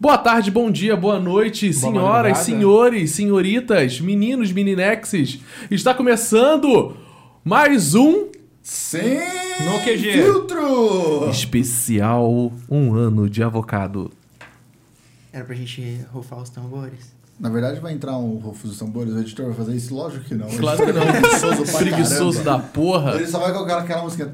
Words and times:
Boa 0.00 0.16
tarde, 0.16 0.50
bom 0.50 0.70
dia, 0.70 0.96
boa 0.96 1.18
noite, 1.18 1.68
Boa 1.70 1.80
senhoras, 1.80 2.12
madrugada. 2.32 2.44
senhores, 2.44 3.10
senhoritas, 3.12 4.00
meninos, 4.00 4.52
meninexes. 4.52 5.40
Está 5.70 5.92
começando 5.92 6.96
mais 7.44 7.94
um 7.96 8.28
Sem 8.62 9.18
No 9.64 9.80
QG. 9.84 10.12
filtro! 10.12 11.28
especial 11.30 12.52
Um 12.70 12.94
Ano 12.94 13.28
de 13.28 13.42
Avocado. 13.42 14.10
Era 15.32 15.44
pra 15.44 15.54
gente 15.56 16.00
rufar 16.12 16.40
os 16.40 16.50
tambores? 16.50 17.16
Na 17.40 17.48
verdade, 17.50 17.78
vai 17.80 17.92
entrar 17.92 18.18
um 18.18 18.36
Rufus 18.36 18.70
dos 18.70 18.78
Tambores, 18.80 19.12
o 19.14 19.18
editor 19.20 19.46
vai 19.46 19.54
fazer 19.54 19.76
isso? 19.76 19.94
Lógico 19.94 20.24
que 20.24 20.34
não. 20.34 20.48
Claro 20.48 20.84
que 20.84 20.92
não. 20.92 21.06
Preguiçoso 21.06 21.62
pra 21.64 21.78
Preguiçoso 21.78 22.42
da 22.42 22.58
porra. 22.58 23.14
Ele 23.14 23.26
só 23.28 23.38
vai 23.38 23.52
colocar 23.52 23.78
aquela 23.78 24.02
música. 24.02 24.32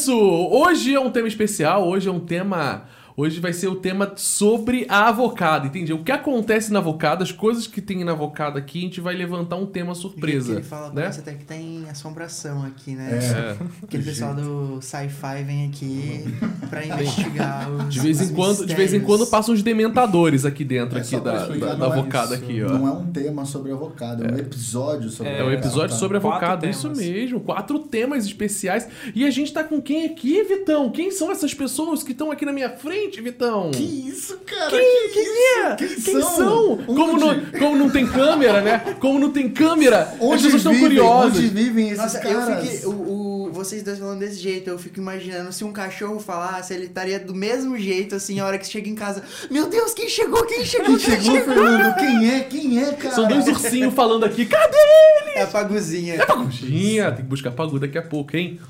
Isso! 0.00 0.16
Hoje 0.18 0.94
é 0.94 1.00
um 1.00 1.10
tema 1.10 1.28
especial, 1.28 1.86
hoje 1.86 2.08
é 2.08 2.12
um 2.12 2.20
tema. 2.20 2.84
Hoje 3.20 3.38
vai 3.38 3.52
ser 3.52 3.68
o 3.68 3.76
tema 3.76 4.14
sobre 4.16 4.86
a 4.88 5.08
avocada, 5.08 5.66
entende? 5.66 5.92
O 5.92 6.02
que 6.02 6.10
acontece 6.10 6.72
na 6.72 6.78
avocada, 6.78 7.22
as 7.22 7.30
coisas 7.30 7.66
que 7.66 7.82
tem 7.82 8.02
na 8.02 8.12
avocada 8.12 8.58
aqui, 8.58 8.78
a 8.78 8.80
gente 8.80 8.98
vai 8.98 9.14
levantar 9.14 9.56
um 9.56 9.66
tema 9.66 9.94
surpresa. 9.94 10.52
que 10.52 10.58
ele 10.60 10.62
fala, 10.62 10.86
né? 10.86 11.02
parece 11.02 11.20
até 11.20 11.34
que 11.34 11.44
tem 11.44 11.84
assombração 11.90 12.64
aqui, 12.64 12.94
né? 12.94 13.18
É. 13.22 13.56
Aquele 13.84 14.04
pessoal 14.04 14.34
do 14.34 14.80
sci-fi 14.80 15.44
vem 15.44 15.66
aqui 15.66 16.24
pra 16.70 16.82
investigar 16.82 17.70
os 17.70 17.92
De 17.92 18.00
vez 18.00 18.22
em 18.22 18.24
os 18.24 18.30
quando, 18.30 18.66
de 18.66 18.74
vez 18.74 18.94
em 18.94 19.00
quando 19.00 19.26
passam 19.26 19.52
uns 19.52 19.62
dementadores 19.62 20.46
aqui 20.46 20.64
dentro 20.64 20.96
É 20.96 21.02
aqui 21.02 21.20
da, 21.20 21.46
da, 21.46 21.74
da 21.74 21.86
é 21.86 21.88
avocada 21.90 22.36
aqui, 22.36 22.62
ó. 22.62 22.70
Não 22.70 22.88
é 22.88 22.92
um 22.92 23.12
tema 23.12 23.44
sobre 23.44 23.70
avocado, 23.70 24.24
é 24.24 24.32
um 24.32 24.38
episódio 24.38 25.10
sobre 25.10 25.30
É 25.30 25.44
um 25.44 25.52
episódio 25.52 25.94
sobre 25.94 26.16
avocado, 26.16 26.66
isso 26.66 26.88
mesmo. 26.88 27.38
Quatro 27.40 27.80
temas 27.80 28.24
especiais. 28.24 28.88
E 29.14 29.26
a 29.26 29.30
gente 29.30 29.52
tá 29.52 29.62
com 29.62 29.78
quem 29.82 30.06
aqui, 30.06 30.42
Vitão? 30.42 30.90
Quem 30.90 31.10
são 31.10 31.30
essas 31.30 31.52
pessoas 31.52 32.02
que 32.02 32.12
estão 32.12 32.30
aqui 32.30 32.46
na 32.46 32.52
minha 32.52 32.70
frente, 32.70 33.09
Vitão? 33.18 33.70
Que 33.70 33.82
isso, 33.82 34.38
cara? 34.46 34.70
Quem, 34.70 35.08
que 35.08 35.14
quem 35.14 35.22
isso? 35.22 35.58
é? 35.64 35.76
Quem, 35.76 36.22
são? 36.22 36.76
Como, 36.84 37.14
Onde? 37.14 37.24
não, 37.24 37.58
como 37.58 37.76
não 37.76 37.90
tem 37.90 38.06
câmera, 38.06 38.60
né? 38.60 38.78
Como 39.00 39.18
não 39.18 39.30
tem 39.30 39.48
câmera, 39.48 40.02
as 40.02 40.20
Onde 40.20 40.42
pessoas 40.44 40.54
estão 40.56 40.78
curiosas. 40.78 41.38
Onde 41.38 41.48
vivem 41.48 41.86
esses 41.86 41.98
Nossa, 41.98 42.18
caras? 42.20 42.48
eu 42.48 42.56
fiquei. 42.62 42.86
O, 42.86 42.90
o- 42.90 43.30
vocês 43.52 43.82
dois 43.82 43.98
falando 43.98 44.20
desse 44.20 44.36
jeito, 44.36 44.70
eu 44.70 44.78
fico 44.78 45.00
imaginando 45.00 45.52
se 45.52 45.64
um 45.64 45.72
cachorro 45.72 46.20
falasse, 46.20 46.72
ele 46.72 46.84
estaria 46.86 47.18
do 47.18 47.34
mesmo 47.34 47.76
jeito, 47.76 48.14
assim, 48.14 48.38
a 48.40 48.46
hora 48.46 48.56
que 48.58 48.66
chega 48.66 48.88
em 48.88 48.94
casa. 48.94 49.22
Meu 49.50 49.66
Deus, 49.68 49.92
quem 49.92 50.08
chegou? 50.08 50.44
Quem 50.46 50.64
chegou? 50.64 50.96
Quem 50.96 51.20
chegou, 51.20 51.40
Fernando? 51.42 51.94
Quem 51.96 52.30
é? 52.30 52.40
Quem 52.40 52.82
é, 52.82 52.92
cara? 52.92 53.14
São 53.14 53.26
dois 53.26 53.46
ursinhos 53.48 53.92
falando 53.92 54.24
aqui. 54.24 54.46
Cadê 54.46 54.76
ele? 54.76 55.30
É 55.38 55.42
a 55.42 55.46
paguzinha. 55.48 56.24
Pagudinha, 56.24 57.06
tem 57.12 57.16
que 57.24 57.28
buscar 57.30 57.50
pagu 57.50 57.78
daqui 57.78 57.98
a 57.98 58.02
pouco, 58.02 58.36
hein? 58.36 58.60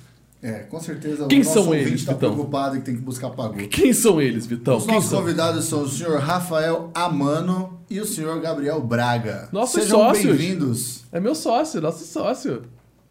É, 0.43 0.61
com 0.61 0.81
certeza 0.81 1.27
Quem 1.27 1.43
o 1.43 1.45
nosso 1.45 1.63
são 1.65 1.75
eles, 1.75 2.03
tá 2.05 2.15
Vitão? 2.15 2.33
preocupado 2.33 2.77
que 2.77 2.83
tem 2.83 2.95
que 2.97 3.03
buscar 3.03 3.29
pagu. 3.31 3.59
Quem 3.69 3.93
são 3.93 4.21
eles, 4.21 4.47
Vitão? 4.47 4.79
Os 4.79 4.87
Quem 4.87 4.95
nossos 4.95 5.11
são? 5.11 5.21
convidados 5.21 5.65
são 5.67 5.83
o 5.83 5.89
senhor 5.89 6.19
Rafael 6.19 6.91
Amano 6.95 7.79
e 7.91 8.01
o 8.01 8.07
senhor 8.07 8.41
Gabriel 8.41 8.81
Braga. 8.81 9.49
Nossos 9.53 9.83
Sejam 9.83 9.99
sócios. 9.99 10.37
bem-vindos. 10.39 11.03
É 11.13 11.21
meu 11.21 11.35
sócio, 11.35 11.81
nosso 11.83 12.05
sócio. 12.07 12.63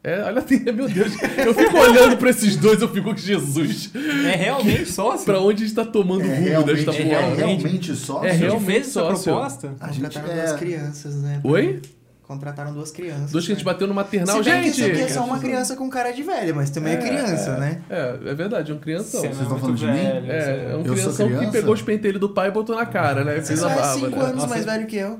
É, 0.03 0.23
olha, 0.23 0.41
tem, 0.41 0.59
meu 0.73 0.87
Deus, 0.89 1.11
eu 1.45 1.53
fico 1.53 1.77
olhando 1.77 2.17
pra 2.17 2.29
esses 2.31 2.55
dois, 2.55 2.81
eu 2.81 2.87
fico 2.89 3.09
com 3.11 3.15
Jesus. 3.15 3.91
É 3.93 4.35
realmente 4.35 4.91
sócio? 4.91 5.25
Pra 5.25 5.39
onde 5.39 5.63
a 5.63 5.67
gente 5.67 5.75
tá 5.75 5.85
tomando 5.85 6.21
É 6.23 6.33
rumo 6.35 6.47
realmente, 6.47 6.85
desta 6.85 6.91
é 7.01 7.05
porra? 7.05 7.15
é 7.21 7.35
realmente- 7.35 7.95
sócio? 7.95 8.25
É 8.25 8.29
A 8.29 8.33
gente 8.33 8.41
realmente 8.41 8.65
fez 8.65 8.87
essa 8.87 9.01
sócio. 9.01 9.23
proposta? 9.33 9.75
A 9.79 9.91
gente 9.91 10.01
Contrataram 10.03 10.33
é... 10.33 10.45
duas 10.47 10.59
crianças, 10.59 11.15
né? 11.15 11.41
Oi? 11.43 11.81
Contrataram 12.29 12.71
duas 12.71 12.91
crianças. 12.91 13.31
Dois 13.31 13.43
que 13.43 13.53
a 13.53 13.55
gente 13.55 13.65
né? 13.65 13.73
bateu 13.73 13.87
no 13.87 13.93
maternal. 13.95 14.37
Se 14.37 14.47
bem 14.47 14.61
que 14.61 14.67
gente! 14.67 14.81
isso 14.81 14.91
aqui 14.91 15.01
é 15.01 15.07
só 15.07 15.25
uma 15.25 15.39
criança 15.39 15.75
com 15.75 15.89
cara 15.89 16.11
de 16.11 16.21
velha, 16.21 16.53
mas 16.53 16.69
também 16.69 16.93
é, 16.93 16.97
criança, 16.97 17.57
né? 17.57 17.81
É, 17.89 18.19
é 18.23 18.35
verdade, 18.35 18.71
é 18.71 18.75
um 18.75 18.77
crianção. 18.77 19.21
Você 19.21 19.29
Vocês 19.29 19.37
não 19.37 19.43
estão 19.45 19.57
falando 19.57 19.75
de 19.75 19.85
mim? 19.87 19.97
É, 20.29 20.69
é 20.71 20.75
um 20.75 20.81
Eu 20.81 20.85
sou 20.85 20.93
crianção 20.93 21.27
que 21.27 21.35
criança? 21.37 21.51
pegou 21.51 21.73
os 21.73 21.81
pentelhos 21.81 22.21
do 22.21 22.29
pai 22.29 22.49
e 22.49 22.51
botou 22.51 22.75
na 22.75 22.85
cara, 22.85 23.23
né? 23.23 23.41
Você 23.41 23.47
Fez 23.47 23.63
a 23.63 23.71
é 23.71 23.75
barba. 23.75 23.93
cinco 23.93 24.09
né? 24.19 24.21
anos 24.25 24.35
Nossa. 24.35 24.47
mais 24.47 24.63
velho 24.63 24.85
que 24.85 24.95
eu. 24.95 25.19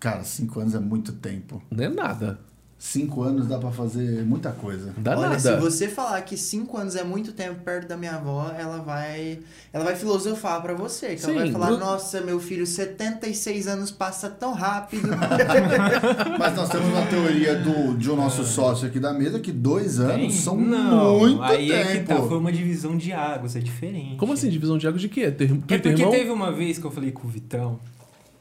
Cara, 0.00 0.24
cinco 0.24 0.58
anos 0.58 0.74
é 0.74 0.78
muito 0.78 1.12
tempo. 1.12 1.62
Não 1.70 1.84
é 1.84 1.88
nada. 1.90 2.38
Cinco 2.78 3.22
anos 3.22 3.46
dá 3.48 3.56
pra 3.58 3.70
fazer 3.70 4.22
muita 4.26 4.52
coisa. 4.52 4.92
Dá 4.98 5.18
Olha, 5.18 5.38
se 5.38 5.48
nada. 5.48 5.60
você 5.60 5.88
falar 5.88 6.20
que 6.20 6.36
5 6.36 6.76
anos 6.76 6.94
é 6.94 7.02
muito 7.02 7.32
tempo 7.32 7.60
perto 7.64 7.88
da 7.88 7.96
minha 7.96 8.16
avó, 8.16 8.52
ela 8.56 8.78
vai 8.82 9.38
ela 9.72 9.82
vai 9.82 9.96
filosofar 9.96 10.60
pra 10.60 10.74
você. 10.74 11.16
Que 11.16 11.24
ela 11.24 11.32
Sim. 11.32 11.38
vai 11.38 11.52
falar, 11.52 11.70
nossa, 11.78 12.20
meu 12.20 12.38
filho, 12.38 12.66
76 12.66 13.66
anos 13.66 13.90
passa 13.90 14.28
tão 14.28 14.52
rápido. 14.52 15.08
Mas 16.38 16.54
nós 16.54 16.68
temos 16.68 16.86
uma 16.88 17.06
teoria 17.06 17.54
do, 17.56 17.96
de 17.96 18.10
um 18.10 18.16
nosso 18.16 18.44
sócio 18.44 18.86
aqui 18.86 19.00
da 19.00 19.12
mesa 19.12 19.40
que 19.40 19.52
dois 19.52 19.98
anos 19.98 20.14
Tem? 20.16 20.30
são 20.30 20.56
não, 20.56 21.18
muito 21.18 21.42
aí 21.42 21.68
tempo. 21.68 21.88
é 21.88 21.96
que 21.96 22.04
tá, 22.04 22.16
foi 22.22 22.36
uma 22.38 22.52
divisão 22.52 22.94
de 22.96 23.10
águas, 23.12 23.56
é 23.56 23.60
diferente. 23.60 24.16
Como 24.16 24.34
assim, 24.34 24.50
divisão 24.50 24.76
de 24.76 24.86
águas 24.86 25.00
de 25.00 25.08
quê? 25.08 25.30
Ter, 25.30 25.44
É 25.50 25.78
porque 25.78 25.88
irmão? 25.88 26.10
teve 26.10 26.30
uma 26.30 26.52
vez 26.52 26.78
que 26.78 26.84
eu 26.84 26.90
falei 26.90 27.10
com 27.10 27.26
o 27.26 27.30
Vitão 27.30 27.80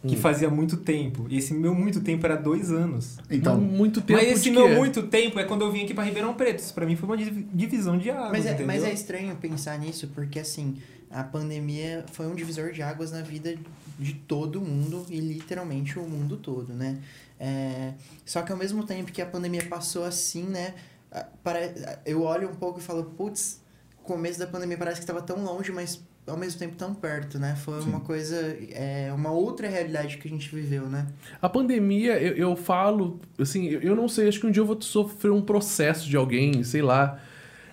Hum. 0.06 0.10
que 0.10 0.16
fazia 0.18 0.50
muito 0.50 0.78
tempo. 0.78 1.26
E 1.30 1.38
esse 1.38 1.54
meu 1.54 1.74
muito 1.76 2.00
tempo 2.02 2.26
era 2.26 2.36
dois 2.36 2.72
anos. 2.72 3.18
Então, 3.30 3.60
muito 3.60 4.02
tempo 4.02 4.20
Mas 4.20 4.32
esse 4.32 4.44
de 4.44 4.52
meu 4.52 4.68
quê? 4.70 4.76
muito 4.76 5.04
tempo 5.04 5.40
é 5.40 5.44
quando 5.44 5.62
eu 5.66 5.72
vim 5.72 5.84
aqui 5.84 5.94
pra 5.94 6.04
Ribeirão 6.04 6.34
Preto. 6.34 6.60
Isso 6.60 6.74
pra 6.74 6.86
mim 6.86 6.96
foi 6.96 7.08
uma 7.10 7.18
divi- 7.18 7.48
divisão 7.54 7.98
de 7.98 8.10
águas, 8.10 8.32
mas, 8.32 8.46
é, 8.46 8.50
entendeu? 8.50 8.68
mas 8.68 8.84
é 8.84 8.94
estranho 8.94 9.36
pensar 9.36 9.78
nisso, 9.80 10.08
porque 10.14 10.40
assim, 10.40 10.76
a 11.10 11.24
pandemia 11.24 12.06
foi 12.14 12.28
um 12.28 12.36
divisor 12.36 12.72
de 12.72 12.82
águas 12.82 13.12
na 13.12 13.22
vida 13.22 13.56
de 13.98 14.14
todo 14.14 14.60
mundo 14.62 15.06
e 15.10 15.20
literalmente 15.20 15.98
o 15.98 16.04
mundo 16.04 16.38
todo, 16.38 16.74
né? 16.74 16.98
É, 17.40 17.94
só 18.26 18.42
que 18.42 18.52
ao 18.52 18.58
mesmo 18.58 18.84
tempo 18.86 19.12
que 19.12 19.22
a 19.22 19.26
pandemia 19.26 19.66
passou 19.66 20.04
assim, 20.06 20.44
né? 20.44 20.74
a- 21.12 21.24
pare- 21.44 21.74
Eu 22.06 22.24
olho 22.24 22.50
um 22.50 22.56
pouco 22.56 22.80
e 22.80 22.84
falo, 22.84 23.04
putz, 23.06 23.62
o 24.00 24.04
começo 24.04 24.38
da 24.38 24.46
pandemia 24.48 24.78
parece 24.78 24.98
que 25.00 25.04
estava 25.04 25.22
tão 25.22 25.44
longe, 25.44 25.72
mas 25.72 26.02
ao 26.28 26.38
mesmo 26.38 26.58
tempo 26.58 26.76
tão 26.76 26.94
perto, 26.94 27.38
né? 27.38 27.56
Foi 27.56 27.82
Sim. 27.82 27.90
uma 27.90 28.00
coisa, 28.00 28.58
é, 28.72 29.12
uma 29.14 29.32
outra 29.32 29.68
realidade 29.68 30.18
que 30.18 30.28
a 30.28 30.32
gente 30.32 30.54
viveu, 30.54 30.88
né? 30.88 31.08
A 31.42 31.48
pandemia, 31.48 32.20
eu, 32.20 32.36
eu 32.36 32.56
falo, 32.56 33.20
assim, 33.40 33.68
eu, 33.68 33.82
eu 33.82 33.96
não 33.96 34.08
sei, 34.08 34.28
acho 34.28 34.40
que 34.40 34.48
um 34.48 34.52
dia 34.52 34.62
eu 34.62 34.66
vou 34.66 34.82
sofrer 34.82 35.32
um 35.32 35.42
processo 35.42 36.08
de 36.10 36.18
alguém, 36.18 36.64
sei 36.64 36.82
lá. 36.82 37.20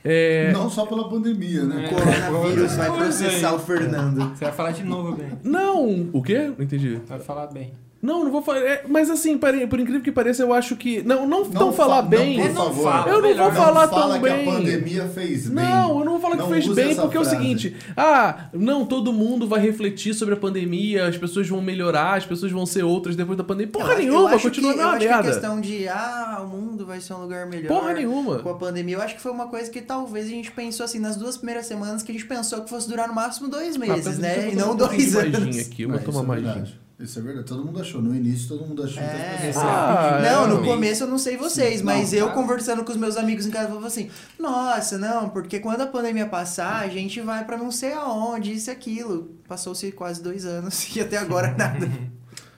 É, 0.05 0.53
não 0.53 0.69
só 0.69 0.85
pela 0.85 1.09
pandemia, 1.09 1.63
né? 1.63 1.85
É. 1.85 1.87
O 1.87 1.91
coronavírus 1.91 2.75
vai 2.75 2.89
é, 2.89 2.93
processar 2.93 3.55
o. 3.55 3.59
Fernando. 3.59 4.37
Você 4.37 4.45
vai 4.45 4.53
falar 4.53 4.73
de 4.73 4.83
novo, 4.83 5.17
bem. 5.17 5.39
Não, 5.45 6.11
o 6.13 6.21
quê? 6.21 6.53
Não 6.57 6.65
entendi. 6.65 7.01
Vai 7.07 7.21
falar 7.21 7.47
bem. 7.47 7.73
Não, 8.03 8.25
não 8.25 8.33
vou 8.33 8.43
falar. 8.43 8.59
é, 8.59 8.83
mas 8.89 9.09
assim, 9.09 9.39
por 9.39 9.55
incrível 9.55 10.01
que 10.03 10.11
pareça, 10.11 10.43
eu 10.43 10.53
acho 10.53 10.75
que. 10.75 11.03
Não, 11.05 11.25
não, 11.25 11.45
Não 11.45 11.51
tão 11.51 11.73
falar 11.73 12.03
fa- 12.03 12.09
bem. 12.09 12.37
Não, 12.37 12.45
É, 12.45 12.49
por 12.49 12.55
não 12.55 12.65
favor. 12.65 12.83
fala, 12.83 13.09
Eu 13.09 13.13
não 13.15 13.23
melhor 13.23 13.45
vou 13.45 13.53
não. 13.61 13.65
falar 13.65 13.89
fala 13.89 14.15
tão 14.15 14.23
que 14.23 14.29
bem. 14.29 14.49
a 14.49 14.53
pandemia 14.53 15.09
fez 15.09 15.47
bem. 15.49 15.65
Não, 15.65 15.99
eu 16.01 16.05
não 16.05 16.13
vou 16.13 16.21
falar 16.21 16.35
que 16.37 16.43
Não 16.43 16.49
fez 16.49 16.67
bem, 16.67 16.97
porque 16.97 17.17
é 17.17 17.21
o 17.21 17.25
frase. 17.25 17.31
seguinte: 17.39 17.77
ah, 17.97 18.49
não, 18.53 18.85
todo 18.85 19.13
mundo 19.13 19.47
vai 19.47 19.61
refletir 19.61 20.15
sobre 20.15 20.35
a 20.35 20.37
pandemia, 20.37 21.07
as 21.07 21.17
pessoas 21.17 21.49
vão 21.49 21.63
melhorar, 21.63 22.17
as 22.17 22.27
pessoas 22.27 22.51
vão 22.51 22.67
ser 22.67 22.83
outras 22.83 23.15
depois 23.15 23.39
da 23.39 23.45
pandemia. 23.45 23.71
Porra 23.73 23.93
Eu 23.93 23.99
nenhuma, 23.99 24.39
continua 24.41 24.73
que, 24.73 24.79
na 24.79 24.83
eu 24.83 24.89
acho 24.89 24.99
que 24.99 25.07
a 25.07 25.09
merda. 25.17 25.29
questão 25.31 25.61
de, 25.61 25.87
ah, 25.89 26.41
o 26.45 26.49
mundo 26.49 26.85
vai 26.85 27.01
ser 27.01 27.15
um 27.15 27.19
lugar 27.23 27.47
melhor. 27.47 27.69
Porra 27.69 27.93
nenhuma. 27.95 28.41
Com 28.41 28.51
a 28.51 28.55
pandemia, 28.57 28.97
eu 28.97 29.01
acho 29.03 29.15
que 29.15 29.23
foi 29.23 29.31
uma 29.31 29.47
coisa 29.47 29.71
que 29.71 29.81
talvez 29.81 30.27
a 30.27 30.31
gente 30.31 30.51
pensou 30.51 30.83
assim, 30.85 30.99
nas 30.99 31.15
duas 31.15 31.37
primeiras 31.37 31.67
semanas, 31.67 32.03
que 32.03 32.11
a 32.11 32.15
gente 32.15 32.27
pensou 32.27 32.63
que 32.63 32.69
fosse 32.69 32.89
durar 32.89 33.07
no 33.07 33.15
máximo 33.15 33.49
dois 33.49 33.77
meses, 33.77 34.19
né? 34.19 34.49
eu 34.49 34.53
E 34.53 34.57
não 34.57 34.75
dois 34.75 35.15
anos. 35.15 35.59
aqui, 35.61 35.83
eu 35.85 35.91
É, 35.95 35.99
vou 35.99 36.01
tomar 36.13 36.37
é 36.39 36.41
mais. 36.41 36.69
Isso 37.03 37.19
é 37.19 37.23
verdade. 37.23 37.47
Todo 37.49 37.65
mundo 37.65 37.81
achou. 37.81 38.01
No 38.01 38.15
início, 38.15 38.49
todo 38.49 38.65
mundo 38.67 38.83
achou 38.83 39.03
que 39.03 39.09
É. 39.09 39.35
as 39.35 39.41
pessoas... 39.41 39.65
Ah, 39.67 40.21
não, 40.23 40.45
é, 40.45 40.49
no 40.49 40.57
amigo. 40.59 40.73
começo 40.73 41.03
eu 41.03 41.09
não 41.09 41.19
sei 41.19 41.37
vocês, 41.37 41.79
Sim. 41.81 41.85
mas 41.85 42.13
Não, 42.13 42.19
eu 42.19 42.29
tá. 42.29 42.35
conversando 42.35 42.85
com 42.85 42.93
os 42.93 42.97
meus 42.97 43.17
amigos 43.17 43.45
em 43.47 43.51
casa, 43.51 43.65
eu 43.65 43.69
falava 43.71 43.87
assim, 43.89 44.09
nossa, 44.39 44.97
não, 44.99 45.29
porque 45.31 45.59
quando 45.59 45.81
a 45.81 45.87
pandemia 45.87 46.27
passar, 46.27 46.77
a 46.83 46.89
gente 46.89 47.21
vai 47.21 47.45
pra 47.45 47.57
não 47.57 47.71
sei 47.73 47.93
aonde, 47.93 48.53
isso 48.53 48.71
e 48.71 48.73
aquilo. 48.73 49.35
Passou-se 49.49 49.91
quase 49.93 50.23
dois 50.23 50.45
anos 50.47 50.87
e 50.95 51.01
até 51.01 51.17
agora 51.17 51.55
nada. 51.59 51.89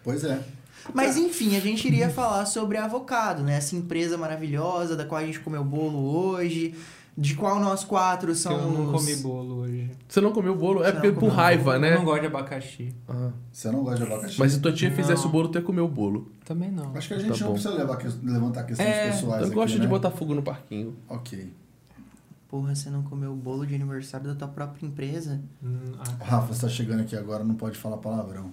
Pois 0.02 0.22
é. 0.24 0.38
Mas 0.92 1.16
enfim, 1.16 1.56
a 1.56 1.60
gente 1.60 1.88
iria 1.88 2.10
falar 2.10 2.44
sobre 2.44 2.76
a 2.76 2.84
Avocado, 2.84 3.42
né? 3.42 3.56
Essa 3.56 3.74
empresa 3.74 4.18
maravilhosa 4.18 4.94
da 4.94 5.06
qual 5.06 5.18
a 5.22 5.24
gente 5.24 5.40
comeu 5.40 5.64
bolo 5.64 5.98
hoje, 5.98 6.74
de 7.16 7.34
qual 7.36 7.60
nós 7.60 7.84
quatro 7.84 8.30
Eu 8.30 8.34
somos. 8.34 8.76
não 8.78 8.92
comi 8.92 9.16
bolo 9.16 9.54
hoje. 9.60 9.90
Você 10.08 10.20
não 10.20 10.32
comeu 10.32 10.52
o 10.52 10.56
bolo? 10.56 10.82
É 10.82 10.86
Você 10.86 10.92
porque 10.92 11.08
não 11.12 11.14
por 11.14 11.28
raiva, 11.28 11.74
Eu 11.74 11.80
né? 11.80 11.94
não 11.96 12.04
gosto 12.04 12.20
de 12.22 12.26
abacaxi. 12.26 12.94
Ah, 13.08 13.30
Você 13.52 13.70
não 13.70 13.84
gosta 13.84 14.04
de 14.04 14.12
abacaxi? 14.12 14.38
mas 14.38 14.52
se 14.52 14.60
tua 14.60 14.72
tia 14.72 14.90
fizesse 14.90 15.22
Não. 15.22 15.28
o 15.28 15.32
bolo, 15.32 15.48
tu 15.48 15.58
ia 15.58 15.62
comer 15.62 15.80
o 15.82 15.88
bolo. 15.88 16.30
Também 16.44 16.70
não. 16.70 16.92
Acho 16.96 17.08
que 17.08 17.14
a 17.14 17.18
gente 17.18 17.32
Tá 17.38 17.38
não 17.40 17.46
bom. 17.46 17.52
precisa 17.54 17.74
levar, 17.74 17.96
que- 17.96 18.08
levantar 18.26 18.64
questões 18.64 18.88
É, 18.88 19.10
pessoais 19.10 19.40
Eu 19.42 19.46
aqui, 19.46 19.54
gosto 19.54 19.74
de 19.74 19.80
né? 19.80 19.86
botar 19.86 20.10
fogo 20.10 20.34
no 20.34 20.42
parquinho. 20.42 20.96
Ok. 21.08 21.52
Porra, 22.48 22.74
você 22.74 22.90
não 22.90 23.02
comeu 23.02 23.32
o 23.32 23.36
bolo 23.36 23.66
de 23.66 23.74
aniversário 23.74 24.26
da 24.28 24.34
tua 24.34 24.48
própria 24.48 24.86
empresa? 24.86 25.40
Hum, 25.62 25.92
ah, 25.98 26.24
Rafa, 26.24 26.52
você 26.54 26.60
tá 26.62 26.68
chegando 26.68 27.00
aqui 27.00 27.16
agora, 27.16 27.42
não 27.44 27.54
pode 27.54 27.76
falar 27.78 27.96
palavrão. 27.96 28.50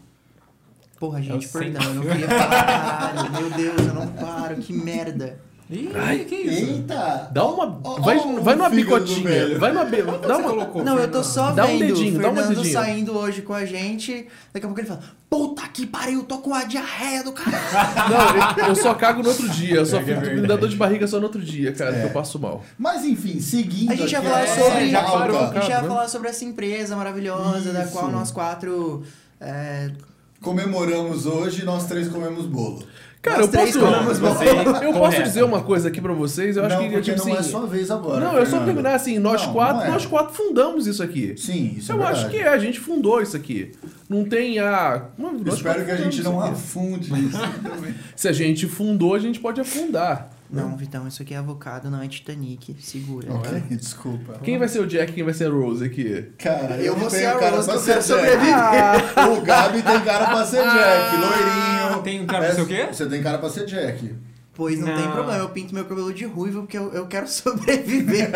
Porra, 1.00 1.20
gente, 1.22 1.48
sei. 1.48 1.62
perdão, 1.72 1.84
eu 1.90 1.96
não 1.96 2.04
queria 2.04 2.28
falar, 2.28 2.64
caralho. 2.66 3.32
Meu 3.32 3.50
Deus, 3.52 3.88
eu 3.88 3.94
não 3.96 4.08
paro, 4.08 4.56
que 4.58 4.72
merda. 4.72 5.40
Ih, 5.72 5.90
Ai, 5.96 6.26
que 6.26 6.36
isso? 6.36 6.66
Eita! 6.72 7.30
Dá 7.32 7.46
uma. 7.46 7.80
Ó, 7.82 8.02
vai, 8.02 8.18
ó 8.18 8.42
vai 8.42 8.56
numa 8.56 8.70
bicotinha. 8.70 9.58
Vai 9.58 9.72
numa. 9.72 9.86
be- 9.86 10.02
Dá 10.04 10.38
uma. 10.38 10.50
colocou, 10.50 10.84
Não, 10.84 11.00
eu 11.00 11.08
tô 11.10 11.24
Fernando? 11.24 11.24
só 11.24 11.52
Dá 11.52 11.64
um 11.66 11.80
vendo 11.80 11.80
dedinho, 11.96 12.16
o 12.20 12.22
dá 12.22 12.34
Fernando 12.34 12.56
dedinho. 12.56 12.74
saindo 12.74 13.18
hoje 13.18 13.42
com 13.42 13.54
a 13.54 13.64
gente. 13.66 14.28
Daqui 14.54 14.66
a 14.66 14.68
pouco 14.68 14.80
ele 14.82 14.88
fala: 14.90 15.00
Puta 15.30 15.62
que 15.70 15.86
pariu, 15.88 16.20
eu 16.20 16.24
tô 16.26 16.40
com 16.40 16.54
a 16.54 16.66
diarreia 16.66 17.24
do 17.24 17.32
caralho. 17.32 17.62
Não, 18.58 18.64
eu, 18.66 18.70
eu 18.72 18.76
só 18.76 18.94
cago 18.94 19.24
no 19.24 19.30
outro 19.30 19.48
dia. 19.48 19.76
Eu 19.78 19.86
só 19.86 19.96
É 19.98 20.02
é 20.02 20.04
fico, 20.04 20.36
me 20.42 20.46
dá 20.46 20.58
dor 20.58 20.68
de 20.68 20.76
barriga 20.76 21.08
só 21.08 21.18
no 21.20 21.24
outro 21.24 21.42
dia, 21.42 21.72
cara, 21.72 21.96
É. 21.96 22.00
que 22.02 22.08
eu 22.08 22.12
passo 22.12 22.38
mal. 22.38 22.62
Mas 22.78 23.06
enfim, 23.06 23.40
seguindo 23.40 23.94
A 23.94 23.96
gente 23.96 24.12
ia 24.12 24.22
falar 24.22 24.44
a 24.44 24.48
sobre. 24.48 24.90
já 24.90 25.04
parou, 25.04 25.40
a 25.40 25.54
gente 25.54 25.70
ia 25.70 25.82
né? 25.82 25.88
falar 25.88 26.08
sobre 26.10 26.28
essa 26.28 26.44
empresa 26.44 26.98
maravilhosa, 26.98 27.72
da 27.72 27.84
Isso. 27.84 27.94
qual 27.94 28.12
nós 28.12 28.30
quatro. 28.30 29.04
é, 29.40 29.90
Comemoramos 30.42 31.26
hoje, 31.28 31.64
nós 31.64 31.86
três 31.86 32.08
comemos 32.10 32.46
bolo. 32.46 32.84
Cara, 33.22 33.46
Nós 33.46 33.54
eu 33.54 33.60
posso. 33.60 34.84
Eu 34.84 34.94
posso 34.94 35.22
dizer 35.24 35.44
uma 35.44 35.62
coisa 35.62 35.90
aqui 35.90 36.02
pra 36.02 36.12
vocês? 36.12 36.58
Eu 36.58 36.66
acho 36.66 36.76
não, 36.76 36.84
que, 36.84 36.90
porque 36.90 37.12
tipo 37.14 37.28
não 37.28 37.34
assim. 37.36 37.48
é 37.48 37.52
sua 37.52 37.68
vez 37.68 37.92
agora. 37.92 38.20
Não, 38.20 38.34
eu 38.34 38.46
só 38.46 38.52
Fernando. 38.54 38.66
terminar 38.66 38.96
assim, 38.96 39.20
nós 39.20 39.46
Não, 39.46 39.54
quatro, 39.54 39.78
não 39.78 39.84
é. 39.84 39.90
nós 39.92 40.06
quatro 40.08 40.34
fundamos 40.34 40.88
isso 40.88 41.04
aqui. 41.04 41.36
Sim, 41.38 41.76
isso 41.78 41.92
é 41.92 41.96
eu 41.96 42.00
verdade. 42.00 42.20
acho 42.20 42.30
que 42.32 42.38
é, 42.38 42.48
a 42.48 42.58
gente 42.58 42.80
fundou 42.80 43.22
isso 43.22 43.38
aqui. 43.38 43.74
Não 44.10 44.26
tem 44.26 44.58
a. 44.58 45.04
Não, 45.20 45.36
Espero 45.54 45.86
que 45.86 45.92
a 45.92 45.98
gente 45.98 46.24
não 46.24 46.34
isso 46.34 46.42
aqui. 46.42 46.52
afunde 46.54 47.14
isso 47.28 47.40
também. 47.62 47.94
Se 48.16 48.28
a 48.28 48.32
gente 48.32 48.68
fundou, 48.68 49.14
a 49.14 49.20
gente 49.20 49.40
pode 49.40 49.62
afundar. 49.62 50.31
Não, 50.52 50.76
Vitão, 50.76 51.08
isso 51.08 51.22
aqui 51.22 51.34
é 51.34 51.38
avocado, 51.38 51.90
não 51.90 52.02
é 52.02 52.08
Titanic. 52.08 52.76
Segura. 52.80 53.34
Ok, 53.34 53.62
desculpa. 53.72 54.40
Quem 54.44 54.58
vai 54.58 54.68
ser 54.68 54.80
o 54.80 54.88
Jack 54.88 55.12
e 55.12 55.16
quem 55.16 55.24
vai 55.24 55.34
ser 55.34 55.46
a 55.46 55.50
Rose 55.50 55.84
aqui? 55.86 56.32
Cara, 56.38 56.76
Eu 56.76 56.86
eu, 56.88 56.94
vou 56.94 57.04
não 57.04 57.10
ser 57.10 57.18
tenho 57.18 57.30
a 57.32 57.40
cara 57.40 57.56
Rose, 57.56 57.70
pra 57.70 57.80
ser 57.80 58.04
quero 58.04 58.42
Jack. 58.42 59.20
O 59.32 59.42
Gabi 59.42 59.82
tem 59.82 60.02
cara 60.02 60.26
pra 60.26 60.46
ser 60.46 60.64
Jack, 60.64 61.16
loirinho. 61.18 62.04
Tem 62.04 62.26
cara 62.26 62.46
pra 62.46 62.56
ser 62.56 62.62
o 62.62 62.68
quê? 62.68 62.88
Você 62.92 63.06
tem 63.06 63.24
cara 63.24 63.38
pra 63.38 63.50
ser 63.50 63.66
Jack. 63.66 64.16
Pois 64.54 64.78
não, 64.78 64.86
tem 64.86 65.06
Não. 65.06 65.12
problema, 65.14 65.40
eu 65.40 65.50
pinto 65.50 65.74
meu 65.74 65.86
cabelo 65.86 66.14
de 66.14 66.26
ruivo 66.26 66.62
porque 66.62 66.78
eu, 66.78 66.92
eu 66.94 67.08
quero 67.08 67.26
sobreviver. 67.30 68.30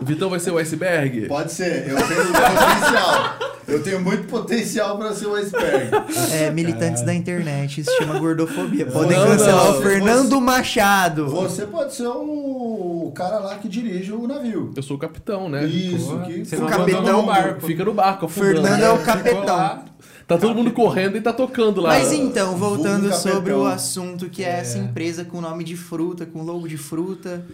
O 0.00 0.04
Vitão 0.04 0.28
vai 0.28 0.40
ser 0.40 0.50
o 0.50 0.58
iceberg? 0.58 1.26
Pode 1.28 1.52
ser, 1.52 1.88
eu 1.88 1.96
tenho 1.96 2.26
potencial. 2.26 3.52
Eu 3.68 3.82
tenho 3.82 4.00
muito 4.00 4.26
potencial 4.26 4.98
pra 4.98 5.14
ser 5.14 5.26
o 5.26 5.34
iceberg. 5.36 5.90
É, 6.32 6.50
militantes 6.50 7.02
da 7.02 7.14
internet, 7.14 7.80
isso 7.82 7.92
chama 7.96 8.18
gordofobia. 8.18 8.84
Podem 8.86 9.16
Não, 9.16 9.26
cancelar 9.28 9.64
não, 9.66 9.78
o 9.78 9.82
Fernando 9.82 10.40
Machado. 10.40 11.28
Você 11.28 11.66
pode 11.66 11.94
ser 11.94 12.08
o 12.08 13.12
cara 13.14 13.38
lá 13.38 13.54
que 13.56 13.68
dirige 13.68 14.12
o 14.12 14.26
navio. 14.26 14.72
Eu 14.76 14.82
sou 14.82 14.96
o 14.96 14.98
capitão, 14.98 15.48
né? 15.48 15.64
Isso, 15.64 16.18
que 16.26 16.44
você 16.44 16.56
O 16.56 16.66
capitão 16.66 16.98
abandonou 16.98 17.22
o 17.22 17.26
barco. 17.26 17.66
Fica 17.66 17.84
no 17.84 17.94
barco, 17.94 18.26
afundando. 18.26 18.62
Fernando 18.66 18.82
é 18.82 18.90
o 18.90 18.98
capitão. 18.98 19.84
Tá 20.26 20.38
todo 20.38 20.54
mundo 20.54 20.70
correndo 20.72 21.16
e 21.16 21.20
tá 21.20 21.32
tocando 21.32 21.80
lá. 21.80 21.90
Mas 21.90 22.12
então, 22.12 22.56
Vulgo 22.56 22.76
voltando 22.76 23.08
capetão. 23.10 23.32
sobre 23.34 23.52
o 23.52 23.66
assunto 23.66 24.28
que 24.30 24.42
é, 24.44 24.48
É. 24.48 24.60
essa 24.60 24.78
empresa 24.78 25.24
com 25.24 25.40
nome 25.40 25.64
de 25.64 25.76
fruta, 25.76 26.24
com 26.24 26.42
logo 26.42 26.66
de 26.68 26.76
fruta. 26.76 27.44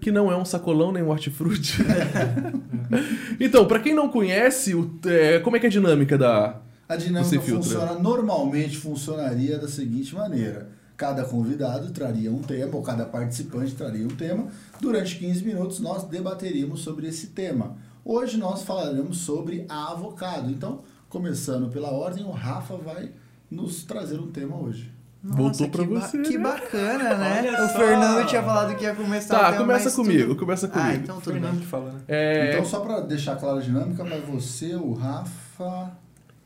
Que 0.00 0.10
não 0.12 0.30
é 0.30 0.36
um 0.36 0.44
sacolão 0.44 0.92
nem 0.92 1.02
um 1.02 1.08
hortifruti. 1.08 1.78
então, 3.40 3.66
pra 3.66 3.78
quem 3.78 3.94
não 3.94 4.08
conhece, 4.08 4.74
o- 4.74 4.90
é, 5.06 5.38
como 5.38 5.56
é 5.56 5.60
que 5.60 5.66
é 5.66 5.68
a 5.68 5.72
dinâmica 5.72 6.18
da. 6.18 6.56
A 6.88 6.96
dinâmica 6.96 7.40
funciona, 7.40 7.94
normalmente 7.98 8.76
funcionaria 8.76 9.58
da 9.58 9.68
seguinte 9.68 10.14
maneira. 10.14 10.68
Cada 10.96 11.22
convidado 11.24 11.90
traria 11.92 12.30
um 12.32 12.40
tema, 12.40 12.74
ou 12.76 12.82
cada 12.82 13.04
participante 13.04 13.72
traria 13.74 14.04
um 14.04 14.08
tema. 14.10 14.46
Durante 14.80 15.16
15 15.16 15.44
minutos 15.44 15.80
nós 15.80 16.02
debateríamos 16.04 16.80
sobre 16.80 17.06
esse 17.06 17.28
tema. 17.28 17.76
Hoje 18.04 18.36
nós 18.38 18.62
falaremos 18.62 19.18
sobre 19.18 19.64
a 19.68 19.92
avocado. 19.92 20.50
Então, 20.50 20.80
começando 21.08 21.70
pela 21.70 21.90
ordem, 21.90 22.24
o 22.24 22.30
Rafa 22.30 22.76
vai 22.76 23.10
nos 23.50 23.84
trazer 23.84 24.18
um 24.18 24.28
tema 24.28 24.56
hoje. 24.60 24.92
Voltou 25.22 25.68
pra 25.68 25.82
ba- 25.84 26.00
você, 26.00 26.18
que 26.22 26.38
né? 26.38 26.44
bacana, 26.44 27.16
né? 27.16 27.40
Olha 27.48 27.64
o 27.64 27.68
só. 27.68 27.78
Fernando 27.78 28.26
tinha 28.26 28.42
falado 28.42 28.76
que 28.76 28.84
ia 28.84 28.94
começar 28.94 29.34
o 29.36 29.38
Tá, 29.40 29.46
tema, 29.52 29.58
começa 29.64 29.90
comigo, 29.90 30.28
tudo- 30.28 30.36
começa 30.36 30.68
comigo. 30.68 30.88
Ah, 30.90 30.94
então 30.94 31.16
tudo 31.20 31.32
Fernando 31.32 31.52
bem. 31.52 31.60
que 31.60 31.66
fala, 31.66 31.92
né? 31.92 32.00
É, 32.06 32.52
Então, 32.52 32.64
só 32.64 32.80
para 32.80 33.00
deixar 33.00 33.34
clara 33.36 33.58
a 33.58 33.62
dinâmica, 33.62 34.04
vai 34.04 34.20
você, 34.20 34.74
o 34.76 34.92
Rafa. 34.92 35.90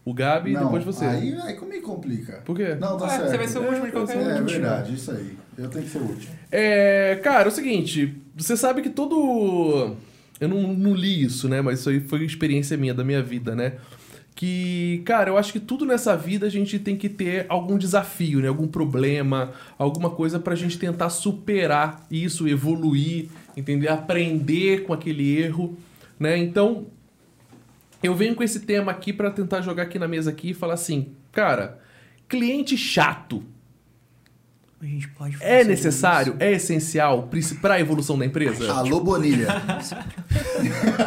o 0.05 0.15
Gabi 0.15 0.51
e 0.51 0.55
Não, 0.55 0.65
depois 0.65 0.85
você. 0.85 1.05
Aí, 1.05 1.35
aí 1.43 1.55
como 1.55 1.71
me 1.71 1.81
complica. 1.81 2.41
Por 2.45 2.57
quê? 2.57 2.75
Não, 2.81 2.97
tá 2.97 3.05
Ué, 3.05 3.11
certo. 3.11 3.31
você 3.31 3.37
vai 3.37 3.49
ser 3.49 3.59
o 3.59 3.63
último 3.67 3.87
de 3.87 3.93
qualquer 3.93 4.17
É, 4.17 4.21
É 4.39 4.41
verdade, 4.43 4.95
isso 4.95 5.11
aí. 5.13 5.39
Eu 5.59 5.69
tenho 5.69 5.85
que 5.85 5.91
ser 5.91 5.99
o 5.99 6.03
último. 6.07 6.35
É, 6.51 7.21
cara, 7.23 7.45
é 7.45 7.49
o 7.49 7.53
seguinte, 7.53 8.21
você 8.35 8.57
sabe 8.57 8.81
que 8.83 8.89
todo. 8.91 9.95
Eu 10.41 10.49
não, 10.49 10.73
não 10.73 10.95
li 10.95 11.23
isso, 11.23 11.47
né? 11.49 11.61
Mas 11.61 11.81
isso 11.81 11.91
aí 11.91 12.01
foi 12.01 12.25
experiência 12.25 12.77
minha, 12.77 12.95
da 12.95 13.05
minha 13.05 13.23
vida, 13.23 13.55
né? 13.55 13.75
Que, 14.35 15.03
cara, 15.05 15.31
eu 15.31 15.37
acho 15.37 15.53
que 15.53 15.61
tudo 15.61 15.85
nessa 15.85 16.17
vida 16.17 16.47
a 16.47 16.51
gente 16.51 16.79
tem 16.79 16.97
que 16.97 17.09
ter 17.09 17.47
algum 17.49 17.77
desafio, 17.77 18.41
né? 18.41 18.49
Algum 18.49 18.67
problema, 18.67 19.53
alguma 19.79 20.11
coisa 20.11 20.39
pra 20.39 20.55
gente 20.55 20.79
tentar 20.79 21.11
superar 21.11 22.07
isso, 22.11 22.49
evoluir, 22.49 23.29
entender? 23.57 23.89
Aprender 23.89 24.85
com 24.85 24.93
aquele 24.93 25.39
erro, 25.39 25.77
né? 26.19 26.37
Então, 26.39 26.87
eu 28.03 28.15
venho 28.15 28.35
com 28.35 28.43
esse 28.43 28.61
tema 28.61 28.91
aqui 28.91 29.13
pra 29.13 29.31
tentar 29.31 29.61
jogar 29.61 29.85
aqui 29.85 29.99
na 29.99 30.09
mesa 30.09 30.31
aqui 30.31 30.51
e 30.51 30.55
falar 30.55 30.75
assim, 30.75 31.13
cara, 31.31 31.79
cliente 32.29 32.77
chato 32.77 33.45
A 34.81 34.87
gente 34.87 35.09
pode 35.09 35.37
é 35.41 35.63
necessário, 35.63 36.37
é 36.41 36.53
essencial 36.53 37.29
para 37.61 37.75
a 37.75 37.81
evolução 37.81 38.19
da 38.19 38.27
empresa? 38.27 38.73
Alô, 38.73 39.01
Bonilha. 39.01 39.47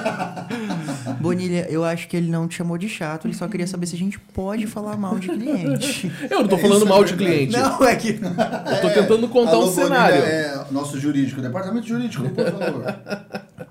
Bonilha, 1.25 1.68
eu 1.69 1.83
acho 1.83 2.07
que 2.07 2.16
ele 2.16 2.30
não 2.30 2.48
te 2.48 2.56
chamou 2.56 2.77
de 2.77 2.88
chato, 2.88 3.27
ele 3.27 3.33
só 3.33 3.48
queria 3.48 3.68
saber 3.68 3.88
se 3.88 3.95
a 3.95 3.98
gente 4.00 4.19
pode 4.19 4.68
falar 4.68 4.95
mal 4.98 5.18
de 5.19 5.27
cliente. 5.30 6.12
Eu 6.30 6.42
não 6.42 6.48
tô 6.48 6.57
falando 6.57 6.77
isso 6.77 6.86
é 6.86 6.89
mal 6.89 7.04
de 7.04 7.13
cliente. 7.16 7.51
não, 7.57 7.83
é 7.83 7.95
que. 7.95 8.10
Eu 8.10 8.81
tô 8.81 8.89
tentando 8.89 9.27
contar 9.27 9.51
Alô, 9.51 9.68
um 9.68 9.72
cenário. 9.74 10.18
Bonilha 10.22 10.33
é 10.36 10.66
nosso 10.72 11.00
jurídico, 11.00 11.42
departamento 11.42 11.88
jurídico, 11.88 12.30
por 12.30 12.45
favor. 12.51 12.86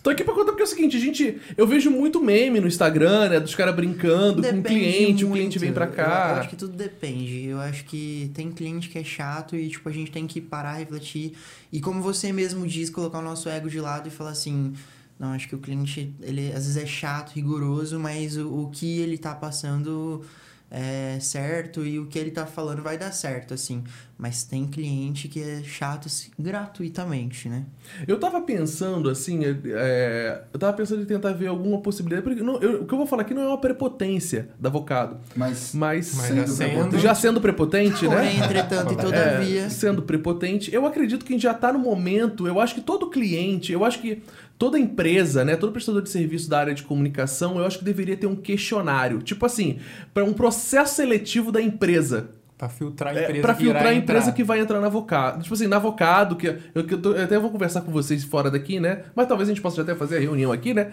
Tô 0.00 0.10
aqui 0.10 0.22
pra 0.22 0.32
contar 0.32 0.52
porque 0.52 0.62
é 0.62 0.64
o 0.64 0.68
seguinte, 0.68 0.98
gente, 0.98 1.38
eu 1.56 1.66
vejo 1.66 1.90
muito 1.90 2.22
meme 2.22 2.60
no 2.60 2.68
Instagram, 2.68 3.28
né, 3.30 3.40
dos 3.40 3.54
caras 3.54 3.74
brincando 3.74 4.34
com 4.34 4.48
o 4.48 4.52
Depende 4.52 4.68
cliente, 4.68 5.24
o 5.24 5.28
muito. 5.28 5.38
cliente 5.40 5.58
vem 5.58 5.72
pra 5.72 5.84
Eu, 5.86 5.90
eu 5.90 5.94
cá. 5.96 6.36
acho 6.40 6.48
que 6.48 6.56
tudo 6.56 6.72
depende. 6.72 7.46
Eu 7.46 7.60
acho 7.60 7.84
que 7.84 8.30
tem 8.32 8.50
cliente 8.50 8.88
que 8.88 8.96
é 8.98 9.04
chato 9.04 9.56
e, 9.56 9.68
tipo, 9.68 9.86
a 9.88 9.92
gente 9.92 10.10
tem 10.12 10.26
que 10.26 10.40
parar, 10.40 10.74
refletir. 10.74 11.32
E 11.72 11.80
como 11.80 12.00
você 12.00 12.32
mesmo 12.32 12.66
diz, 12.66 12.88
colocar 12.88 13.18
o 13.18 13.22
nosso 13.22 13.48
ego 13.48 13.68
de 13.68 13.80
lado 13.80 14.08
e 14.08 14.10
falar 14.10 14.30
assim. 14.30 14.72
Não, 15.18 15.32
acho 15.32 15.48
que 15.48 15.54
o 15.54 15.58
cliente, 15.58 16.14
ele 16.22 16.48
às 16.48 16.66
vezes 16.66 16.76
é 16.76 16.86
chato, 16.86 17.32
rigoroso, 17.32 17.98
mas 17.98 18.36
o, 18.36 18.48
o 18.64 18.70
que 18.70 19.00
ele 19.00 19.18
tá 19.18 19.34
passando 19.34 20.24
é 20.70 21.18
certo 21.18 21.84
e 21.84 21.98
o 21.98 22.06
que 22.06 22.18
ele 22.18 22.30
tá 22.30 22.44
falando 22.44 22.82
vai 22.82 22.98
dar 22.98 23.10
certo, 23.10 23.54
assim. 23.54 23.82
Mas 24.18 24.44
tem 24.44 24.66
cliente 24.66 25.26
que 25.28 25.40
é 25.40 25.62
chato 25.64 26.06
assim, 26.08 26.30
gratuitamente, 26.38 27.48
né? 27.48 27.64
Eu 28.06 28.18
tava 28.20 28.40
pensando, 28.42 29.08
assim, 29.08 29.44
é, 29.44 29.56
é, 29.66 30.42
eu 30.52 30.58
tava 30.58 30.76
pensando 30.76 31.00
em 31.02 31.04
tentar 31.06 31.32
ver 31.32 31.46
alguma 31.46 31.80
possibilidade, 31.80 32.22
porque 32.22 32.42
não- 32.42 32.60
eu- 32.60 32.82
o 32.82 32.86
que 32.86 32.92
eu 32.92 32.98
vou 32.98 33.06
falar 33.06 33.22
aqui 33.22 33.32
não 33.32 33.42
é 33.42 33.48
uma 33.48 33.58
prepotência 33.58 34.48
da 34.60 34.68
avocado, 34.68 35.18
Mas, 35.34 35.72
mas, 35.72 36.14
Mas 36.14 36.26
Sendo 36.26 36.40
já 36.40 36.46
sendo... 36.46 36.68
prepotente. 36.74 37.02
já 37.02 37.14
sendo 37.14 37.40
prepotente, 37.40 38.08
né? 38.08 38.14
Porém, 38.16 38.38
entretanto 38.38 38.92
e 38.92 38.96
todavia. 38.96 39.60
É, 39.62 39.68
sendo 39.70 40.02
prepotente, 40.02 40.74
eu 40.74 40.84
acredito 40.84 41.24
que 41.24 41.32
a 41.32 41.36
gente 41.36 41.42
já 41.44 41.54
tá 41.54 41.72
no 41.72 41.78
momento, 41.78 42.46
eu 42.46 42.60
acho 42.60 42.74
que 42.74 42.80
todo 42.80 43.08
cliente, 43.08 43.72
eu 43.72 43.84
acho 43.84 44.00
que 44.00 44.22
toda 44.58 44.78
empresa, 44.78 45.44
né, 45.44 45.56
todo 45.56 45.72
prestador 45.72 46.02
de 46.02 46.10
serviço 46.10 46.50
da 46.50 46.58
área 46.58 46.74
de 46.74 46.82
comunicação, 46.82 47.58
eu 47.58 47.64
acho 47.64 47.78
que 47.78 47.84
deveria 47.84 48.16
ter 48.16 48.26
um 48.26 48.34
questionário, 48.34 49.22
tipo 49.22 49.46
assim, 49.46 49.78
para 50.12 50.24
um 50.24 50.32
processo 50.32 50.96
seletivo 50.96 51.52
da 51.52 51.62
empresa. 51.62 52.30
Pra 52.58 52.68
filtrar 52.68 53.14
a 53.14 53.16
É, 53.16 53.22
empresa 53.22 53.40
pra 53.42 53.54
que 53.54 53.62
filtrar 53.62 53.86
a 53.86 53.94
empresa 53.94 54.32
que 54.32 54.42
vai 54.42 54.58
entrar 54.58 54.80
na 54.80 54.88
Avocado. 54.88 55.40
Tipo 55.42 55.54
assim, 55.54 55.68
na 55.68 55.76
Avocado, 55.76 56.34
que 56.34 56.48
eu, 56.74 56.82
que 56.84 56.94
eu, 56.94 57.00
tô- 57.00 57.12
eu 57.12 57.22
até 57.22 57.38
vou 57.38 57.50
conversar 57.50 57.82
com 57.82 57.92
vocês 57.92 58.24
fora 58.24 58.50
daqui, 58.50 58.80
né? 58.80 59.02
Mas 59.14 59.28
talvez 59.28 59.48
a 59.48 59.52
gente 59.52 59.62
possa 59.62 59.80
até 59.82 59.94
fazer 59.94 60.16
a 60.16 60.20
reunião 60.20 60.50
aqui, 60.50 60.74
né? 60.74 60.88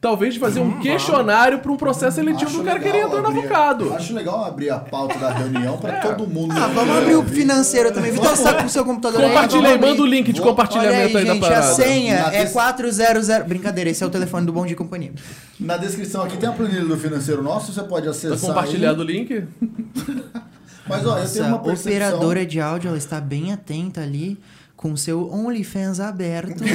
Talvez 0.00 0.34
fazer 0.36 0.60
um 0.60 0.80
questionário 0.80 1.58
para 1.58 1.70
um 1.70 1.76
processo 1.76 2.16
seletivo 2.16 2.50
do 2.50 2.64
cara 2.64 2.80
querer 2.80 3.00
entrar 3.02 3.20
na 3.20 3.28
abrir- 3.28 3.40
Avocado. 3.40 3.92
Acho 3.94 4.14
legal 4.14 4.42
abrir 4.42 4.70
a 4.70 4.78
pauta 4.78 5.18
da 5.18 5.30
reunião 5.30 5.76
para 5.76 6.00
todo 6.00 6.26
mundo. 6.26 6.54
Ah, 6.56 6.66
vamos 6.68 6.96
abrir 6.96 7.14
o 7.14 7.22
financeiro 7.22 7.92
também. 7.92 8.10
Vitor, 8.10 8.30
você 8.34 8.42
tá 8.42 8.54
com 8.54 8.64
o 8.64 8.68
seu 8.70 8.84
computador 8.84 9.20
aí? 9.20 9.28
Compartilha 9.28 9.68
aí, 9.68 9.74
abrir. 9.74 9.88
manda 9.90 10.02
o 10.02 10.06
link 10.06 10.32
de 10.32 10.40
Vou- 10.40 10.48
compartilhamento 10.48 10.96
Olha 10.96 11.06
aí, 11.08 11.16
aí, 11.16 11.26
gente, 11.26 11.40
da 11.40 11.46
a 11.46 11.50
parada. 11.50 11.74
senha 11.74 12.22
Na 12.22 12.32
é 12.34 12.42
des- 12.44 12.52
400... 12.52 13.28
Brincadeira, 13.46 13.90
esse 13.90 14.02
é 14.02 14.06
o 14.06 14.10
telefone 14.10 14.46
do 14.46 14.52
Bom 14.52 14.64
Dia 14.64 14.72
e 14.72 14.76
Companhia. 14.76 15.12
Na 15.60 15.76
descrição 15.76 16.22
aqui 16.22 16.36
tem 16.38 16.48
a 16.48 16.52
planilha 16.52 16.84
do 16.86 16.96
financeiro 16.96 17.42
nosso, 17.42 17.70
você 17.72 17.82
pode 17.82 18.06
Tá 18.06 18.10
acessar. 18.12 18.40
compartilhado 18.40 19.02
o 19.02 19.04
link? 19.04 19.44
Mas 20.88 21.06
ó, 21.06 21.18
eu 21.18 21.28
tenho 21.28 21.46
uma 21.46 21.58
percepção. 21.60 21.92
operadora 21.92 22.44
de 22.46 22.60
áudio, 22.60 22.88
ela 22.88 22.98
está 22.98 23.20
bem 23.20 23.52
atenta 23.52 24.00
ali 24.00 24.38
com 24.76 24.92
o 24.92 24.96
seu 24.96 25.30
OnlyFans 25.32 26.00
aberto. 26.00 26.62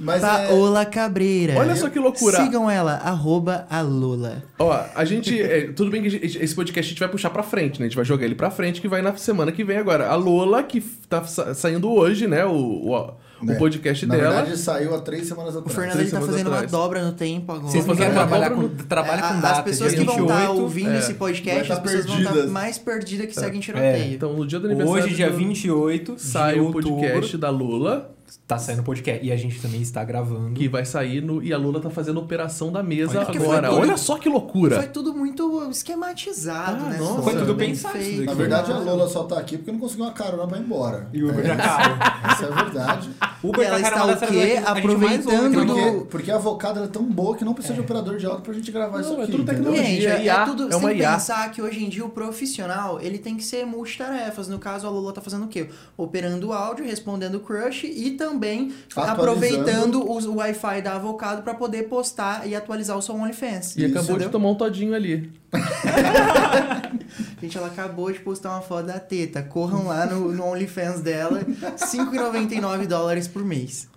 Mas 0.00 0.22
é, 0.22 0.46
Paola 0.46 0.86
Cabreira. 0.86 1.54
Olha 1.58 1.74
só 1.74 1.88
que 1.90 1.98
loucura. 1.98 2.36
Sigam 2.36 2.70
ela, 2.70 2.92
arroba 2.94 3.66
a 3.68 3.80
Lola. 3.80 4.44
Ó, 4.58 4.80
a 4.94 5.04
gente. 5.04 5.40
é, 5.40 5.72
tudo 5.72 5.90
bem 5.90 6.02
que 6.02 6.10
gente- 6.10 6.38
esse 6.38 6.54
podcast 6.54 6.86
a 6.86 6.90
gente 6.90 7.00
vai 7.00 7.08
puxar 7.08 7.30
pra 7.30 7.42
frente, 7.42 7.80
né? 7.80 7.86
A 7.86 7.88
gente 7.88 7.96
vai 7.96 8.04
jogar 8.04 8.24
ele 8.24 8.36
pra 8.36 8.48
frente, 8.50 8.80
que 8.80 8.86
vai 8.86 9.02
na 9.02 9.16
semana 9.16 9.50
que 9.50 9.64
vem 9.64 9.76
agora. 9.76 10.08
A 10.08 10.14
Lola, 10.14 10.62
que 10.62 10.80
tá 10.80 11.24
sa- 11.24 11.52
saindo 11.52 11.90
hoje, 11.90 12.28
né? 12.28 12.44
O, 12.44 12.52
o, 12.52 12.96
né? 13.06 13.12
O 13.42 13.56
podcast 13.58 14.06
Na 14.06 14.16
dela. 14.16 14.34
verdade, 14.36 14.56
saiu 14.58 14.94
há 14.94 15.00
três 15.00 15.26
semanas 15.26 15.54
O 15.54 15.58
atrás. 15.58 15.74
Fernando 15.76 15.92
três 15.94 16.08
ele 16.08 16.10
tá 16.10 16.16
semanas 16.20 16.34
fazendo 16.36 16.54
atrás. 16.54 16.72
uma 16.72 16.78
dobra 16.80 17.04
no 17.04 17.12
tempo 17.12 17.52
agora. 17.52 17.68
Vocês 17.70 17.86
não 17.86 17.94
fazer 17.94 18.06
querem 18.06 18.18
uma 18.18 18.26
trabalhar 18.26 18.48
dobra 18.50 18.68
com, 18.68 18.84
trabalha 18.86 19.18
É, 19.24 19.28
com 19.28 19.40
data. 19.40 19.58
As 19.58 19.64
pessoas 19.64 19.94
que 19.94 20.04
vão 20.04 20.22
estar 20.22 20.36
28, 20.40 20.60
ouvindo 20.62 20.90
é. 20.90 20.98
esse 20.98 21.14
podcast, 21.14 21.68
tá 21.68 21.74
as 21.74 21.80
pessoas 21.80 22.04
vão 22.06 22.14
perdidas. 22.16 22.38
estar 22.40 22.52
mais 22.52 22.78
perdidas 22.78 23.26
que 23.26 23.34
seguem 23.34 23.60
tiroteio. 23.60 24.14
Então, 24.14 24.32
no 24.34 24.46
dia 24.46 24.58
do 24.58 24.66
aniversário. 24.66 25.04
Hoje, 25.04 25.14
dia 25.14 25.30
do- 25.30 25.36
28, 25.36 26.14
sai 26.18 26.54
de 26.54 26.60
o 26.60 26.70
podcast 26.72 27.36
da 27.36 27.50
Lula, 27.50 28.10
Tá 28.46 28.58
saindo 28.58 28.80
o 28.80 28.84
podcast. 28.84 29.24
E 29.24 29.30
a 29.32 29.36
gente 29.36 29.60
também 29.60 29.80
está 29.82 30.02
gravando. 30.04 30.54
que 30.54 30.68
vai 30.68 30.84
sair 30.84 31.20
no. 31.22 31.42
E 31.42 31.52
a 31.52 31.58
Lula 31.58 31.80
tá 31.80 31.90
fazendo 31.90 32.18
operação 32.20 32.70
da 32.72 32.82
mesa 32.82 33.18
Olha 33.20 33.28
agora. 33.42 33.68
tudo- 33.68 33.80
Olha 33.80 33.96
só 33.96 34.16
que 34.18 34.28
loucura. 34.28 34.76
Foi 34.76 34.88
tudo 34.88 35.14
muito 35.14 35.68
esquematizado, 35.70 36.84
Ah, 36.86 36.88
né? 36.90 36.98
nossa. 36.98 37.22
Foi 37.22 37.34
tudo 37.36 37.54
bem 37.54 37.70
pensado 37.70 37.96
isso 37.98 38.06
feito. 38.06 38.24
Na 38.24 38.34
verdade, 38.34 38.72
a 38.72 38.78
Lola 38.78 39.08
só 39.08 39.24
tá 39.24 39.38
aqui 39.38 39.56
porque 39.56 39.72
não 39.72 39.78
conseguiu 39.78 40.04
uma 40.06 40.12
carona 40.12 40.46
pra 40.46 40.58
ir 40.58 40.62
embora. 40.62 41.08
E 41.12 41.22
o 41.22 41.28
Uber 41.30 41.44
É, 41.44 41.56
já. 41.56 42.20
Essa 42.32 42.44
é 42.46 42.52
a 42.52 42.62
verdade. 42.64 43.10
Uber 43.42 43.60
E 43.62 43.64
ela 43.66 43.80
tá 43.80 43.88
está 44.12 44.26
o 44.26 44.30
quê? 44.30 44.60
Aproveitando 44.64 45.64
do-? 45.66 45.74
Porque, 45.74 46.04
porque 46.10 46.30
a 46.30 46.36
avocada 46.36 46.80
é 46.84 46.86
tão 46.88 47.04
boa 47.04 47.36
que 47.36 47.44
não 47.44 47.54
precisa 47.54 47.74
de 47.74 47.80
operador 47.80 48.16
de 48.18 48.26
áudio 48.26 48.42
pra 48.42 48.52
gente 48.52 48.70
gravar 48.72 49.00
isso 49.00 49.12
Não, 49.12 49.20
é 49.20 49.22
aqui. 49.24 49.32
tudo 49.32 49.42
entendeu? 49.44 49.72
tecnologia. 49.72 49.94
Gente, 49.94 50.06
é, 50.06 50.24
IA, 50.24 50.34
é 50.34 50.44
tudo, 50.44 50.62
é 50.64 50.66
você 50.70 50.76
uma 50.76 50.88
tem 50.88 50.98
que 50.98 51.04
pensar 51.06 51.50
que 51.52 51.62
hoje 51.62 51.84
em 51.84 51.88
dia 51.88 52.04
o 52.04 52.08
profissional, 52.10 53.00
ele 53.00 53.18
tem 53.18 53.36
que 53.36 53.44
ser 53.44 53.64
multitarefas. 53.64 54.48
No 54.48 54.58
caso, 54.58 54.86
a 54.86 54.90
Lula 54.90 55.12
tá 55.12 55.20
fazendo 55.20 55.44
o 55.44 55.48
quê? 55.48 55.68
Operando 55.96 56.48
o 56.48 56.52
áudio, 56.52 56.84
respondendo 56.84 57.36
o 57.36 57.40
crush 57.40 57.84
e 57.86 58.12
também 58.18 58.74
aproveitando 58.94 60.02
o 60.06 60.34
Wi-Fi 60.36 60.82
da 60.82 60.96
Avocado 60.96 61.40
pra 61.42 61.54
poder 61.54 61.84
postar 61.84 62.46
e 62.46 62.54
atualizar 62.54 62.98
o 62.98 63.00
seu 63.00 63.14
OnlyFans. 63.14 63.76
E 63.76 63.84
acabou 63.86 64.02
de 64.02 64.10
Entendeu? 64.12 64.30
tomar 64.30 64.50
um 64.50 64.54
todinho 64.54 64.94
ali. 64.94 65.32
Gente, 67.40 67.56
ela 67.56 67.68
acabou 67.68 68.12
de 68.12 68.18
postar 68.20 68.50
uma 68.50 68.60
foto 68.60 68.86
da 68.86 68.98
teta. 68.98 69.42
Corram 69.42 69.86
lá 69.86 70.06
no, 70.06 70.32
no 70.32 70.44
OnlyFans 70.44 71.00
dela, 71.00 71.40
5,99 71.76 72.86
dólares 72.86 73.26
por 73.28 73.44
mês. 73.44 73.88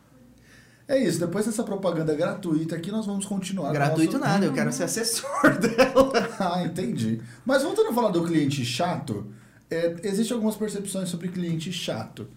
É 0.88 0.98
isso, 1.02 1.20
depois 1.20 1.46
dessa 1.46 1.64
propaganda 1.64 2.14
gratuita 2.14 2.76
aqui, 2.76 2.92
nós 2.92 3.06
vamos 3.06 3.26
continuar. 3.26 3.72
Gratuito 3.72 4.18
nosso- 4.18 4.26
nada, 4.26 4.46
eu 4.46 4.52
quero 4.54 4.72
ser 4.74 4.84
assessor 4.84 5.30
dela. 5.58 6.12
ah, 6.40 6.64
entendi. 6.64 7.22
Mas 7.46 7.64
voltando 7.64 7.90
a 7.90 7.94
falar 7.94 8.10
do 8.10 8.24
cliente 8.26 8.66
chato, 8.66 9.26
é, 9.70 9.96
existem 10.04 10.36
algumas 10.36 10.56
percepções 10.56 11.08
sobre 11.08 11.30
cliente 11.30 11.72
chato. 11.72 12.28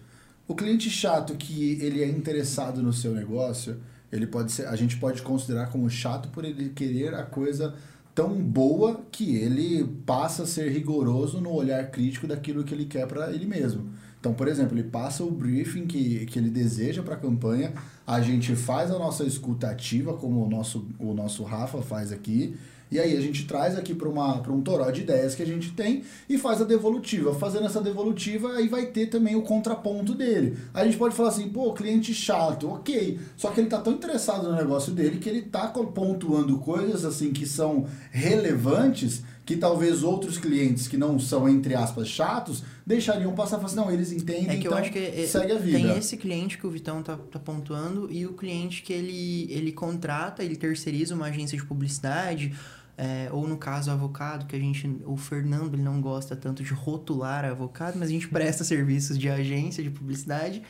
O 0.47 0.53
cliente 0.53 0.89
chato 0.89 1.35
que 1.35 1.79
ele 1.81 2.03
é 2.03 2.07
interessado 2.07 2.81
no 2.81 2.93
seu 2.93 3.13
negócio, 3.13 3.77
ele 4.11 4.27
pode 4.27 4.51
ser, 4.51 4.67
a 4.67 4.75
gente 4.75 4.97
pode 4.97 5.21
considerar 5.21 5.67
como 5.71 5.89
chato 5.89 6.29
por 6.29 6.45
ele 6.45 6.69
querer 6.69 7.15
a 7.15 7.23
coisa 7.23 7.73
tão 8.13 8.41
boa 8.41 9.01
que 9.11 9.35
ele 9.35 9.83
passa 10.05 10.43
a 10.43 10.47
ser 10.47 10.71
rigoroso 10.71 11.41
no 11.41 11.51
olhar 11.51 11.89
crítico 11.91 12.27
daquilo 12.27 12.63
que 12.63 12.73
ele 12.73 12.85
quer 12.85 13.07
para 13.07 13.31
ele 13.33 13.45
mesmo. 13.45 13.89
Então, 14.19 14.33
por 14.33 14.47
exemplo, 14.47 14.77
ele 14.77 14.87
passa 14.87 15.23
o 15.23 15.29
briefing 15.29 15.85
que, 15.85 16.25
que 16.25 16.39
ele 16.39 16.49
deseja 16.49 17.03
para 17.03 17.15
a 17.15 17.19
campanha, 17.19 17.73
a 18.07 18.21
gente 18.21 18.55
faz 18.55 18.89
a 18.89 18.97
nossa 18.97 19.23
escuta 19.23 19.69
ativa, 19.69 20.13
como 20.13 20.45
o 20.45 20.49
nosso, 20.49 20.87
o 20.97 21.13
nosso 21.13 21.43
Rafa 21.43 21.81
faz 21.81 22.11
aqui, 22.11 22.55
e 22.91 22.99
aí 22.99 23.17
a 23.17 23.21
gente 23.21 23.45
traz 23.45 23.77
aqui 23.77 23.93
para 23.95 24.07
um 24.09 24.61
toró 24.61 24.89
de 24.91 25.01
ideias 25.01 25.33
que 25.35 25.41
a 25.43 25.45
gente 25.45 25.71
tem 25.71 26.03
e 26.29 26.37
faz 26.37 26.61
a 26.61 26.65
devolutiva. 26.65 27.33
Fazendo 27.33 27.65
essa 27.65 27.81
devolutiva, 27.81 28.53
aí 28.53 28.67
vai 28.67 28.85
ter 28.87 29.07
também 29.07 29.35
o 29.35 29.41
contraponto 29.41 30.13
dele. 30.13 30.57
Aí 30.73 30.83
a 30.83 30.85
gente 30.85 30.97
pode 30.97 31.15
falar 31.15 31.29
assim, 31.29 31.49
pô, 31.49 31.73
cliente 31.73 32.13
chato, 32.13 32.67
ok. 32.69 33.19
Só 33.35 33.49
que 33.51 33.59
ele 33.59 33.69
tá 33.69 33.79
tão 33.81 33.93
interessado 33.93 34.47
no 34.49 34.55
negócio 34.55 34.93
dele 34.93 35.17
que 35.17 35.27
ele 35.29 35.41
tá 35.41 35.67
pontuando 35.67 36.57
coisas 36.59 37.03
assim 37.05 37.31
que 37.33 37.45
são 37.45 37.85
relevantes 38.11 39.23
que 39.45 39.55
talvez 39.55 40.01
outros 40.01 40.39
clientes 40.39 40.87
que 40.87 40.97
não 40.97 41.19
são, 41.19 41.47
entre 41.47 41.75
aspas, 41.75 42.07
chatos, 42.07 42.63
deixariam 42.83 43.31
passar. 43.35 43.57
Falar 43.57 43.67
assim, 43.67 43.75
não, 43.75 43.91
eles 43.91 44.11
entendem, 44.11 44.49
É 44.49 44.57
que 44.57 44.67
eu 44.67 44.71
então 44.71 44.77
acho 44.79 44.91
que 44.91 44.97
é- 44.97 45.27
segue 45.27 45.51
a 45.51 45.57
vida. 45.59 45.77
tem 45.77 45.97
esse 45.99 46.17
cliente 46.17 46.57
que 46.57 46.65
o 46.65 46.69
Vitão 46.71 47.03
tá, 47.03 47.15
tá 47.15 47.37
pontuando 47.37 48.11
e 48.11 48.25
o 48.25 48.33
cliente 48.33 48.81
que 48.81 48.91
ele, 48.91 49.45
ele 49.51 49.71
contrata, 49.71 50.43
ele 50.43 50.55
terceiriza 50.55 51.13
uma 51.13 51.27
agência 51.27 51.55
de 51.55 51.63
publicidade, 51.63 52.55
é, 52.97 53.29
ou 53.31 53.47
no 53.47 53.57
caso, 53.57 53.91
avocado, 53.91 54.45
que 54.45 54.55
a 54.55 54.59
gente, 54.59 55.01
o 55.05 55.17
Fernando, 55.17 55.73
ele 55.75 55.83
não 55.83 55.99
gosta 56.01 56.35
tanto 56.35 56.63
de 56.63 56.73
rotular 56.73 57.43
avocado, 57.45 57.97
mas 57.99 58.09
a 58.09 58.11
gente 58.11 58.27
presta 58.27 58.63
serviços 58.65 59.17
de 59.17 59.29
agência 59.29 59.83
de 59.83 59.89
publicidade. 59.89 60.63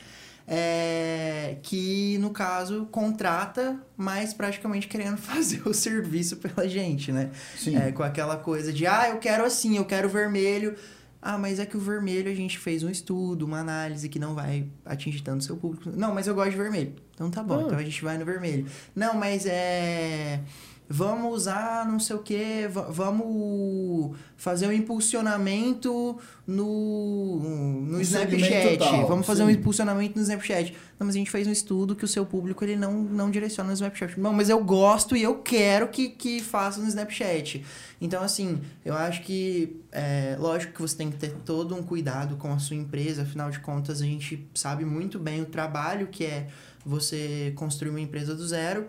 é, 0.48 1.56
que 1.62 2.18
no 2.18 2.30
caso 2.30 2.86
contrata, 2.86 3.80
mas 3.96 4.32
praticamente 4.32 4.86
querendo 4.86 5.16
fazer 5.18 5.66
o 5.66 5.74
serviço 5.74 6.36
pela 6.36 6.68
gente, 6.68 7.10
né? 7.12 7.30
Sim. 7.56 7.76
É, 7.76 7.90
com 7.92 8.02
aquela 8.02 8.36
coisa 8.36 8.72
de, 8.72 8.86
ah, 8.86 9.08
eu 9.10 9.18
quero 9.18 9.44
assim, 9.44 9.76
eu 9.76 9.84
quero 9.84 10.08
vermelho. 10.08 10.74
Ah, 11.20 11.36
mas 11.36 11.58
é 11.58 11.66
que 11.66 11.76
o 11.76 11.80
vermelho 11.80 12.30
a 12.30 12.34
gente 12.34 12.56
fez 12.58 12.84
um 12.84 12.90
estudo, 12.90 13.44
uma 13.44 13.58
análise 13.58 14.08
que 14.08 14.18
não 14.18 14.34
vai 14.36 14.68
atingir 14.84 15.22
tanto 15.22 15.40
o 15.40 15.44
seu 15.44 15.56
público. 15.56 15.90
Não, 15.90 16.14
mas 16.14 16.28
eu 16.28 16.34
gosto 16.36 16.50
de 16.52 16.56
vermelho. 16.56 16.94
Então 17.14 17.28
tá 17.30 17.42
bom, 17.42 17.58
Ah. 17.58 17.62
então 17.66 17.78
a 17.78 17.82
gente 17.82 18.04
vai 18.04 18.16
no 18.16 18.24
vermelho. 18.24 18.66
Não, 18.94 19.14
mas 19.14 19.44
é. 19.46 20.40
Vamos 20.88 21.34
usar 21.34 21.84
não 21.86 21.98
sei 21.98 22.14
o 22.14 22.20
que, 22.20 22.68
vamos 22.90 24.16
fazer 24.36 24.68
um 24.68 24.72
impulsionamento 24.72 26.16
no, 26.46 27.40
no 27.86 28.00
Snapchat. 28.00 28.78
tal, 28.78 29.08
vamos 29.08 29.26
fazer 29.26 29.42
um 29.42 29.48
sim. 29.48 29.54
impulsionamento 29.54 30.16
no 30.16 30.22
Snapchat. 30.22 30.72
Não, 30.98 31.06
mas 31.06 31.16
a 31.16 31.18
gente 31.18 31.30
fez 31.30 31.46
um 31.48 31.50
estudo 31.50 31.96
que 31.96 32.04
o 32.04 32.08
seu 32.08 32.24
público 32.24 32.64
ele 32.64 32.76
não, 32.76 32.92
não 33.02 33.30
direciona 33.32 33.68
no 33.68 33.74
Snapchat. 33.74 34.18
Não, 34.20 34.32
mas 34.32 34.48
eu 34.48 34.62
gosto 34.62 35.16
e 35.16 35.22
eu 35.24 35.36
quero 35.36 35.88
que, 35.88 36.08
que 36.08 36.40
faça 36.40 36.80
no 36.80 36.86
Snapchat. 36.86 37.64
Então, 38.00 38.22
assim, 38.22 38.60
eu 38.84 38.94
acho 38.94 39.22
que, 39.22 39.80
é, 39.90 40.36
lógico 40.38 40.74
que 40.74 40.80
você 40.80 40.96
tem 40.96 41.10
que 41.10 41.16
ter 41.16 41.32
todo 41.44 41.74
um 41.74 41.82
cuidado 41.82 42.36
com 42.36 42.52
a 42.52 42.60
sua 42.60 42.76
empresa, 42.76 43.22
afinal 43.22 43.50
de 43.50 43.58
contas, 43.58 44.00
a 44.00 44.04
gente 44.04 44.48
sabe 44.54 44.84
muito 44.84 45.18
bem 45.18 45.42
o 45.42 45.46
trabalho 45.46 46.06
que 46.06 46.24
é 46.24 46.46
você 46.84 47.52
construir 47.56 47.90
uma 47.90 48.00
empresa 48.00 48.36
do 48.36 48.46
zero. 48.46 48.86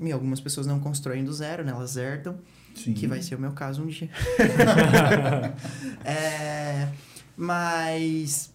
E 0.00 0.10
algumas 0.12 0.40
pessoas 0.40 0.66
não 0.66 0.80
constroem 0.80 1.24
do 1.24 1.32
zero, 1.32 1.62
né? 1.62 1.72
Elas 1.72 1.96
herdam, 1.96 2.38
Sim. 2.74 2.94
que 2.94 3.06
vai 3.06 3.20
ser 3.22 3.34
o 3.34 3.38
meu 3.38 3.52
caso 3.52 3.82
um 3.82 3.86
dia. 3.86 4.10
É, 6.02 6.88
mas 7.36 8.50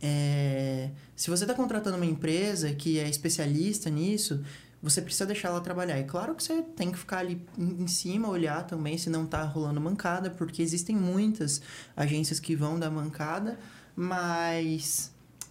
é, 0.00 0.90
se 1.14 1.30
você 1.30 1.44
está 1.44 1.54
contratando 1.54 1.96
uma 1.96 2.06
empresa 2.06 2.72
que 2.72 2.98
é 2.98 3.08
especialista 3.08 3.90
nisso, 3.90 4.42
você 4.82 5.02
precisa 5.02 5.26
deixar 5.26 5.48
ela 5.48 5.60
trabalhar. 5.60 5.98
E 5.98 6.04
claro 6.04 6.34
que 6.34 6.42
você 6.42 6.62
tem 6.62 6.90
que 6.90 6.98
ficar 6.98 7.18
ali 7.18 7.44
em 7.58 7.86
cima, 7.86 8.28
olhar 8.28 8.64
também 8.64 8.96
se 8.96 9.10
não 9.10 9.24
está 9.24 9.42
rolando 9.42 9.80
mancada, 9.80 10.30
porque 10.30 10.62
existem 10.62 10.94
muitas 10.94 11.60
agências 11.96 12.38
que 12.38 12.54
vão 12.54 12.78
dar 12.78 12.90
mancada, 12.90 13.58
mas, 13.94 15.10